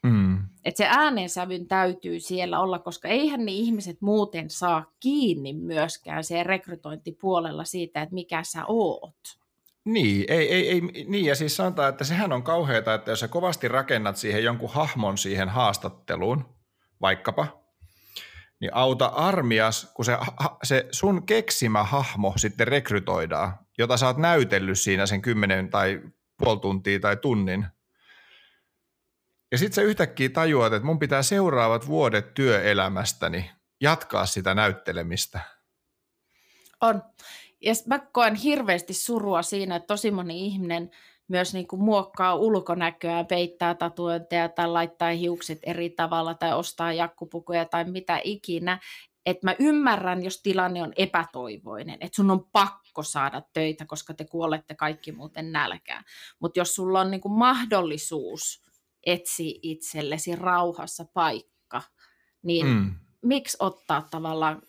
Mm. 0.04 0.38
Että 0.66 0.78
se 0.78 0.86
äänensävyn 0.88 1.68
täytyy 1.68 2.20
siellä 2.20 2.60
olla, 2.60 2.80
koska 2.80 3.08
eihän 3.08 3.46
ne 3.46 3.52
ihmiset 3.52 4.02
muuten 4.02 4.50
saa 4.50 4.92
kiinni 5.00 5.54
myöskään 5.54 6.24
se 6.24 6.44
rekrytointipuolella 6.44 7.64
siitä, 7.64 8.02
että 8.02 8.16
mikä 8.16 8.44
sä 8.44 8.66
oot. 8.68 9.39
Niin, 9.90 10.26
ei, 10.28 10.54
ei, 10.54 10.70
ei, 10.70 10.82
niin, 10.82 11.26
ja 11.26 11.36
siis 11.36 11.56
sanotaan, 11.56 11.90
että 11.90 12.04
sehän 12.04 12.34
on 12.34 12.44
kauheata, 12.44 12.94
että 12.94 13.12
jos 13.12 13.20
sä 13.20 13.28
kovasti 13.28 13.68
rakennat 13.68 14.18
siihen 14.18 14.44
jonkun 14.44 14.74
hahmon 14.74 15.18
siihen 15.18 15.50
haastatteluun, 15.50 16.56
vaikkapa, 17.02 17.64
niin 18.60 18.74
auta 18.74 19.06
armias, 19.06 19.92
kun 19.94 20.06
se, 20.06 20.18
se 20.64 20.88
sun 20.92 21.26
keksimä 21.26 21.84
hahmo 21.84 22.34
sitten 22.38 22.68
rekrytoidaan, 22.68 23.60
jota 23.78 23.98
sä 23.98 24.08
oot 24.08 24.18
näytellyt 24.18 24.80
siinä 24.80 25.06
sen 25.06 25.22
kymmenen 25.22 25.70
tai 25.70 26.02
puoli 26.38 26.60
tuntia 26.60 27.00
tai 27.00 27.18
tunnin. 27.18 27.66
Ja 29.52 29.58
sitten 29.58 29.76
sä 29.76 29.82
yhtäkkiä 29.82 30.30
tajuat, 30.30 30.74
että 30.74 30.86
mun 30.86 31.00
pitää 31.00 31.24
seuraavat 31.24 31.88
vuodet 31.88 32.34
työelämästäni 32.34 33.52
jatkaa 33.82 34.26
sitä 34.26 34.56
näyttelemistä. 34.56 35.40
On. 36.82 37.04
Ja 37.62 37.74
mä 37.88 38.00
koen 38.00 38.36
hirveästi 38.36 38.94
surua 38.94 39.42
siinä, 39.42 39.76
että 39.76 39.88
tosi 39.88 40.12
moni 40.12 40.46
ihminen 40.46 40.92
myös 41.28 41.54
niin 41.54 41.68
kuin 41.68 41.82
muokkaa 41.82 42.36
ulkonäköä, 42.36 43.24
peittää 43.24 43.76
tatuointeja 43.76 44.50
tai 44.50 44.68
laittaa 44.68 45.10
hiukset 45.10 45.60
eri 45.64 45.90
tavalla 45.90 46.34
tai 46.34 46.54
ostaa 46.54 46.94
jakkupukuja 46.94 47.66
tai 47.66 47.84
mitä 47.84 48.20
ikinä. 48.24 48.80
Että 49.26 49.48
mä 49.48 49.56
ymmärrän, 49.60 50.24
jos 50.24 50.42
tilanne 50.42 50.84
on 50.84 50.94
epätoivoinen, 50.96 51.98
että 52.02 52.16
sun 52.16 52.32
on 52.32 52.46
pakko 52.52 53.04
saada 53.04 53.42
töitä, 53.54 53.86
koska 53.86 54.14
te 54.14 54.26
kuolette 54.26 54.76
kaikki 54.76 55.12
muuten 55.12 55.52
nälkään. 55.52 56.04
Mutta 56.40 56.60
jos 56.60 56.76
sulla 56.76 57.00
on 57.00 57.12
niin 57.12 57.22
kuin 57.22 57.32
mahdollisuus 57.32 58.64
etsiä 59.06 59.60
itsellesi 59.62 60.36
rauhassa 60.36 61.06
paikka, 61.14 61.82
niin 62.42 62.66
mm. 62.68 62.96
miksi 63.22 63.58
ottaa 63.60 64.08
tavallaan 64.12 64.62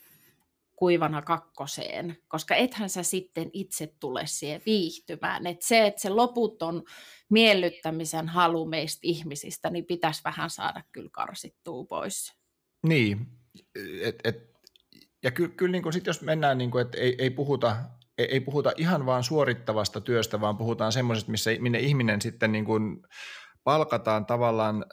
kuivana 0.80 1.22
kakkoseen, 1.22 2.16
koska 2.28 2.54
ethän 2.54 2.90
sä 2.90 3.02
sitten 3.02 3.50
itse 3.52 3.94
tule 4.00 4.22
siihen 4.24 4.62
viihtymään. 4.66 5.46
Et 5.46 5.62
se, 5.62 5.86
että 5.86 6.00
se 6.00 6.08
loputon 6.08 6.82
miellyttämisen 7.30 8.28
halu 8.28 8.66
meistä 8.66 9.00
ihmisistä, 9.02 9.70
niin 9.70 9.84
pitäisi 9.84 10.20
vähän 10.24 10.50
saada 10.50 10.82
kyllä 10.92 11.10
karsittua 11.12 11.84
pois. 11.84 12.32
Niin, 12.86 13.26
et, 14.00 14.16
et, 14.24 14.36
ja 15.22 15.30
kyllä, 15.30 15.54
kyllä 15.56 15.72
niin 15.72 15.92
sit 15.92 16.06
jos 16.06 16.22
mennään, 16.22 16.58
niin 16.58 16.78
että 16.80 16.98
ei, 16.98 17.14
ei, 17.18 17.30
puhuta, 17.30 17.76
ei, 18.18 18.26
ei 18.26 18.40
puhuta 18.40 18.72
ihan 18.76 19.06
vaan 19.06 19.24
suorittavasta 19.24 20.00
työstä, 20.00 20.40
vaan 20.40 20.56
puhutaan 20.56 20.92
semmoisesta, 20.92 21.30
missä, 21.30 21.50
minne 21.58 21.78
ihminen 21.78 22.20
sitten 22.20 22.52
niin 22.52 22.64
kuin 22.64 23.02
palkataan 23.64 24.26
tavallaan 24.26 24.84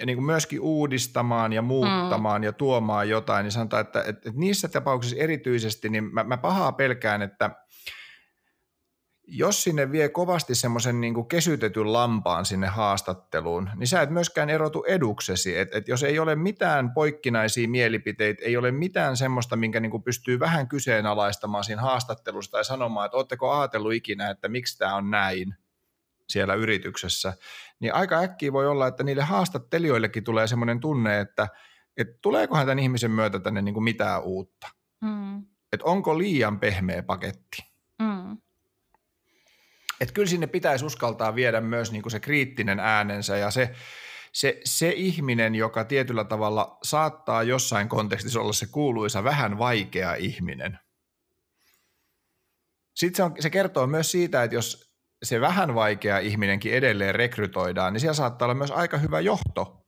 ja 0.00 0.06
niin 0.06 0.16
kuin 0.16 0.26
myöskin 0.26 0.60
uudistamaan 0.60 1.52
ja 1.52 1.62
muuttamaan 1.62 2.40
mm. 2.40 2.44
ja 2.44 2.52
tuomaan 2.52 3.08
jotain, 3.08 3.44
niin 3.44 3.52
sanotaan, 3.52 3.80
että, 3.80 4.00
että, 4.00 4.10
että 4.10 4.40
niissä 4.40 4.68
tapauksissa 4.68 5.16
erityisesti, 5.16 5.88
niin 5.88 6.14
mä, 6.14 6.24
mä 6.24 6.36
pahaa 6.36 6.72
pelkään, 6.72 7.22
että 7.22 7.50
jos 9.26 9.62
sinne 9.62 9.92
vie 9.92 10.08
kovasti 10.08 10.54
semmoisen 10.54 11.00
niin 11.00 11.28
kesytetyn 11.28 11.92
lampaan 11.92 12.44
sinne 12.44 12.66
haastatteluun, 12.66 13.70
niin 13.76 13.86
sä 13.86 14.02
et 14.02 14.10
myöskään 14.10 14.50
erotu 14.50 14.84
eduksesi. 14.88 15.58
Et, 15.58 15.74
et 15.74 15.88
jos 15.88 16.02
ei 16.02 16.18
ole 16.18 16.34
mitään 16.34 16.90
poikkinaisia 16.90 17.68
mielipiteitä, 17.68 18.44
ei 18.44 18.56
ole 18.56 18.70
mitään 18.70 19.16
semmoista, 19.16 19.56
minkä 19.56 19.80
niin 19.80 20.02
pystyy 20.04 20.40
vähän 20.40 20.68
kyseenalaistamaan 20.68 21.64
siinä 21.64 21.82
haastattelussa 21.82 22.50
tai 22.50 22.64
sanomaan, 22.64 23.06
että 23.06 23.16
ootteko 23.16 23.50
ajatellut 23.52 23.92
ikinä, 23.92 24.30
että 24.30 24.48
miksi 24.48 24.78
tämä 24.78 24.94
on 24.94 25.10
näin, 25.10 25.54
siellä 26.28 26.54
yrityksessä, 26.54 27.32
niin 27.80 27.94
aika 27.94 28.18
äkkiä 28.18 28.52
voi 28.52 28.66
olla, 28.66 28.86
että 28.86 29.04
niille 29.04 29.22
haastattelijoillekin 29.22 30.24
tulee 30.24 30.46
semmoinen 30.46 30.80
tunne, 30.80 31.20
että, 31.20 31.48
että 31.96 32.18
tuleekohan 32.22 32.66
tämän 32.66 32.78
ihmisen 32.78 33.10
myötä 33.10 33.40
tänne 33.40 33.62
niin 33.62 33.74
kuin 33.74 33.84
mitään 33.84 34.22
uutta. 34.22 34.68
Mm. 35.00 35.46
Että 35.72 35.84
onko 35.84 36.18
liian 36.18 36.60
pehmeä 36.60 37.02
paketti. 37.02 37.64
Mm. 38.02 38.38
Että 40.00 40.14
kyllä 40.14 40.28
sinne 40.28 40.46
pitäisi 40.46 40.84
uskaltaa 40.84 41.34
viedä 41.34 41.60
myös 41.60 41.92
niin 41.92 42.02
kuin 42.02 42.10
se 42.10 42.20
kriittinen 42.20 42.80
äänensä 42.80 43.36
ja 43.36 43.50
se, 43.50 43.74
se, 44.32 44.60
se 44.64 44.90
ihminen, 44.90 45.54
joka 45.54 45.84
tietyllä 45.84 46.24
tavalla 46.24 46.78
saattaa 46.82 47.42
jossain 47.42 47.88
kontekstissa 47.88 48.40
olla 48.40 48.52
se 48.52 48.66
kuuluisa 48.66 49.24
vähän 49.24 49.58
vaikea 49.58 50.14
ihminen. 50.14 50.78
Sitten 52.94 53.16
se, 53.16 53.22
on, 53.22 53.34
se 53.40 53.50
kertoo 53.50 53.86
myös 53.86 54.10
siitä, 54.10 54.42
että 54.42 54.54
jos 54.54 54.93
se 55.24 55.40
vähän 55.40 55.74
vaikea 55.74 56.18
ihminenkin 56.18 56.72
edelleen 56.72 57.14
rekrytoidaan, 57.14 57.92
niin 57.92 58.00
siellä 58.00 58.14
saattaa 58.14 58.46
olla 58.46 58.54
myös 58.54 58.70
aika 58.70 58.98
hyvä 58.98 59.20
johto. 59.20 59.80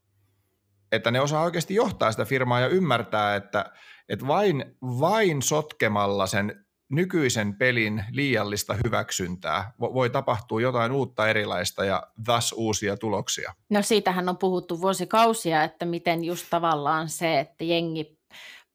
Että 0.91 1.11
ne 1.11 1.21
osaa 1.21 1.43
oikeasti 1.43 1.75
johtaa 1.75 2.11
sitä 2.11 2.25
firmaa 2.25 2.59
ja 2.59 2.67
ymmärtää, 2.67 3.35
että, 3.35 3.65
että 4.09 4.27
vain, 4.27 4.65
vain 4.81 5.41
sotkemalla 5.41 6.27
sen 6.27 6.65
nykyisen 6.89 7.55
pelin 7.55 8.05
liiallista 8.11 8.75
hyväksyntää 8.85 9.71
voi 9.79 10.09
tapahtua 10.09 10.61
jotain 10.61 10.91
uutta 10.91 11.27
erilaista 11.27 11.85
ja 11.85 12.03
thus 12.25 12.53
uusia 12.57 12.97
tuloksia. 12.97 13.53
No 13.69 13.81
siitähän 13.81 14.29
on 14.29 14.37
puhuttu 14.37 14.81
vuosikausia, 14.81 15.63
että 15.63 15.85
miten 15.85 16.23
just 16.23 16.45
tavallaan 16.49 17.09
se, 17.09 17.39
että 17.39 17.63
jengi 17.63 18.17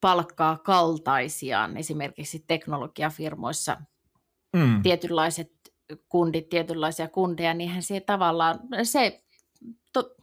palkkaa 0.01 0.59
kaltaisiaan 0.59 1.77
esimerkiksi 1.77 2.45
teknologiafirmoissa 2.47 3.77
mm. 4.57 4.83
tietynlaiset 4.83 5.53
kundit, 6.09 6.49
tietynlaisia 6.49 7.09
kundeja, 7.09 7.55
niin 7.55 7.83
se 7.83 8.01
tavallaan, 8.01 8.61
se, 8.83 9.23
to, 9.93 10.15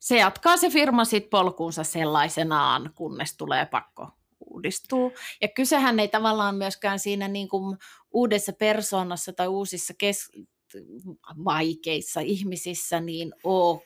se 0.00 0.16
jatkaa 0.16 0.56
se 0.56 0.70
firma 0.70 1.04
sit 1.04 1.30
polkuunsa 1.30 1.84
sellaisenaan, 1.84 2.90
kunnes 2.94 3.36
tulee 3.36 3.66
pakko 3.66 4.08
uudistuu. 4.40 5.12
Ja 5.40 5.48
kysehän 5.48 6.00
ei 6.00 6.08
tavallaan 6.08 6.54
myöskään 6.54 6.98
siinä 6.98 7.28
niin 7.28 7.48
kuin 7.48 7.78
uudessa 8.10 8.52
persoonassa 8.52 9.32
tai 9.32 9.48
uusissa 9.48 9.94
kes- 9.98 10.30
vaikeissa 11.44 12.20
ihmisissä 12.20 13.00
niin 13.00 13.32
ole 13.44 13.80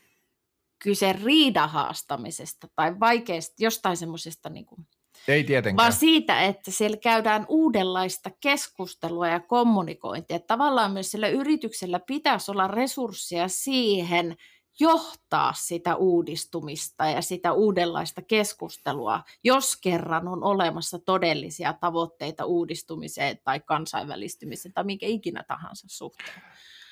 kyse 0.79 1.13
riidahaastamisesta 1.13 2.69
tai 2.77 3.01
vaikeasta 3.01 3.55
jostain 3.59 3.97
semmoisesta 3.97 4.49
niin 4.49 4.67
kuin 4.67 4.87
ei 5.29 5.45
tietenkään. 5.45 5.77
Vaan 5.77 5.93
siitä, 5.93 6.43
että 6.43 6.71
siellä 6.71 6.97
käydään 6.97 7.47
uudenlaista 7.49 8.31
keskustelua 8.41 9.29
ja 9.29 9.41
kommunikointia. 9.41 10.39
Tavallaan 10.39 10.93
myös 10.93 11.11
sillä 11.11 11.29
yrityksellä 11.29 12.01
pitäisi 12.01 12.51
olla 12.51 12.69
resursseja 12.69 13.49
siihen 13.49 14.37
johtaa 14.81 15.53
sitä 15.53 15.97
uudistumista 15.97 17.07
ja 17.07 17.23
sitä 17.23 17.53
uudenlaista 17.53 18.23
keskustelua, 18.23 19.23
jos 19.45 19.77
kerran 19.77 20.29
on 20.29 20.45
olemassa 20.45 20.99
todellisia 20.99 21.73
tavoitteita 21.73 22.45
uudistumiseen 22.45 23.39
tai 23.45 23.61
kansainvälistymiseen 23.61 24.73
tai 24.73 24.85
minkä 24.85 25.07
ikinä 25.07 25.45
tahansa 25.49 25.87
suhteen 25.91 26.43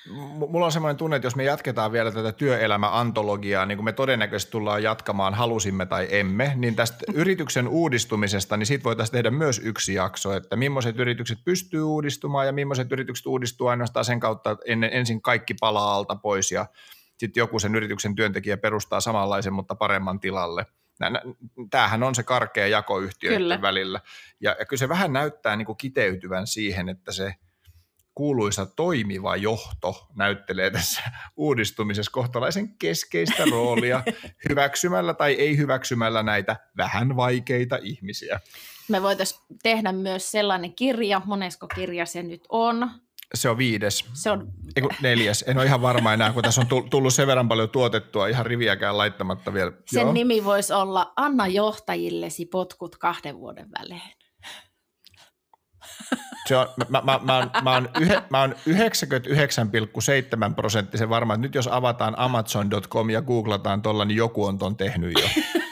mulla 0.09 0.67
on 0.67 0.73
semmoinen 0.73 0.97
tunne, 0.97 1.17
että 1.17 1.27
jos 1.27 1.37
me 1.37 1.45
jatketaan 1.45 1.93
vielä 1.93 2.13
tätä 2.13 2.33
työelämäantologiaa, 2.33 3.67
niin 3.67 3.79
kuin 3.79 3.85
me 3.85 3.93
todennäköisesti 3.93 4.53
tullaan 4.53 4.83
jatkamaan, 4.83 5.35
halusimme 5.35 5.87
tai 5.87 6.09
emme, 6.11 6.53
niin 6.57 6.77
tästä 6.77 6.99
yrityksen 7.15 7.69
uudistumisesta, 7.69 8.57
niin 8.57 8.67
siitä 8.67 8.85
voitaisiin 8.85 9.13
tehdä 9.13 9.31
myös 9.31 9.61
yksi 9.65 9.95
jakso, 9.95 10.33
että 10.33 10.57
millaiset 10.57 10.99
yritykset 10.99 11.39
pystyy 11.45 11.83
uudistumaan 11.83 12.47
ja 12.47 12.53
millaiset 12.53 12.93
yritykset 12.93 13.27
uudistuu 13.27 13.67
ainoastaan 13.67 14.05
sen 14.05 14.21
kautta, 14.21 14.51
että 14.51 14.65
ennen, 14.67 14.91
ensin 14.93 15.23
kaikki 15.23 15.55
palaa 15.61 15.95
alta 15.95 16.17
pois 16.17 16.53
ja 16.53 16.67
sitten 17.19 17.41
joku 17.41 17.59
sen 17.59 17.75
yrityksen 17.75 18.15
työntekijä 18.15 18.57
perustaa 18.57 19.01
samanlaisen, 19.01 19.53
mutta 19.53 19.75
paremman 19.75 20.21
tilalle. 20.21 20.67
Tämähän 21.71 22.03
on 22.03 22.15
se 22.15 22.23
karkea 22.23 22.67
jako 22.67 23.01
yhtiöiden 23.01 23.63
välillä. 23.63 24.01
Ja, 24.41 24.57
ja 24.59 24.67
kyllä 24.67 24.79
se 24.79 24.89
vähän 24.89 25.13
näyttää 25.13 25.57
niin 25.57 25.67
kuin 25.67 25.79
kiteytyvän 25.79 26.47
siihen, 26.47 26.89
että 26.89 27.13
se– 27.13 27.35
kuuluisa 28.15 28.67
toimiva 28.67 29.37
johto 29.37 30.09
näyttelee 30.17 30.71
tässä 30.71 31.03
uudistumisessa 31.37 32.13
kohtalaisen 32.13 32.79
keskeistä 32.79 33.45
roolia 33.51 34.03
hyväksymällä 34.49 35.15
tai 35.15 35.33
ei 35.33 35.57
hyväksymällä 35.57 36.23
näitä 36.23 36.57
vähän 36.77 37.17
vaikeita 37.17 37.79
ihmisiä. 37.83 38.41
Me 38.89 39.03
voitaisiin 39.03 39.41
tehdä 39.63 39.93
myös 39.93 40.31
sellainen 40.31 40.75
kirja, 40.75 41.23
monesko 41.25 41.69
kirja 41.69 42.07
se 42.07 42.23
nyt 42.23 42.47
on. 42.49 42.91
Se 43.35 43.49
on 43.49 43.59
viides. 43.59 44.05
Se 44.13 44.31
on... 44.31 44.53
Eiku, 44.77 44.89
neljäs. 45.03 45.45
En 45.47 45.59
ole 45.59 45.67
ihan 45.67 45.83
varma 45.83 46.13
enää, 46.13 46.33
kun 46.33 46.43
tässä 46.43 46.61
on 46.61 46.91
tullut 46.91 47.15
sen 47.15 47.27
verran 47.27 47.49
paljon 47.49 47.71
tuotettua, 47.71 48.29
ihan 48.29 48.47
riviäkään 48.47 48.99
laittamatta 48.99 49.55
vielä. 49.55 49.73
Sen 49.87 50.01
Joo. 50.01 50.13
nimi 50.13 50.45
voisi 50.45 50.73
olla 50.73 51.13
Anna 51.17 51.47
johtajillesi 51.47 52.47
potkut 52.47 52.97
kahden 52.97 53.39
vuoden 53.39 53.69
välein. 53.79 54.22
Se 56.49 56.57
on, 56.57 56.69
mä, 56.89 57.03
mä, 57.05 57.21
mä, 57.23 57.37
oon, 57.37 57.51
mä, 57.63 57.73
oon 57.73 57.89
yhe, 58.01 58.23
mä 58.31 58.41
oon 58.41 58.55
99,7 58.69 60.55
prosenttisen 60.57 61.09
varma, 61.09 61.35
että 61.35 61.43
nyt 61.43 61.55
jos 61.55 61.69
avataan 61.69 62.15
amazon.com 62.19 63.11
ja 63.11 63.23
googlataan 63.23 63.83
tuolla, 63.83 64.05
niin 64.05 64.17
joku 64.17 64.45
on 64.45 64.59
ton 64.59 64.77
tehnyt 64.77 65.13
jo. 65.23 65.29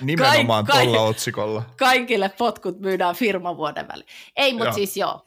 Nimenomaan 0.00 0.64
Kaik, 0.64 0.84
tuolla 0.84 1.02
otsikolla. 1.02 1.62
Kaikille 1.76 2.28
potkut 2.28 2.80
myydään 2.80 3.14
firmavuoden 3.14 3.88
väliin. 3.88 4.08
Ei, 4.36 4.52
mutta 4.52 4.72
siis 4.72 4.96
joo. 4.96 5.26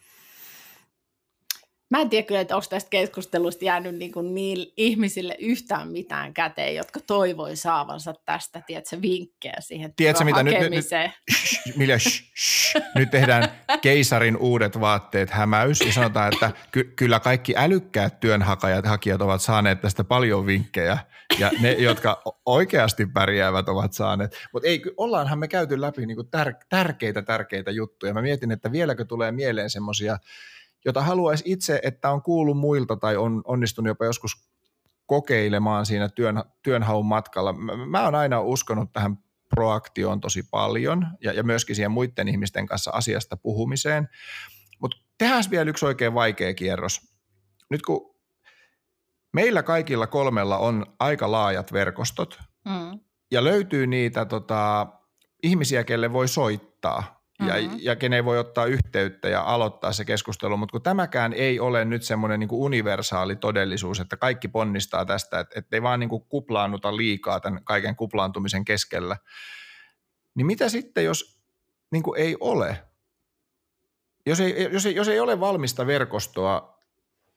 Mä 1.89 2.01
en 2.01 2.09
tiedä 2.09 2.27
kyllä, 2.27 2.41
että 2.41 2.55
onko 2.55 2.67
tästä 2.69 2.89
keskustelusta 2.89 3.65
jäänyt 3.65 3.95
niin 3.95 4.11
kuin 4.11 4.35
niille 4.35 4.73
ihmisille 4.77 5.35
yhtään 5.39 5.91
mitään 5.91 6.33
käteen, 6.33 6.75
jotka 6.75 6.99
toivoi 7.07 7.55
saavansa 7.55 8.13
tästä, 8.25 8.61
tiedätkö, 8.67 9.01
vinkkejä 9.01 9.55
siihen 9.59 9.93
tiedätkö, 9.95 10.23
mitä 10.23 10.43
nyt, 10.43 10.59
nyt, 10.59 10.71
nyt, 10.71 10.85
Milja, 11.77 11.99
sh, 11.99 12.23
sh, 12.35 12.75
nyt 12.95 13.11
tehdään 13.11 13.51
keisarin 13.81 14.37
uudet 14.37 14.79
vaatteet 14.79 15.29
hämäys 15.29 15.81
ja 15.81 15.93
sanotaan, 15.93 16.33
että 16.33 16.51
ky- 16.71 16.93
kyllä 16.95 17.19
kaikki 17.19 17.53
älykkäät 17.57 18.19
työnhakijat 18.19 18.85
hakijat 18.85 19.21
ovat 19.21 19.41
saaneet 19.41 19.81
tästä 19.81 20.03
paljon 20.03 20.45
vinkkejä 20.45 20.97
ja 21.39 21.51
ne, 21.61 21.71
jotka 21.71 22.21
oikeasti 22.45 23.05
pärjäävät, 23.05 23.69
ovat 23.69 23.93
saaneet. 23.93 24.47
Mutta 24.53 24.67
ei, 24.69 24.81
ollaanhan 24.97 25.39
me 25.39 25.47
käyty 25.47 25.81
läpi 25.81 26.05
niin 26.05 26.17
kuin 26.17 26.27
tär- 26.37 26.65
tärkeitä, 26.69 27.21
tärkeitä 27.21 27.71
juttuja. 27.71 28.13
Mä 28.13 28.21
mietin, 28.21 28.51
että 28.51 28.71
vieläkö 28.71 29.05
tulee 29.05 29.31
mieleen 29.31 29.69
semmoisia 29.69 30.17
jota 30.85 31.01
haluaisi 31.01 31.43
itse, 31.47 31.79
että 31.83 32.11
on 32.11 32.21
kuullut 32.21 32.57
muilta 32.57 32.95
tai 32.95 33.17
on 33.17 33.41
onnistunut 33.45 33.87
jopa 33.87 34.05
joskus 34.05 34.49
kokeilemaan 35.05 35.85
siinä 35.85 36.09
työn, 36.09 36.43
työnhaun 36.63 37.05
matkalla. 37.05 37.53
Mä, 37.53 37.85
mä 37.85 38.03
oon 38.03 38.15
aina 38.15 38.41
uskonut 38.41 38.93
tähän 38.93 39.17
proaktioon 39.49 40.21
tosi 40.21 40.43
paljon 40.51 41.07
ja, 41.21 41.33
ja 41.33 41.43
myöskin 41.43 41.75
siihen 41.75 41.91
muiden 41.91 42.27
ihmisten 42.27 42.65
kanssa 42.65 42.91
asiasta 42.91 43.37
puhumiseen. 43.37 44.09
Mutta 44.79 44.97
tehdään 45.17 45.43
vielä 45.51 45.69
yksi 45.69 45.85
oikein 45.85 46.13
vaikea 46.13 46.53
kierros. 46.53 47.01
Nyt 47.69 47.81
kun 47.81 48.15
meillä 49.33 49.63
kaikilla 49.63 50.07
kolmella 50.07 50.57
on 50.57 50.85
aika 50.99 51.31
laajat 51.31 51.73
verkostot 51.73 52.39
mm. 52.65 52.99
ja 53.31 53.43
löytyy 53.43 53.87
niitä 53.87 54.25
tota, 54.25 54.87
ihmisiä, 55.43 55.83
kelle 55.83 56.13
voi 56.13 56.27
soittaa 56.27 57.14
ja, 57.39 57.53
mm-hmm. 57.61 57.77
ja 57.81 57.95
kenen 57.95 58.25
voi 58.25 58.39
ottaa 58.39 58.65
yhteyttä 58.65 59.29
ja 59.29 59.41
aloittaa 59.41 59.93
se 59.93 60.05
keskustelu, 60.05 60.57
mutta 60.57 60.71
kun 60.71 60.81
tämäkään 60.81 61.33
ei 61.33 61.59
ole 61.59 61.85
nyt 61.85 62.03
semmoinen 62.03 62.39
niin 62.39 62.49
universaali 62.51 63.35
todellisuus, 63.35 63.99
että 63.99 64.17
kaikki 64.17 64.47
ponnistaa 64.47 65.05
tästä, 65.05 65.39
että 65.39 65.75
ei 65.75 65.81
vaan 65.81 65.99
niin 65.99 66.09
kuin 66.09 66.25
kuplaannuta 66.29 66.97
liikaa 66.97 67.39
tämän 67.39 67.63
kaiken 67.63 67.95
kuplaantumisen 67.95 68.65
keskellä, 68.65 69.17
niin 70.35 70.47
mitä 70.47 70.69
sitten, 70.69 71.05
jos 71.05 71.39
niin 71.91 72.03
kuin 72.03 72.21
ei 72.21 72.37
ole? 72.39 72.83
Jos 74.25 74.39
ei, 74.39 74.69
jos, 74.71 74.85
ei, 74.85 74.95
jos 74.95 75.07
ei 75.07 75.19
ole 75.19 75.39
valmista 75.39 75.87
verkostoa, 75.87 76.79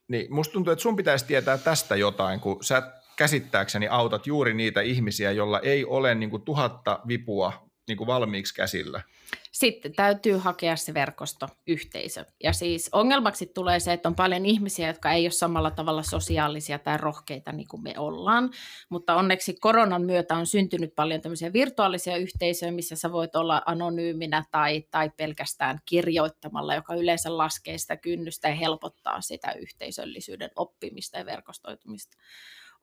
niin 0.09 0.35
musta 0.35 0.53
tuntuu, 0.53 0.73
että 0.73 0.83
sun 0.83 0.97
pitäisi 0.97 1.27
tietää 1.27 1.59
tästä 1.59 1.97
jotain, 1.97 2.41
kun 2.41 2.65
sä 2.65 2.93
käsittääkseni 3.17 3.89
autat 3.89 4.27
juuri 4.27 4.55
niitä 4.55 4.81
ihmisiä, 4.81 5.33
joilla 5.33 5.61
ei 5.61 5.85
ole 5.85 6.15
niin 6.15 6.31
kuin 6.31 6.43
tuhatta 6.43 7.01
vipua 7.09 7.68
niin 7.89 7.99
kuin 7.99 8.07
valmiiksi 8.07 8.55
käsillä– 8.55 9.03
sitten 9.59 9.93
täytyy 9.93 10.37
hakea 10.37 10.77
se 10.77 10.95
verkostoyhteisö. 10.95 12.25
Ja 12.43 12.53
siis 12.53 12.89
ongelmaksi 12.93 13.47
tulee 13.47 13.81
se, 13.81 13.93
että 13.93 14.09
on 14.09 14.15
paljon 14.15 14.47
ihmisiä, 14.47 14.87
jotka 14.87 15.13
ei 15.13 15.25
ole 15.25 15.31
samalla 15.31 15.71
tavalla 15.71 16.03
sosiaalisia 16.03 16.79
tai 16.79 16.99
rohkeita 16.99 17.53
niin 17.53 17.69
kuin 17.69 17.83
me 17.83 17.95
ollaan. 17.99 18.51
Mutta 18.89 19.15
onneksi 19.15 19.57
koronan 19.61 20.03
myötä 20.03 20.37
on 20.37 20.47
syntynyt 20.47 20.95
paljon 20.95 21.21
tämmöisiä 21.21 21.53
virtuaalisia 21.53 22.17
yhteisöjä, 22.17 22.73
missä 22.73 22.97
sä 22.97 23.13
voit 23.13 23.37
olla 23.37 23.63
anonyyminä 23.67 24.45
tai, 24.51 24.85
tai 24.91 25.11
pelkästään 25.17 25.79
kirjoittamalla, 25.85 26.75
joka 26.75 26.95
yleensä 26.95 27.37
laskee 27.37 27.79
sitä 27.79 27.97
kynnystä 27.97 28.49
ja 28.49 28.55
helpottaa 28.55 29.21
sitä 29.21 29.53
yhteisöllisyyden 29.53 30.51
oppimista 30.57 31.19
ja 31.19 31.27
verkostoitumista. 31.27 32.17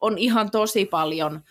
On 0.02 0.18
ihan 0.18 0.52
tosi 0.52 0.86
paljon 0.86 1.42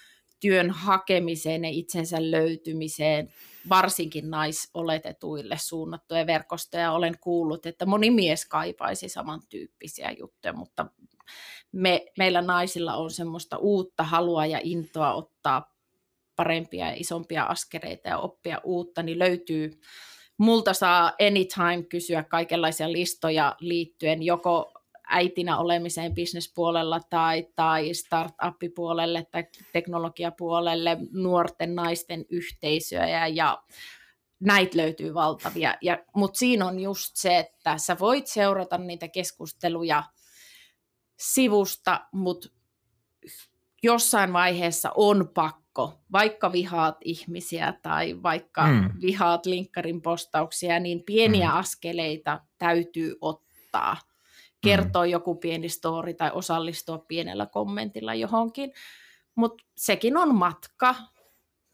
työn 0.40 0.70
hakemiseen 0.70 1.64
ja 1.64 1.70
itsensä 1.70 2.30
löytymiseen 2.30 3.28
varsinkin 3.68 4.30
naisoletetuille 4.30 5.56
suunnattuja 5.58 6.26
verkostoja. 6.26 6.92
Olen 6.92 7.18
kuullut, 7.20 7.66
että 7.66 7.86
moni 7.86 8.10
mies 8.10 8.46
kaipaisi 8.46 9.08
samantyyppisiä 9.08 10.14
juttuja, 10.18 10.52
mutta 10.52 10.86
me, 11.72 12.06
meillä 12.18 12.42
naisilla 12.42 12.94
on 12.94 13.10
semmoista 13.10 13.56
uutta 13.56 14.02
halua 14.02 14.46
ja 14.46 14.60
intoa 14.62 15.14
ottaa 15.14 15.74
parempia 16.36 16.86
ja 16.86 16.94
isompia 16.96 17.44
askeleita 17.44 18.08
ja 18.08 18.18
oppia 18.18 18.60
uutta, 18.64 19.02
niin 19.02 19.18
löytyy 19.18 19.80
multa 20.38 20.74
saa 20.74 21.12
anytime 21.26 21.82
kysyä 21.88 22.22
kaikenlaisia 22.22 22.92
listoja 22.92 23.56
liittyen 23.60 24.22
joko 24.22 24.72
äitinä 25.08 25.58
olemiseen 25.58 26.14
bisnespuolella 26.14 27.00
tai, 27.10 27.46
tai 27.56 27.94
startup-puolelle 27.94 29.26
tai 29.30 29.44
teknologiapuolelle, 29.72 30.96
nuorten 31.12 31.74
naisten 31.74 32.24
yhteisöjä 32.30 33.06
ja, 33.06 33.28
ja 33.28 33.62
näitä 34.40 34.78
löytyy 34.78 35.14
valtavia. 35.14 35.74
Ja, 35.82 35.98
mutta 36.16 36.38
siinä 36.38 36.66
on 36.66 36.80
just 36.80 37.16
se, 37.16 37.38
että 37.38 37.78
sä 37.78 37.96
voit 38.00 38.26
seurata 38.26 38.78
niitä 38.78 39.08
keskusteluja 39.08 40.02
sivusta, 41.18 42.00
mutta 42.12 42.48
jossain 43.82 44.32
vaiheessa 44.32 44.90
on 44.94 45.28
pakko, 45.34 45.92
vaikka 46.12 46.52
vihaat 46.52 46.96
ihmisiä 47.04 47.74
tai 47.82 48.22
vaikka 48.22 48.66
mm. 48.66 48.90
vihaat 49.00 49.46
linkkarin 49.46 50.02
postauksia, 50.02 50.80
niin 50.80 51.02
pieniä 51.02 51.48
mm. 51.48 51.56
askeleita 51.56 52.40
täytyy 52.58 53.14
ottaa– 53.20 53.96
kertoa 54.64 55.04
mm. 55.04 55.10
joku 55.10 55.34
pieni 55.34 55.68
story 55.68 56.14
tai 56.14 56.30
osallistua 56.34 56.98
pienellä 56.98 57.46
kommentilla 57.46 58.14
johonkin. 58.14 58.72
Mutta 59.34 59.64
sekin 59.76 60.16
on 60.16 60.34
matka. 60.34 60.94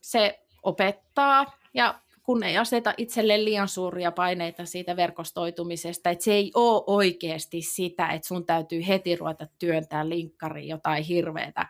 Se 0.01 0.41
opettaa 0.62 1.47
ja 1.74 2.01
kun 2.22 2.43
ei 2.43 2.59
aseta 2.59 2.95
itselle 2.97 3.45
liian 3.45 3.68
suuria 3.68 4.12
paineita 4.12 4.64
siitä 4.64 4.97
verkostoitumisesta, 4.97 6.11
että 6.11 6.24
se 6.24 6.32
ei 6.32 6.51
ole 6.55 6.84
oikeasti 6.86 7.62
sitä, 7.62 8.09
että 8.09 8.28
sun 8.28 8.47
täytyy 8.47 8.86
heti 8.86 9.16
ruveta 9.16 9.47
työntää 9.59 10.09
linkkariin 10.09 10.68
jotain 10.68 11.05
hirveätä 11.05 11.66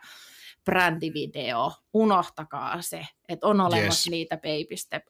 brändivideo. 0.65 1.71
Unohtakaa 1.93 2.81
se, 2.81 3.07
että 3.29 3.47
on 3.47 3.61
olemassa 3.61 4.07
yes. 4.07 4.11
niitä 4.11 4.37
baby 4.37 4.77
step 4.77 5.05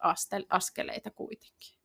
askeleita 0.50 1.12
kuitenkin. 1.12 1.81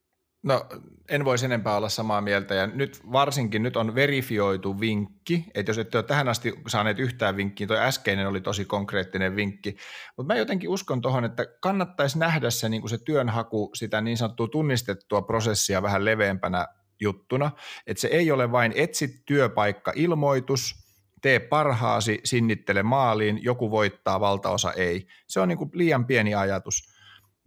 No 0.47 0.67
en 1.09 1.25
voisi 1.25 1.45
enempää 1.45 1.77
olla 1.77 1.89
samaa 1.89 2.21
mieltä. 2.21 2.55
Ja 2.55 2.67
nyt 2.67 3.01
varsinkin 3.13 3.63
nyt 3.63 3.77
on 3.77 3.95
verifioitu 3.95 4.81
vinkki, 4.81 5.45
että 5.55 5.71
jos 5.71 5.79
ette 5.79 5.99
ole 5.99 6.05
tähän 6.05 6.29
asti 6.29 6.55
saaneet 6.69 6.99
yhtään 6.99 7.37
vinkkiä, 7.37 7.67
toi 7.67 7.79
äskeinen 7.79 8.29
oli 8.29 8.41
tosi 8.41 8.65
konkreettinen 8.65 9.37
vinkki, 9.37 9.77
mutta 10.17 10.35
mä 10.35 10.39
jotenkin 10.39 10.71
uskon 10.71 11.01
tuohon, 11.01 11.25
että 11.25 11.47
kannattaisi 11.61 12.19
nähdä 12.19 12.51
se, 12.51 12.69
niin 12.69 12.89
se 12.89 12.99
työnhaku, 12.99 13.71
sitä 13.75 14.01
niin 14.01 14.17
sanottua 14.17 14.49
tunnistettua 14.49 15.23
prosessia 15.23 15.83
vähän 15.83 16.05
leveämpänä 16.05 16.67
juttuna, 17.01 17.51
että 17.87 18.01
se 18.01 18.09
ei 18.09 18.31
ole 18.31 18.53
vain 18.53 18.73
etsit 18.77 19.11
työpaikka-ilmoitus, 19.27 20.75
tee 21.23 21.39
parhaasi, 21.41 22.21
sinnittele 22.25 22.83
maaliin, 22.83 23.45
joku 23.45 23.71
voittaa, 23.71 24.21
valtaosa 24.21 24.73
ei. 24.73 25.07
Se 25.29 25.41
on 25.41 25.49
niin 25.49 25.59
kuin 25.59 25.71
liian 25.73 26.07
pieni 26.07 26.35
ajatus 26.35 26.96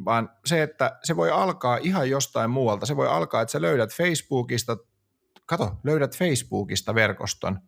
vaan 0.05 0.29
se, 0.45 0.63
että 0.63 0.99
se 1.03 1.15
voi 1.15 1.31
alkaa 1.31 1.77
ihan 1.77 2.09
jostain 2.09 2.49
muualta. 2.49 2.85
Se 2.85 2.95
voi 2.95 3.07
alkaa, 3.07 3.41
että 3.41 3.51
sä 3.51 3.61
löydät 3.61 3.93
Facebookista, 3.93 4.77
kato, 5.45 5.71
löydät 5.83 6.17
Facebookista 6.17 6.95
verkoston, 6.95 7.59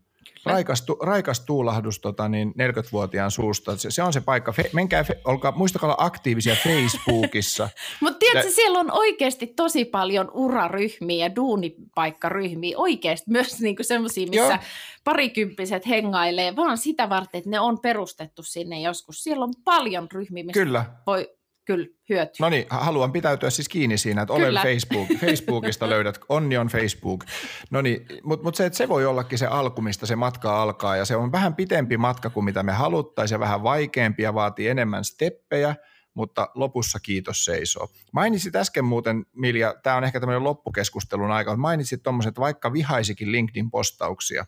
raikas, 0.46 0.82
tu, 0.82 0.98
raikas 1.02 1.40
tuulahdus 1.40 2.00
tota, 2.00 2.30
niin 2.30 2.50
40-vuotiaan 2.50 3.32
suusta. 3.32 3.78
Se, 3.78 3.92
se 3.92 4.04
on 4.04 4.14
se 4.14 4.22
paikka. 4.22 4.52
Fe, 4.52 4.70
menkää, 4.74 5.04
fe, 5.04 5.22
olkaa, 5.26 5.52
muistakaa 5.52 5.88
olla 5.88 6.06
aktiivisia 6.06 6.56
Facebookissa. 6.64 7.70
Mutta 8.02 8.20
tiedätkö, 8.20 8.48
ja, 8.48 8.56
siellä 8.56 8.80
on 8.80 8.92
oikeasti 8.92 9.48
tosi 9.48 9.86
paljon 9.86 10.32
uraryhmiä 10.34 11.26
ja 11.26 11.36
duunipaikkaryhmiä. 11.36 12.78
Oikeasti 12.78 13.32
myös 13.32 13.60
niinku 13.60 13.84
semmoisia, 13.84 14.28
missä 14.28 14.54
joo. 14.54 14.58
parikymppiset 15.04 15.88
hengailee, 15.88 16.56
vaan 16.56 16.78
sitä 16.78 17.10
varten, 17.10 17.38
että 17.38 17.50
ne 17.50 17.60
on 17.60 17.80
perustettu 17.80 18.44
sinne 18.44 18.82
joskus. 18.82 19.24
Siellä 19.24 19.44
on 19.44 19.54
paljon 19.64 20.08
ryhmiä, 20.12 20.44
missä 20.44 20.64
Kyllä. 20.64 20.86
voi 21.08 21.30
kyllä 21.66 21.88
hyötyy. 22.10 22.36
No 22.40 22.50
niin, 22.50 22.66
haluan 22.70 23.12
pitäytyä 23.12 23.50
siis 23.50 23.70
kiinni 23.70 23.98
siinä, 23.98 24.22
että 24.22 24.34
olen 24.34 24.54
Facebook, 24.54 25.08
Facebookista 25.26 25.90
löydät, 25.90 26.20
onni 26.30 26.58
on 26.58 26.68
Facebook. 26.68 27.26
No 27.70 27.82
niin, 27.82 28.06
mutta 28.24 28.44
mut 28.44 28.56
se, 28.56 28.66
että 28.66 28.78
se 28.78 28.90
voi 28.90 29.06
ollakin 29.06 29.38
se 29.38 29.46
alku, 29.46 29.82
mistä 29.82 30.06
se 30.06 30.16
matka 30.16 30.62
alkaa 30.62 30.96
ja 30.96 31.06
se 31.06 31.16
on 31.16 31.32
vähän 31.32 31.56
pitempi 31.56 31.98
matka 31.98 32.30
kuin 32.30 32.44
mitä 32.44 32.64
me 32.64 32.72
haluttaisiin 32.72 33.36
ja 33.36 33.40
vähän 33.40 33.64
vaikeampi 33.64 34.24
ja 34.24 34.34
vaatii 34.34 34.68
enemmän 34.68 35.06
steppejä, 35.06 35.76
mutta 36.14 36.50
lopussa 36.56 37.00
kiitos 37.00 37.46
seisoo. 37.46 37.88
Mainitsit 38.14 38.56
äsken 38.56 38.86
muuten, 38.86 39.26
Milja, 39.36 39.76
tämä 39.84 39.96
on 39.96 40.04
ehkä 40.04 40.20
tämmöinen 40.20 40.44
loppukeskustelun 40.44 41.32
aika, 41.32 41.52
mutta 41.52 41.62
mainitsit 41.62 42.04
tuommoiset, 42.04 42.40
vaikka 42.40 42.74
vihaisikin 42.74 43.32
LinkedIn-postauksia, 43.32 44.46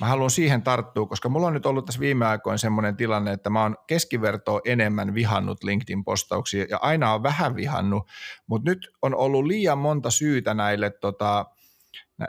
Mä 0.00 0.06
haluan 0.06 0.30
siihen 0.30 0.62
tarttua, 0.62 1.06
koska 1.06 1.28
mulla 1.28 1.46
on 1.46 1.52
nyt 1.52 1.66
ollut 1.66 1.86
tässä 1.86 2.00
viime 2.00 2.26
aikoina 2.26 2.58
semmoinen 2.58 2.96
tilanne, 2.96 3.32
että 3.32 3.50
mä 3.50 3.62
oon 3.62 3.76
keskivertoa 3.86 4.60
enemmän 4.64 5.14
vihannut 5.14 5.64
LinkedIn-postauksia 5.64 6.66
ja 6.70 6.78
aina 6.82 7.14
on 7.14 7.22
vähän 7.22 7.56
vihannut, 7.56 8.08
mutta 8.46 8.70
nyt 8.70 8.88
on 9.02 9.14
ollut 9.14 9.46
liian 9.46 9.78
monta 9.78 10.10
syytä 10.10 10.54
näille, 10.54 10.90
tota, 10.90 11.46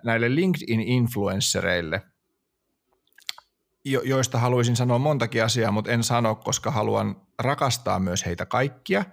näille 0.03 0.27
LinkedIn-influenssereille, 0.35 2.01
jo, 3.85 4.01
joista 4.01 4.39
haluaisin 4.39 4.75
sanoa 4.75 4.97
montakin 4.97 5.43
asiaa, 5.43 5.71
mutta 5.71 5.91
en 5.91 6.03
sano, 6.03 6.35
koska 6.35 6.71
haluan 6.71 7.21
rakastaa 7.39 7.99
myös 7.99 8.25
heitä 8.25 8.45
kaikkia. 8.45 9.05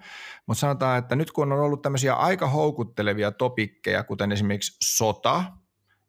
Mutta 0.47 0.61
sanotaan, 0.61 0.99
että 0.99 1.17
nyt 1.17 1.33
kun 1.33 1.53
on 1.53 1.61
ollut 1.61 1.83
tämmöisiä 1.83 2.15
aika 2.15 2.49
houkuttelevia 2.49 3.33
topikkeja, 3.33 4.05
kuten 4.05 4.33
esimerkiksi 4.33 4.77
sota, 4.97 5.45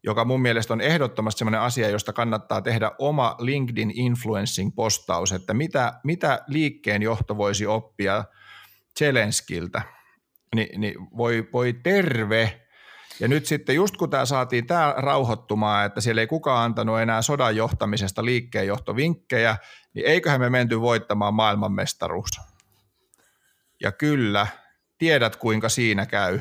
joka 0.04 0.26
mun 0.26 0.42
mielestä 0.42 0.74
on 0.74 0.82
ehdottomasti 0.82 1.40
sellainen 1.40 1.62
asia, 1.62 1.90
josta 1.90 2.14
kannattaa 2.14 2.62
tehdä 2.62 2.92
oma 3.00 3.36
LinkedIn 3.40 3.92
influencing 3.96 4.76
postaus, 4.76 5.32
että 5.32 5.54
mitä, 5.54 5.94
mitä 6.04 6.40
liikkeen 6.48 7.02
johto 7.02 7.38
voisi 7.38 7.66
oppia 7.66 8.24
Zelenskiltä, 9.00 9.82
Ni, 10.56 10.70
niin 10.78 10.96
voi, 11.18 11.50
voi 11.54 11.74
terve. 11.74 12.60
Ja 13.20 13.28
nyt 13.28 13.46
sitten 13.46 13.76
just 13.76 13.98
kun 13.98 14.10
tämä 14.10 14.26
saatiin 14.26 14.68
tämä 14.68 14.94
rauhoittumaan, 14.98 15.86
että 15.86 16.02
siellä 16.02 16.22
ei 16.22 16.28
kukaan 16.28 16.66
antanut 16.66 17.00
enää 17.00 17.22
sodan 17.22 17.56
johtamisesta 17.56 18.26
liikkeenjohtovinkkejä, 18.26 19.58
niin 19.94 20.06
eiköhän 20.06 20.40
me 20.40 20.50
menty 20.50 20.82
voittamaan 20.82 21.34
maailmanmestaruus. 21.34 22.32
Ja 23.82 23.92
kyllä, 23.92 24.48
tiedät 24.98 25.36
kuinka 25.36 25.70
siinä 25.70 26.06
käy. 26.06 26.40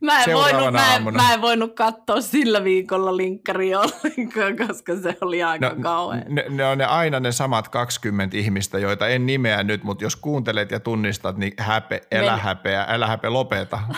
Mä 0.00 0.24
en, 0.24 0.34
voinut, 0.34 0.72
mä, 0.72 0.96
en, 0.96 1.14
mä 1.14 1.34
en 1.34 1.40
voinut 1.40 1.74
katsoa 1.74 2.20
sillä 2.20 2.64
viikolla 2.64 3.16
linkkaria 3.16 3.80
ollenkaan, 3.80 4.56
koska 4.66 4.96
se 4.96 5.16
oli 5.20 5.42
aika 5.42 5.68
no, 5.68 5.82
kauhean. 5.82 6.24
Ne, 6.28 6.44
ne 6.48 6.64
on 6.64 6.78
ne 6.78 6.84
aina 6.84 7.20
ne 7.20 7.32
samat 7.32 7.68
20 7.68 8.36
ihmistä, 8.36 8.78
joita 8.78 9.08
en 9.08 9.26
nimeä 9.26 9.62
nyt, 9.62 9.84
mutta 9.84 10.04
jos 10.04 10.16
kuuntelet 10.16 10.70
ja 10.70 10.80
tunnistat, 10.80 11.36
niin 11.36 11.52
häpe, 11.58 12.00
älä 12.14 12.32
Men... 12.32 12.40
häpeä, 12.40 12.84
älä 12.88 13.06
häpeä, 13.06 13.32
lopeta. 13.32 13.80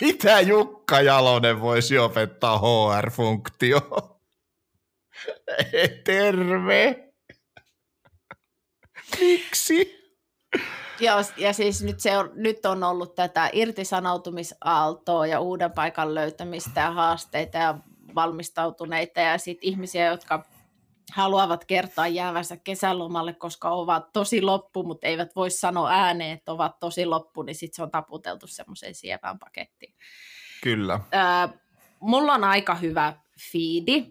Mitä 0.00 0.40
Jukka 0.40 1.00
Jalonen 1.00 1.60
voisi 1.60 1.98
opettaa 1.98 2.58
HR-funktio? 2.58 3.80
Terve. 6.04 7.12
Miksi? 9.20 10.04
Joo, 11.00 11.16
ja 11.36 11.52
siis 11.52 11.82
nyt, 11.82 12.00
se 12.00 12.18
on, 12.18 12.30
nyt 12.34 12.66
on 12.66 12.82
ollut 12.82 13.14
tätä 13.14 13.50
irtisanoutumisaaltoa 13.52 15.26
ja 15.26 15.40
uuden 15.40 15.72
paikan 15.72 16.14
löytämistä 16.14 16.80
ja 16.80 16.90
haasteita 16.90 17.58
ja 17.58 17.78
valmistautuneita 18.14 19.20
ja 19.20 19.38
sitten 19.38 19.68
ihmisiä, 19.68 20.06
jotka 20.06 20.44
haluavat 21.12 21.64
kertoa 21.64 22.06
jäävänsä 22.06 22.56
kesälomalle, 22.56 23.32
koska 23.32 23.70
ovat 23.70 24.12
tosi 24.12 24.42
loppu, 24.42 24.82
mutta 24.82 25.06
eivät 25.06 25.36
voi 25.36 25.50
sanoa 25.50 25.90
ääneen, 25.90 26.32
että 26.32 26.52
ovat 26.52 26.80
tosi 26.80 27.06
loppu, 27.06 27.42
niin 27.42 27.54
sitten 27.54 27.76
se 27.76 27.82
on 27.82 27.90
taputeltu 27.90 28.46
semmoiseen 28.46 28.94
sievään 28.94 29.38
pakettiin. 29.38 29.94
Kyllä. 30.62 30.94
Äh, 30.94 31.54
mulla 32.00 32.34
on 32.34 32.44
aika 32.44 32.74
hyvä 32.74 33.12
fiidi. 33.52 34.06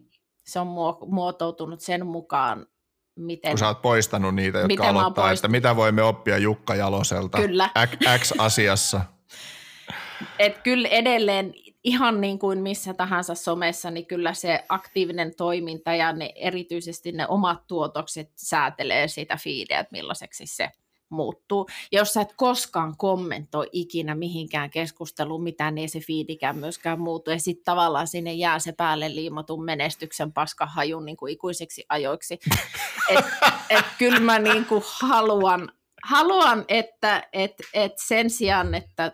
Se 0.45 0.59
on 0.59 0.67
muotoutunut 1.07 1.81
sen 1.81 2.05
mukaan, 2.05 2.67
miten... 3.15 3.51
Kun 3.51 3.57
sä 3.57 3.67
oot 3.67 3.81
poistanut 3.81 4.35
niitä, 4.35 4.59
jotka 4.59 4.89
aloittaa, 4.89 5.31
että 5.31 5.47
mitä 5.47 5.75
voimme 5.75 6.03
oppia 6.03 6.37
Jukka 6.37 6.75
Jaloselta 6.75 7.37
kyllä. 7.37 7.69
X-asiassa. 8.17 9.01
Et 10.39 10.57
kyllä 10.57 10.87
edelleen 10.87 11.53
ihan 11.83 12.21
niin 12.21 12.39
kuin 12.39 12.59
missä 12.59 12.93
tahansa 12.93 13.35
somessa, 13.35 13.91
niin 13.91 14.05
kyllä 14.05 14.33
se 14.33 14.63
aktiivinen 14.69 15.35
toiminta 15.35 15.95
ja 15.95 16.13
ne, 16.13 16.33
erityisesti 16.35 17.11
ne 17.11 17.27
omat 17.27 17.67
tuotokset 17.67 18.31
säätelee 18.35 19.07
sitä 19.07 19.37
fiideä, 19.37 19.79
että 19.79 19.91
millaiseksi 19.91 20.45
se 20.47 20.69
muuttuu. 21.13 21.67
Ja 21.91 21.99
jos 21.99 22.13
sä 22.13 22.21
et 22.21 22.33
koskaan 22.35 22.97
kommentoi 22.97 23.69
ikinä 23.71 24.15
mihinkään 24.15 24.69
keskusteluun 24.69 25.43
mitään, 25.43 25.75
niin 25.75 25.81
ei 25.81 25.87
se 25.87 25.99
fiidikään 25.99 26.57
myöskään 26.57 26.99
muutu. 26.99 27.31
Ja 27.31 27.39
sitten 27.39 27.65
tavallaan 27.65 28.07
sinne 28.07 28.33
jää 28.33 28.59
se 28.59 28.71
päälle 28.71 29.15
liimatun 29.15 29.65
menestyksen 29.65 30.33
paskahajun 30.33 31.05
niin 31.05 31.17
kuin 31.17 31.33
ikuisiksi 31.33 31.85
ajoiksi. 31.89 32.39
et, 33.09 33.25
et 33.69 33.85
kyllä 33.97 34.19
mä 34.19 34.39
niin 34.39 34.65
kuin 34.65 34.83
haluan, 34.99 35.71
haluan, 36.03 36.65
että 36.67 37.27
et, 37.33 37.53
et 37.73 37.93
sen 37.95 38.29
sijaan, 38.29 38.75
että 38.75 39.11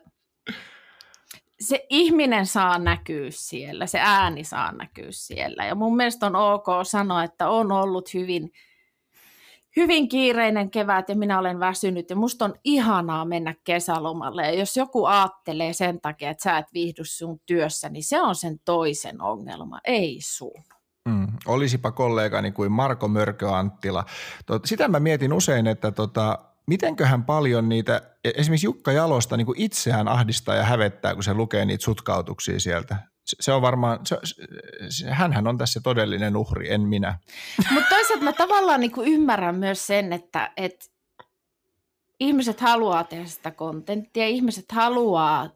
se 1.59 1.85
ihminen 1.89 2.45
saa 2.45 2.79
näkyä 2.79 3.27
siellä, 3.29 3.87
se 3.87 3.99
ääni 4.01 4.43
saa 4.43 4.71
näkyä 4.71 5.07
siellä. 5.09 5.65
Ja 5.65 5.75
mun 5.75 5.95
mielestä 5.95 6.25
on 6.25 6.35
ok 6.35 6.65
sanoa, 6.83 7.23
että 7.23 7.49
on 7.49 7.71
ollut 7.71 8.13
hyvin– 8.13 8.51
hyvin 9.75 10.09
kiireinen 10.09 10.71
kevät 10.71 11.09
ja 11.09 11.15
minä 11.15 11.39
olen 11.39 11.59
väsynyt 11.59 12.09
ja 12.09 12.15
musta 12.15 12.45
on 12.45 12.53
ihanaa 12.63 13.25
mennä 13.25 13.55
kesälomalle. 13.63 14.45
Ja 14.45 14.53
jos 14.53 14.77
joku 14.77 15.05
ajattelee 15.05 15.73
sen 15.73 16.01
takia, 16.01 16.29
että 16.29 16.43
sä 16.43 16.57
et 16.57 16.65
viihdy 16.73 17.05
sun 17.05 17.39
työssä, 17.45 17.89
niin 17.89 18.03
se 18.03 18.21
on 18.21 18.35
sen 18.35 18.59
toisen 18.65 19.21
ongelma, 19.21 19.79
ei 19.83 20.17
sun. 20.21 20.63
Mm, 21.09 21.27
olisipa 21.45 21.91
kollegani 21.91 22.51
kuin 22.51 22.71
Marko 22.71 23.07
Mörkö 23.07 23.49
Anttila. 23.51 24.05
Tot, 24.45 24.65
sitä 24.65 24.87
mä 24.87 24.99
mietin 24.99 25.33
usein, 25.33 25.67
että 25.67 25.91
tota, 25.91 26.39
mitenköhän 26.67 27.23
paljon 27.23 27.69
niitä, 27.69 28.01
e, 28.23 28.31
esimerkiksi 28.35 28.67
Jukka 28.67 28.91
Jalosta 28.91 29.37
niin 29.37 29.47
itseään 29.55 30.07
ahdistaa 30.07 30.55
ja 30.55 30.63
hävettää, 30.63 31.13
kun 31.13 31.23
se 31.23 31.33
lukee 31.33 31.65
niitä 31.65 31.83
sutkautuksia 31.83 32.59
sieltä 32.59 32.95
se 33.39 33.53
on 33.53 33.61
varmaan, 33.61 33.99
se, 34.05 34.17
se, 34.89 35.09
hänhän 35.11 35.47
on 35.47 35.57
tässä 35.57 35.79
todellinen 35.83 36.37
uhri, 36.37 36.71
en 36.71 36.81
minä. 36.81 37.19
Mutta 37.71 37.89
toisaalta 37.89 38.23
mä 38.23 38.33
tavallaan 38.33 38.79
niin 38.79 38.91
ymmärrän 39.05 39.55
myös 39.55 39.87
sen, 39.87 40.13
että 40.13 40.51
et 40.57 40.91
ihmiset 42.19 42.59
haluaa 42.61 43.03
tehdä 43.03 43.25
sitä 43.25 43.51
kontenttia, 43.51 44.27
ihmiset 44.27 44.71
haluaa 44.71 45.49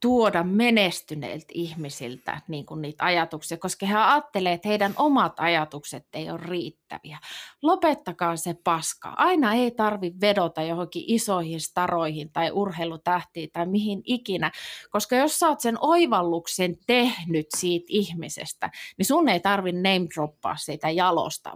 tuoda 0.00 0.44
menestyneiltä 0.44 1.46
ihmisiltä 1.54 2.40
niin 2.48 2.66
kuin 2.66 2.82
niitä 2.82 3.04
ajatuksia, 3.04 3.58
koska 3.58 3.86
he 3.86 3.96
ajattelee, 3.96 4.52
että 4.52 4.68
heidän 4.68 4.94
omat 4.96 5.32
ajatukset 5.36 6.06
ei 6.12 6.30
ole 6.30 6.40
riittäviä. 6.42 7.18
Lopettakaa 7.62 8.36
se 8.36 8.54
paska. 8.64 9.14
Aina 9.16 9.54
ei 9.54 9.70
tarvi 9.70 10.12
vedota 10.20 10.62
johonkin 10.62 11.04
isoihin 11.06 11.60
staroihin 11.60 12.32
tai 12.32 12.50
urheilutähtiin 12.50 13.50
tai 13.52 13.66
mihin 13.66 14.02
ikinä, 14.04 14.50
koska 14.90 15.16
jos 15.16 15.38
sä 15.38 15.48
oot 15.48 15.60
sen 15.60 15.76
oivalluksen 15.80 16.76
tehnyt 16.86 17.46
siitä 17.56 17.86
ihmisestä, 17.88 18.70
niin 18.98 19.06
sun 19.06 19.28
ei 19.28 19.40
tarvi 19.40 19.72
name 19.72 20.06
droppaa 20.14 20.56
siitä 20.56 20.90
jalosta, 20.90 21.52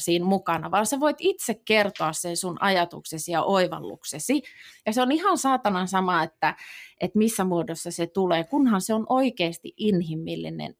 siinä 0.00 0.24
mukana, 0.24 0.70
vaan 0.70 0.86
sä 0.86 1.00
voit 1.00 1.16
itse 1.18 1.54
kertoa 1.54 2.12
sen 2.12 2.36
sun 2.36 2.62
ajatuksesi 2.62 3.32
ja 3.32 3.42
oivalluksesi. 3.42 4.42
Ja 4.86 4.92
se 4.92 5.02
on 5.02 5.12
ihan 5.12 5.38
saatanan 5.38 5.88
sama, 5.88 6.22
että, 6.22 6.54
että 7.00 7.18
missä 7.18 7.44
muodossa 7.44 7.90
se 7.90 8.06
tulee, 8.06 8.44
kunhan 8.44 8.80
se 8.80 8.94
on 8.94 9.06
oikeasti 9.08 9.74
inhimillinen. 9.76 10.76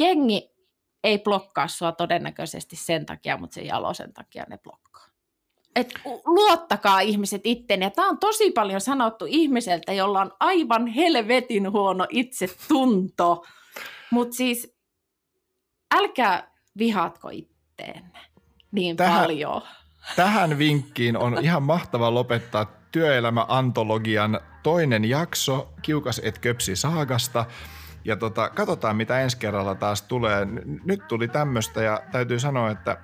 Jengi 0.00 0.50
ei 1.04 1.18
blokkaa 1.18 1.68
sua 1.68 1.92
todennäköisesti 1.92 2.76
sen 2.76 3.06
takia, 3.06 3.36
mutta 3.36 3.54
sen 3.54 3.66
jalosen 3.66 4.12
takia 4.12 4.44
ne 4.48 4.58
blokkaa. 4.58 5.06
Et 5.76 5.94
luottakaa 6.24 7.00
ihmiset 7.00 7.40
itteen. 7.44 7.82
Ja 7.82 7.90
tämä 7.90 8.08
on 8.08 8.18
tosi 8.18 8.50
paljon 8.50 8.80
sanottu 8.80 9.24
ihmiseltä, 9.28 9.92
jolla 9.92 10.20
on 10.20 10.32
aivan 10.40 10.86
helvetin 10.86 11.72
huono 11.72 12.06
itsetunto. 12.10 13.44
Mutta 14.10 14.36
siis 14.36 14.76
älkää 15.94 16.54
vihaatko 16.78 17.28
itteenne 17.28 18.20
niin 18.74 18.96
tähän, 18.96 19.20
paljon. 19.20 19.62
Tähän 20.16 20.58
vinkkiin 20.58 21.16
on 21.16 21.38
ihan 21.42 21.62
mahtava 21.62 22.14
lopettaa 22.14 22.66
työelämäantologian 22.92 24.40
toinen 24.62 25.04
jakso, 25.04 25.72
Kiukas 25.82 26.20
et 26.24 26.38
köpsi 26.38 26.76
saagasta. 26.76 27.44
Ja 28.04 28.16
tota, 28.16 28.48
katsotaan, 28.48 28.96
mitä 28.96 29.20
ensi 29.20 29.36
kerralla 29.36 29.74
taas 29.74 30.02
tulee. 30.02 30.46
Nyt 30.84 31.08
tuli 31.08 31.28
tämmöistä 31.28 31.82
ja 31.82 32.00
täytyy 32.12 32.40
sanoa, 32.40 32.70
että 32.70 32.98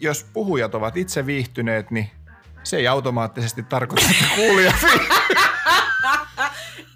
jos 0.00 0.26
puhujat 0.32 0.74
ovat 0.74 0.96
itse 0.96 1.26
viihtyneet, 1.26 1.90
niin 1.90 2.10
se 2.62 2.76
ei 2.76 2.88
automaattisesti 2.88 3.62
tarkoita, 3.62 4.06
että 4.10 4.34
kuulijat 4.36 4.74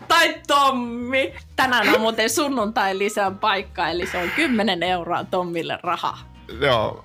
Tai 0.09 0.35
Tommi. 0.47 1.35
Tänään 1.57 1.95
on 1.95 2.01
muuten 2.01 2.31
sunnuntai 2.31 2.99
lisän 2.99 3.39
paikka, 3.39 3.89
eli 3.89 4.07
se 4.07 4.19
on 4.19 4.31
10 4.31 4.83
euroa 4.83 5.25
Tommille 5.25 5.79
rahaa. 5.83 6.30
Joo. 6.61 7.05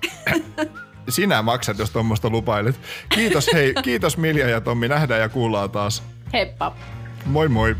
Sinä 1.08 1.42
maksat, 1.42 1.78
jos 1.78 1.90
tuommoista 1.90 2.30
lupailet. 2.30 2.80
Kiitos 3.08 3.50
hei, 3.52 3.74
kiitos 3.82 4.16
Milja 4.16 4.48
ja 4.48 4.60
Tommi. 4.60 4.88
Nähdään 4.88 5.20
ja 5.20 5.28
kuullaan 5.28 5.70
taas. 5.70 6.02
Heippa. 6.32 6.76
Moi 7.26 7.48
moi. 7.48 7.76